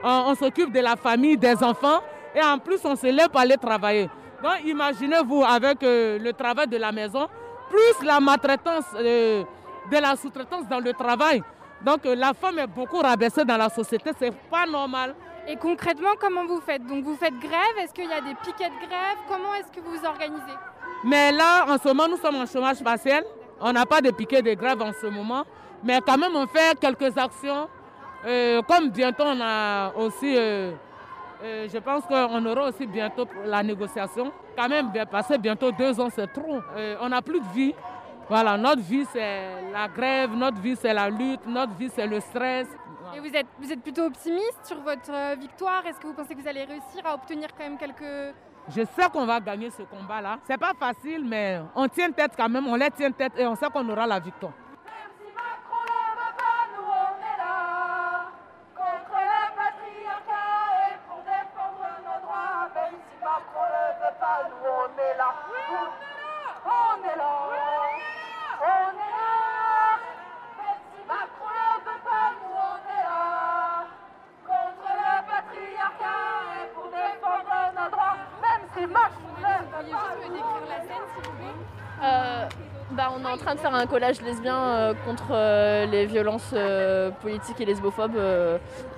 On, 0.04 0.34
s'occupe 0.36 0.72
de 0.72 0.80
la 0.80 0.96
famille, 0.96 1.38
des 1.38 1.62
enfants. 1.64 2.02
Et 2.34 2.42
en 2.42 2.58
plus, 2.58 2.80
on 2.86 2.96
se 2.96 3.06
lève 3.08 3.30
pour 3.30 3.40
aller 3.40 3.58
travailler. 3.58 4.10
Donc 4.42 4.64
imaginez-vous 4.66 5.44
avec 5.44 5.84
euh, 5.84 6.18
le 6.18 6.34
travail 6.34 6.68
de 6.68 6.78
la 6.78 6.92
maison, 6.92 7.28
plus 7.70 8.06
la 8.08 8.20
maltraitance 8.20 8.86
de 8.96 9.46
la 9.92 10.16
sous-traitance 10.16 10.68
dans 10.68 10.80
le 10.80 10.94
travail. 10.94 11.44
Donc 11.86 12.06
euh, 12.06 12.16
la 12.16 12.34
femme 12.34 12.60
est 12.60 12.68
beaucoup 12.68 13.00
rabaissée 13.00 13.44
dans 13.44 13.58
la 13.58 13.70
société, 13.70 14.12
c'est 14.18 14.34
pas 14.50 14.66
normal. 14.66 15.16
Et 15.48 15.56
concrètement, 15.56 16.12
comment 16.20 16.46
vous 16.46 16.62
faites? 16.62 16.86
Donc 16.86 17.04
vous 17.04 17.16
faites 17.16 17.38
grève? 17.40 17.78
Est-ce 17.82 17.94
qu'il 17.94 18.10
y 18.10 18.14
a 18.14 18.22
des 18.22 18.36
piquets 18.44 18.70
de 18.70 18.88
grève? 18.88 19.18
Comment 19.28 19.56
est-ce 19.56 19.72
que 19.72 19.84
vous 19.84 19.98
vous 19.98 20.06
organisez? 20.06 20.58
Mais 21.04 21.32
là, 21.32 21.66
en 21.68 21.78
ce 21.78 21.88
moment, 21.88 22.08
nous 22.08 22.18
sommes 22.18 22.36
en 22.36 22.46
chômage 22.46 22.84
partiel. 22.84 23.24
On 23.60 23.74
n'a 23.74 23.86
pas 23.86 24.02
de 24.02 24.12
piquet 24.12 24.42
de 24.42 24.54
grève 24.54 24.82
en 24.82 24.92
ce 24.94 25.08
moment. 25.08 25.44
Mais 25.84 26.00
quand 26.06 26.18
même, 26.18 26.36
on 26.36 26.46
fait 26.46 26.80
quelques 26.80 27.18
actions. 27.18 27.68
Euh, 28.26 28.62
comme 28.62 28.90
bientôt, 28.90 29.24
on 29.26 29.42
a 29.42 29.94
aussi, 29.96 30.38
euh, 30.38 30.72
euh, 31.44 31.68
je 31.72 31.78
pense 31.80 32.04
qu'on 32.06 32.46
aura 32.46 32.68
aussi 32.70 32.86
bientôt 32.86 33.26
la 33.46 33.64
négociation. 33.64 34.32
Quand 34.56 34.70
même, 34.70 34.92
bien 34.92 35.08
passer 35.08 35.40
bientôt 35.40 35.72
deux 35.72 36.00
ans, 36.00 36.10
c'est 36.14 36.32
trop. 36.32 36.60
On 37.02 37.10
n'a 37.10 37.22
plus 37.22 37.40
de 37.40 37.48
vie. 37.54 37.74
Voilà, 38.32 38.56
notre 38.58 38.82
vie, 38.82 39.06
c'est 39.12 39.62
la 39.74 39.90
grève, 39.90 40.32
notre 40.32 40.58
vie, 40.62 40.78
c'est 40.78 40.94
la 40.94 41.10
lutte, 41.10 41.46
notre 41.46 41.74
vie, 41.74 41.92
c'est 41.94 42.08
le 42.08 42.22
stress. 42.22 42.66
Et 43.14 43.20
vous 43.20 43.36
êtes, 43.36 43.48
vous 43.60 43.70
êtes 43.70 43.82
plutôt 43.84 44.06
optimiste 44.06 44.62
sur 44.64 44.80
votre 44.80 45.12
euh, 45.12 45.36
victoire? 45.38 45.86
Est-ce 45.86 46.00
que 46.00 46.08
vous 46.08 46.14
pensez 46.14 46.34
que 46.34 46.40
vous 46.40 46.48
allez 46.48 46.64
réussir 46.64 47.06
à 47.06 47.14
obtenir 47.14 47.50
quand 47.58 47.66
même 47.66 47.78
quelques... 47.78 48.34
Je 48.70 48.84
sais 48.86 49.10
qu'on 49.12 49.26
va 49.26 49.42
gagner 49.42 49.70
ce 49.70 49.82
combat-là. 49.82 50.40
C'est 50.48 50.58
pas 50.58 50.72
facile, 50.80 51.26
mais 51.28 51.60
on 51.76 51.90
tient 51.90 52.10
tête 52.10 52.32
quand 52.38 52.48
même, 52.48 52.66
on 52.68 52.76
les 52.76 52.90
tient 52.92 53.12
tête 53.12 53.34
et 53.38 53.46
on 53.46 53.56
sait 53.56 53.68
qu'on 53.68 53.90
aura 53.90 54.08
la 54.08 54.20
victoire. 54.22 54.54
Contre 58.74 59.18
le 59.28 59.42
patriarcat 59.58 60.62
et 60.88 60.96
pour 61.06 61.20
défendre 61.20 61.86
nos 62.00 62.20
droits, 62.26 62.70
même 62.76 62.96
si 62.96 63.16
Macron 63.20 63.68
ne 63.76 63.84
veut 64.00 64.16
pas, 64.22 64.40
nous 64.48 64.72
on 64.72 64.88
est 65.02 65.18
là. 65.18 65.36
On 66.64 67.04
est 67.04 67.18
là, 67.18 67.30
on 67.50 67.61
Euh, 82.04 82.48
bah, 82.92 83.12
on 83.16 83.24
est 83.24 83.32
en 83.32 83.38
train 83.38 83.56
de 83.56 83.60
faire 83.60 83.74
un 83.74 83.86
collage 83.86 84.22
lesbien 84.22 84.58
euh, 84.58 84.94
contre 85.06 85.30
euh, 85.32 85.86
les 85.86 86.06
violences 86.06 86.54
politiques 87.22 87.62
et 87.62 87.66
lesbophobes 87.66 88.20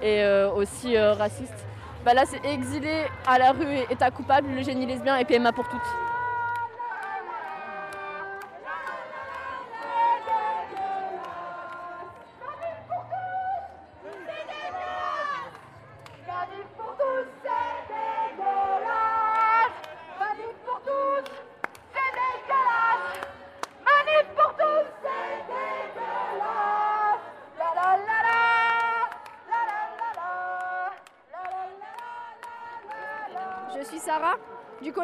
et 0.02 0.24
aussi 0.56 0.98
racistes. 0.98 1.66
Bah 2.06 2.14
là, 2.14 2.24
c'est 2.26 2.44
exilé 2.46 3.06
à 3.26 3.40
la 3.40 3.52
rue, 3.52 3.78
état 3.90 4.12
coupable, 4.12 4.50
le 4.54 4.62
génie 4.62 4.86
lesbien 4.86 5.18
et 5.18 5.26
PMA 5.26 5.54
pour 5.54 5.68
toutes. 5.70 6.13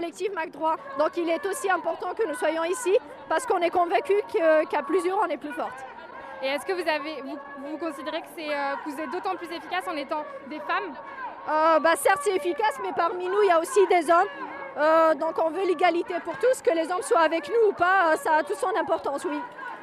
Collectif 0.10 0.34
Mac 0.34 0.50
Droit. 0.52 0.76
Donc 0.98 1.16
il 1.18 1.30
est 1.30 1.46
aussi 1.46 1.70
important 1.70 2.14
que 2.18 2.28
nous 2.28 2.36
soyons 2.36 2.64
ici 2.64 2.98
parce 3.28 3.46
qu'on 3.46 3.60
est 3.60 3.70
convaincu 3.70 4.14
que- 4.34 4.66
qu'à 4.66 4.82
plusieurs 4.82 5.20
on 5.20 5.28
est 5.28 5.38
plus 5.38 5.54
forte. 5.54 5.86
Et 6.42 6.48
est-ce 6.48 6.66
que 6.66 6.74
vous, 6.74 6.88
avez, 6.88 7.22
vous, 7.22 7.38
vous 7.68 7.78
considérez 7.78 8.22
que, 8.22 8.28
c'est, 8.36 8.50
euh, 8.50 8.76
que 8.84 8.90
vous 8.90 9.00
êtes 9.00 9.12
d'autant 9.12 9.36
plus 9.36 9.52
efficace 9.52 9.86
en 9.88 9.96
étant 9.98 10.24
des 10.48 10.60
femmes? 10.60 10.94
Euh, 11.50 11.80
bah, 11.80 11.96
certes 11.96 12.22
c'est 12.24 12.36
efficace 12.36 12.78
mais 12.82 12.92
parmi 12.96 13.26
nous 13.28 13.42
il 13.44 13.48
y 13.50 13.52
a 13.52 13.60
aussi 13.60 13.86
des 13.88 14.10
hommes. 14.10 14.28
Euh, 14.78 15.14
donc 15.16 15.38
on 15.44 15.50
veut 15.50 15.66
l'égalité 15.66 16.16
pour 16.24 16.38
tous, 16.38 16.62
que 16.62 16.72
les 16.72 16.90
hommes 16.92 17.02
soient 17.02 17.22
avec 17.22 17.50
nous 17.50 17.70
ou 17.70 17.74
pas, 17.74 18.16
ça 18.18 18.36
a 18.38 18.44
toute 18.44 18.56
son 18.58 18.74
importance, 18.80 19.26
oui. 19.26 19.40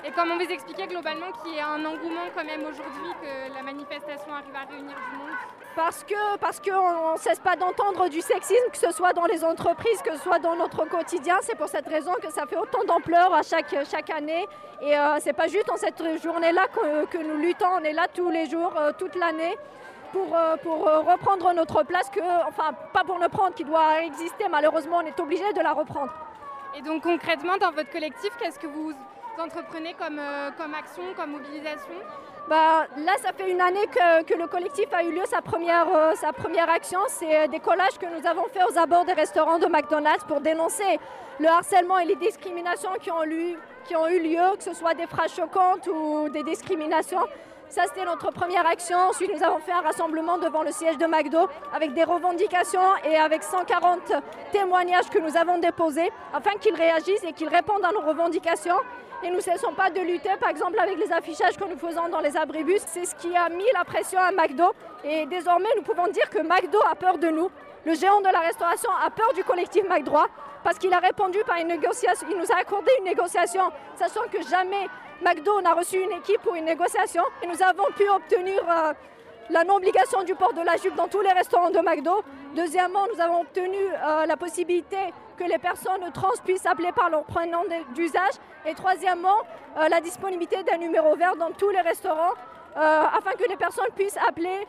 Et 0.06 0.12
comment 0.12 0.36
vous 0.36 0.52
expliquez 0.52 0.86
globalement 0.86 1.32
qu'il 1.42 1.54
y 1.54 1.56
ait 1.56 1.62
un 1.62 1.84
engouement 1.84 2.30
quand 2.32 2.44
même 2.44 2.60
aujourd'hui, 2.60 3.10
que 3.20 3.52
la 3.52 3.62
manifestation 3.64 4.32
arrive 4.32 4.54
à 4.54 4.70
réunir 4.70 4.94
du 4.94 5.18
monde 5.18 5.34
Parce 5.74 6.04
que 6.04 6.36
parce 6.38 6.60
qu'on 6.60 7.14
ne 7.14 7.18
cesse 7.18 7.40
pas 7.40 7.56
d'entendre 7.56 8.08
du 8.08 8.20
sexisme, 8.20 8.70
que 8.70 8.78
ce 8.78 8.92
soit 8.92 9.12
dans 9.14 9.24
les 9.24 9.42
entreprises, 9.42 10.00
que 10.02 10.12
ce 10.12 10.22
soit 10.22 10.38
dans 10.38 10.54
notre 10.54 10.88
quotidien. 10.88 11.38
C'est 11.42 11.56
pour 11.56 11.66
cette 11.66 11.88
raison 11.88 12.12
que 12.22 12.30
ça 12.30 12.46
fait 12.46 12.56
autant 12.56 12.84
d'ampleur 12.84 13.34
à 13.34 13.42
chaque, 13.42 13.74
chaque 13.90 14.10
année. 14.10 14.46
Et 14.80 14.96
euh, 14.96 15.16
c'est 15.18 15.32
pas 15.32 15.48
juste 15.48 15.68
en 15.70 15.76
cette 15.76 16.00
journée-là 16.22 16.68
que, 16.68 17.06
que 17.06 17.18
nous 17.18 17.38
luttons, 17.38 17.66
on 17.80 17.82
est 17.82 17.92
là 17.92 18.06
tous 18.06 18.30
les 18.30 18.48
jours, 18.48 18.74
euh, 18.78 18.92
toute 18.96 19.16
l'année. 19.16 19.56
Pour, 20.12 20.36
euh, 20.36 20.56
pour 20.58 20.86
euh, 20.86 21.00
reprendre 21.00 21.52
notre 21.52 21.82
place, 21.82 22.08
que, 22.10 22.20
enfin 22.46 22.70
pas 22.92 23.02
pour 23.02 23.18
ne 23.18 23.26
prendre 23.26 23.54
qui 23.54 23.64
doit 23.64 24.02
exister, 24.02 24.44
malheureusement 24.48 24.98
on 25.02 25.06
est 25.06 25.18
obligé 25.18 25.52
de 25.52 25.60
la 25.60 25.72
reprendre. 25.72 26.12
Et 26.76 26.82
donc 26.82 27.02
concrètement, 27.02 27.56
dans 27.56 27.72
votre 27.72 27.90
collectif, 27.90 28.30
qu'est-ce 28.38 28.58
que 28.60 28.68
vous 28.68 28.94
entreprenez 29.40 29.94
comme, 29.94 30.18
euh, 30.18 30.50
comme 30.56 30.74
action, 30.74 31.02
comme 31.16 31.32
mobilisation 31.32 31.94
Bah, 32.48 32.86
là, 32.96 33.12
ça 33.22 33.32
fait 33.32 33.50
une 33.50 33.60
année 33.60 33.86
que, 33.86 34.22
que 34.24 34.34
le 34.34 34.46
collectif 34.46 34.86
a 34.92 35.02
eu 35.02 35.12
lieu, 35.12 35.24
sa 35.26 35.42
première, 35.42 35.88
euh, 35.94 36.14
sa 36.14 36.32
première 36.32 36.70
action. 36.70 37.00
C'est 37.08 37.44
euh, 37.44 37.46
des 37.46 37.60
collages 37.60 37.98
que 37.98 38.06
nous 38.06 38.26
avons 38.26 38.44
faits 38.52 38.62
aux 38.70 38.78
abords 38.78 39.04
des 39.04 39.12
restaurants 39.12 39.58
de 39.58 39.66
McDonald's 39.66 40.24
pour 40.24 40.40
dénoncer 40.40 40.98
le 41.38 41.48
harcèlement 41.48 41.98
et 41.98 42.06
les 42.06 42.16
discriminations 42.16 42.90
qui 43.00 43.10
ont, 43.10 43.22
qui 43.84 43.96
ont 43.96 44.08
eu 44.08 44.20
lieu, 44.20 44.56
que 44.56 44.62
ce 44.62 44.74
soit 44.74 44.94
des 44.94 45.06
phrases 45.06 45.34
choquantes 45.34 45.86
ou 45.86 46.28
des 46.30 46.42
discriminations. 46.42 47.26
Ça, 47.68 47.82
c'était 47.88 48.04
notre 48.04 48.30
première 48.30 48.64
action. 48.66 48.96
Ensuite, 49.10 49.30
nous 49.34 49.42
avons 49.42 49.58
fait 49.58 49.72
un 49.72 49.80
rassemblement 49.80 50.38
devant 50.38 50.62
le 50.62 50.70
siège 50.70 50.98
de 50.98 51.06
McDo 51.06 51.48
avec 51.74 51.94
des 51.94 52.04
revendications 52.04 52.96
et 53.04 53.16
avec 53.16 53.42
140 53.42 54.12
témoignages 54.52 55.10
que 55.10 55.18
nous 55.18 55.36
avons 55.36 55.58
déposés 55.58 56.10
afin 56.32 56.52
qu'ils 56.60 56.76
réagissent 56.76 57.24
et 57.24 57.32
qu'ils 57.32 57.48
répondent 57.48 57.84
à 57.84 57.90
nos 57.90 58.00
revendications. 58.00 58.78
Et 59.22 59.30
nous 59.30 59.36
ne 59.36 59.40
cessons 59.40 59.72
pas 59.72 59.90
de 59.90 60.00
lutter, 60.00 60.30
par 60.38 60.50
exemple 60.50 60.78
avec 60.78 60.98
les 60.98 61.10
affichages 61.12 61.56
que 61.56 61.64
nous 61.64 61.78
faisons 61.78 62.08
dans 62.08 62.20
les 62.20 62.36
abribus. 62.36 62.82
C'est 62.86 63.06
ce 63.06 63.14
qui 63.14 63.34
a 63.36 63.48
mis 63.48 63.64
la 63.74 63.84
pression 63.84 64.18
à 64.20 64.30
McDo. 64.30 64.74
Et 65.04 65.26
désormais, 65.26 65.68
nous 65.76 65.82
pouvons 65.82 66.06
dire 66.08 66.28
que 66.30 66.38
McDo 66.38 66.78
a 66.90 66.94
peur 66.94 67.18
de 67.18 67.28
nous. 67.28 67.50
Le 67.84 67.94
géant 67.94 68.20
de 68.20 68.28
la 68.28 68.40
restauration 68.40 68.90
a 69.04 69.10
peur 69.10 69.32
du 69.32 69.44
collectif 69.44 69.84
McDroit 69.88 70.28
parce 70.64 70.78
qu'il 70.78 70.92
a 70.92 70.98
répondu 70.98 71.38
par 71.46 71.56
une 71.58 71.68
négociation. 71.68 72.26
Il 72.30 72.36
nous 72.36 72.50
a 72.52 72.56
accordé 72.56 72.90
une 72.98 73.04
négociation, 73.04 73.70
sachant 73.94 74.26
que 74.30 74.42
jamais 74.42 74.88
McDo 75.22 75.60
n'a 75.60 75.72
reçu 75.72 75.98
une 76.00 76.12
équipe 76.12 76.42
pour 76.42 76.54
une 76.56 76.64
négociation. 76.64 77.22
Et 77.42 77.46
nous 77.46 77.62
avons 77.62 77.86
pu 77.96 78.08
obtenir 78.08 78.60
euh, 78.68 78.92
la 79.50 79.64
non-obligation 79.64 80.22
du 80.22 80.34
port 80.34 80.52
de 80.52 80.62
la 80.62 80.76
jupe 80.76 80.94
dans 80.94 81.08
tous 81.08 81.20
les 81.20 81.32
restaurants 81.32 81.70
de 81.70 81.78
McDo. 81.78 82.22
Deuxièmement, 82.54 83.06
nous 83.12 83.20
avons 83.20 83.40
obtenu 83.42 83.76
euh, 83.76 84.26
la 84.26 84.36
possibilité 84.36 84.96
que 85.36 85.44
les 85.44 85.58
personnes 85.58 86.10
trans 86.12 86.30
puissent 86.44 86.66
appeler 86.66 86.92
par 86.92 87.10
leur 87.10 87.24
prénom 87.24 87.62
d'usage. 87.94 88.34
Et 88.64 88.74
troisièmement, 88.74 89.38
euh, 89.78 89.88
la 89.88 90.00
disponibilité 90.00 90.62
d'un 90.62 90.78
numéro 90.78 91.14
vert 91.16 91.36
dans 91.36 91.50
tous 91.52 91.70
les 91.70 91.80
restaurants 91.80 92.32
euh, 92.76 93.02
afin 93.16 93.32
que 93.32 93.48
les 93.48 93.56
personnes 93.56 93.90
puissent 93.94 94.18
appeler, 94.28 94.66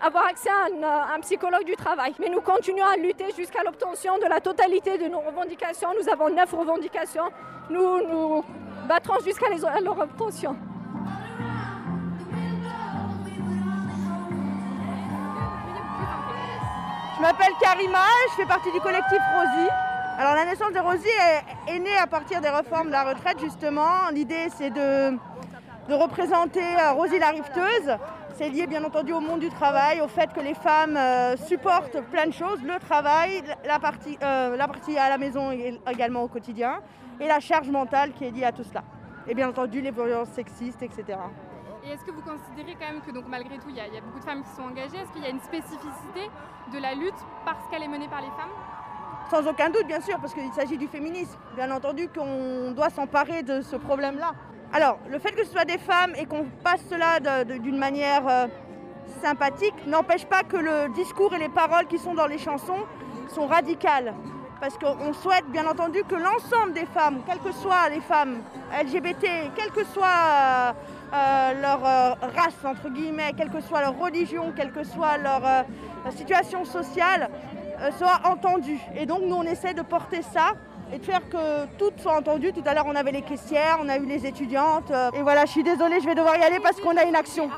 avoir 0.00 0.26
accès 0.26 0.48
à 0.48 0.66
un, 0.66 0.82
euh, 0.82 1.16
un 1.16 1.20
psychologue 1.20 1.64
du 1.64 1.74
travail. 1.74 2.14
Mais 2.20 2.28
nous 2.28 2.40
continuons 2.40 2.86
à 2.86 2.96
lutter 2.96 3.26
jusqu'à 3.36 3.64
l'obtention 3.64 4.16
de 4.18 4.26
la 4.26 4.40
totalité 4.40 4.96
de 4.96 5.06
nos 5.08 5.20
revendications. 5.20 5.88
Nous 6.00 6.08
avons 6.08 6.28
neuf 6.28 6.52
revendications. 6.52 7.30
Nous 7.68 8.06
nous 8.06 8.44
battrons 8.86 9.18
jusqu'à 9.24 9.46
à 9.46 9.80
leur 9.80 9.98
obtention. 9.98 10.56
Je 17.22 17.26
m'appelle 17.28 17.52
Karima, 17.60 18.04
je 18.30 18.34
fais 18.34 18.48
partie 18.48 18.72
du 18.72 18.80
collectif 18.80 19.20
Rosie. 19.32 19.68
Alors 20.18 20.34
la 20.34 20.44
naissance 20.44 20.72
de 20.72 20.80
Rosie 20.80 21.06
est, 21.68 21.78
née 21.78 21.96
à 21.96 22.08
partir 22.08 22.40
des 22.40 22.48
réformes 22.48 22.88
de 22.88 22.92
la 22.92 23.04
retraite 23.04 23.38
justement. 23.38 24.10
L'idée 24.10 24.48
c'est 24.56 24.70
de, 24.70 25.16
de 25.88 25.94
représenter 25.94 26.58
euh, 26.58 26.90
Rosie 26.94 27.20
la 27.20 27.28
rifteuse. 27.28 27.96
C'est 28.34 28.48
lié 28.48 28.66
bien 28.66 28.82
entendu 28.82 29.12
au 29.12 29.20
monde 29.20 29.38
du 29.38 29.50
travail, 29.50 30.00
au 30.00 30.08
fait 30.08 30.32
que 30.32 30.40
les 30.40 30.54
femmes 30.54 30.96
euh, 30.96 31.36
supportent 31.36 32.00
plein 32.10 32.26
de 32.26 32.32
choses, 32.32 32.58
le 32.64 32.80
travail, 32.80 33.44
la 33.64 33.78
partie, 33.78 34.18
euh, 34.20 34.56
la 34.56 34.66
partie 34.66 34.98
à 34.98 35.08
la 35.08 35.16
maison 35.16 35.52
également 35.88 36.24
au 36.24 36.28
quotidien, 36.28 36.80
et 37.20 37.28
la 37.28 37.38
charge 37.38 37.70
mentale 37.70 38.14
qui 38.14 38.24
est 38.24 38.32
liée 38.32 38.46
à 38.46 38.50
tout 38.50 38.64
cela. 38.64 38.82
Et 39.28 39.34
bien 39.36 39.48
entendu 39.48 39.80
les 39.80 39.92
violences 39.92 40.30
sexistes, 40.30 40.82
etc. 40.82 41.18
Et 41.84 41.90
est-ce 41.90 42.04
que 42.04 42.12
vous 42.12 42.22
considérez 42.22 42.76
quand 42.78 42.86
même 42.92 43.00
que 43.02 43.10
donc 43.10 43.24
malgré 43.28 43.56
tout, 43.58 43.68
il 43.68 43.74
y, 43.76 43.80
a- 43.80 44.00
beaucoup 44.00 44.20
de 44.20 44.24
femmes 44.24 44.42
qui 44.44 44.50
sont 44.50 44.62
engagées 44.62 44.96
Est-ce 44.98 45.12
qu'il 45.12 45.22
y 45.22 45.26
a 45.26 45.30
une 45.30 45.40
spécificité 45.40 46.30
de 46.72 46.78
la 46.78 46.94
lutte 46.94 47.18
parce 47.44 47.66
qu'elle 47.70 47.82
est 47.82 47.88
menée 47.88 48.08
par 48.08 48.20
les 48.20 48.28
femmes? 48.28 48.52
Sans 49.30 49.46
aucun 49.48 49.70
doute, 49.70 49.86
bien 49.86 50.00
sûr, 50.00 50.18
parce 50.20 50.34
qu'il 50.34 50.52
s'agit 50.52 50.76
du 50.78 50.86
féminisme. 50.86 51.38
Bien 51.56 51.70
entendu 51.70 52.08
qu'on 52.08 52.72
doit 52.72 52.90
s'emparer 52.90 53.42
de 53.42 53.62
ce 53.62 53.76
problème-là. 53.76 54.32
Alors, 54.72 54.98
le 55.08 55.18
fait 55.18 55.32
que 55.32 55.44
ce 55.44 55.50
soit 55.52 55.64
des 55.64 55.78
femmes 55.78 56.12
et 56.16 56.26
qu'on 56.26 56.44
passe 56.62 56.82
cela 56.88 57.18
d'une 57.44 57.78
manière 57.78 58.26
euh, 58.28 58.46
sympathique 59.22 59.74
n'empêche 59.86 60.26
pas 60.26 60.42
que 60.42 60.56
le 60.56 60.88
discours 60.94 61.34
et 61.34 61.38
les 61.38 61.48
paroles 61.48 61.86
qui 61.86 61.98
sont 61.98 62.14
dans 62.14 62.26
les 62.26 62.38
chansons 62.38 62.84
sont 63.28 63.46
radicales. 63.46 64.14
Parce 64.60 64.78
qu'on 64.78 65.12
souhaite, 65.12 65.46
bien 65.48 65.66
entendu, 65.66 66.04
que 66.04 66.14
l'ensemble 66.14 66.72
des 66.74 66.86
femmes, 66.86 67.22
quelles 67.26 67.40
que 67.40 67.52
soient 67.52 67.88
les 67.90 68.00
femmes 68.00 68.38
LGBT, 68.80 69.50
quelle 69.56 69.72
que 69.72 69.84
soit 69.84 70.74
euh, 71.12 71.60
leur 71.60 71.84
euh, 71.84 72.14
race, 72.34 72.54
entre 72.64 72.88
guillemets, 72.88 73.32
quelle 73.36 73.50
que 73.50 73.60
soit 73.60 73.82
leur 73.82 73.98
religion, 73.98 74.52
quelle 74.56 74.72
que 74.72 74.82
soit 74.82 75.18
leur 75.18 75.44
euh, 75.44 75.62
situation 76.16 76.64
sociale, 76.64 77.28
soient 77.98 78.20
entendues. 78.24 78.80
Et 78.96 79.06
donc, 79.06 79.22
nous, 79.22 79.34
on 79.34 79.42
essaie 79.42 79.74
de 79.74 79.82
porter 79.82 80.22
ça 80.22 80.52
et 80.92 80.98
de 80.98 81.04
faire 81.04 81.28
que 81.28 81.66
toutes 81.78 82.00
soient 82.00 82.16
entendues. 82.16 82.52
Tout 82.52 82.62
à 82.64 82.74
l'heure, 82.74 82.86
on 82.86 82.94
avait 82.94 83.12
les 83.12 83.22
caissières, 83.22 83.78
on 83.82 83.88
a 83.88 83.98
eu 83.98 84.06
les 84.06 84.24
étudiantes. 84.24 84.92
et 85.14 85.22
voilà, 85.22 85.46
je 85.46 85.50
suis 85.50 85.64
désolée, 85.64 86.00
je 86.00 86.06
vais 86.06 86.14
devoir 86.14 86.36
y 86.36 86.42
aller 86.42 86.60
parce 86.60 86.80
qu'on 86.80 86.96
a 86.96 87.02
une 87.02 87.16
action. 87.16 87.50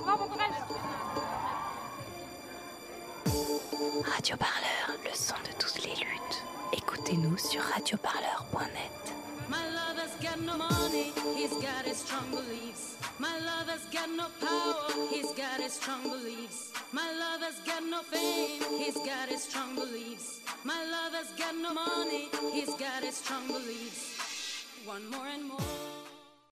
Radio 4.05 4.37
Parleur, 4.37 4.99
le 5.05 5.15
son 5.15 5.35
de 5.45 5.53
toutes 5.59 5.85
les 5.85 5.95
luttes. 5.95 6.45
Écoutez-nous 6.73 7.37
sur 7.37 7.61
radioparleur.net. 7.63 9.24
My 9.49 9.69
lover's 9.71 10.15
got 10.23 10.41
no 10.41 10.57
money, 10.57 11.13
he's 11.37 11.53
got 11.55 11.85
his 11.85 11.99
strong 11.99 12.31
beliefs. 12.31 12.97
My 13.19 13.39
lover's 13.39 13.85
got 13.93 14.09
no 14.11 14.27
power, 14.41 15.09
he's 15.11 15.33
got 15.33 15.61
his 15.61 15.75
strong 15.75 16.03
beliefs. 16.03 16.73
My 16.93 17.11
lover's 17.13 17.61
got 17.67 17.83
no 17.85 18.03
fame, 18.03 18.63
he's 18.79 18.97
got 18.97 19.29
his 19.29 19.43
strong 19.43 19.75
beliefs. 19.75 20.41
My 20.65 20.85
lover's 20.85 21.31
got 21.39 21.55
no 21.57 21.75
money, 21.75 22.29
he's 22.53 22.75
got 22.75 23.03
his 23.03 23.17
strong 23.17 23.47
beliefs. 23.47 24.65
One 24.87 25.09
more 25.11 25.27
and 25.27 25.49
more. 25.49 25.94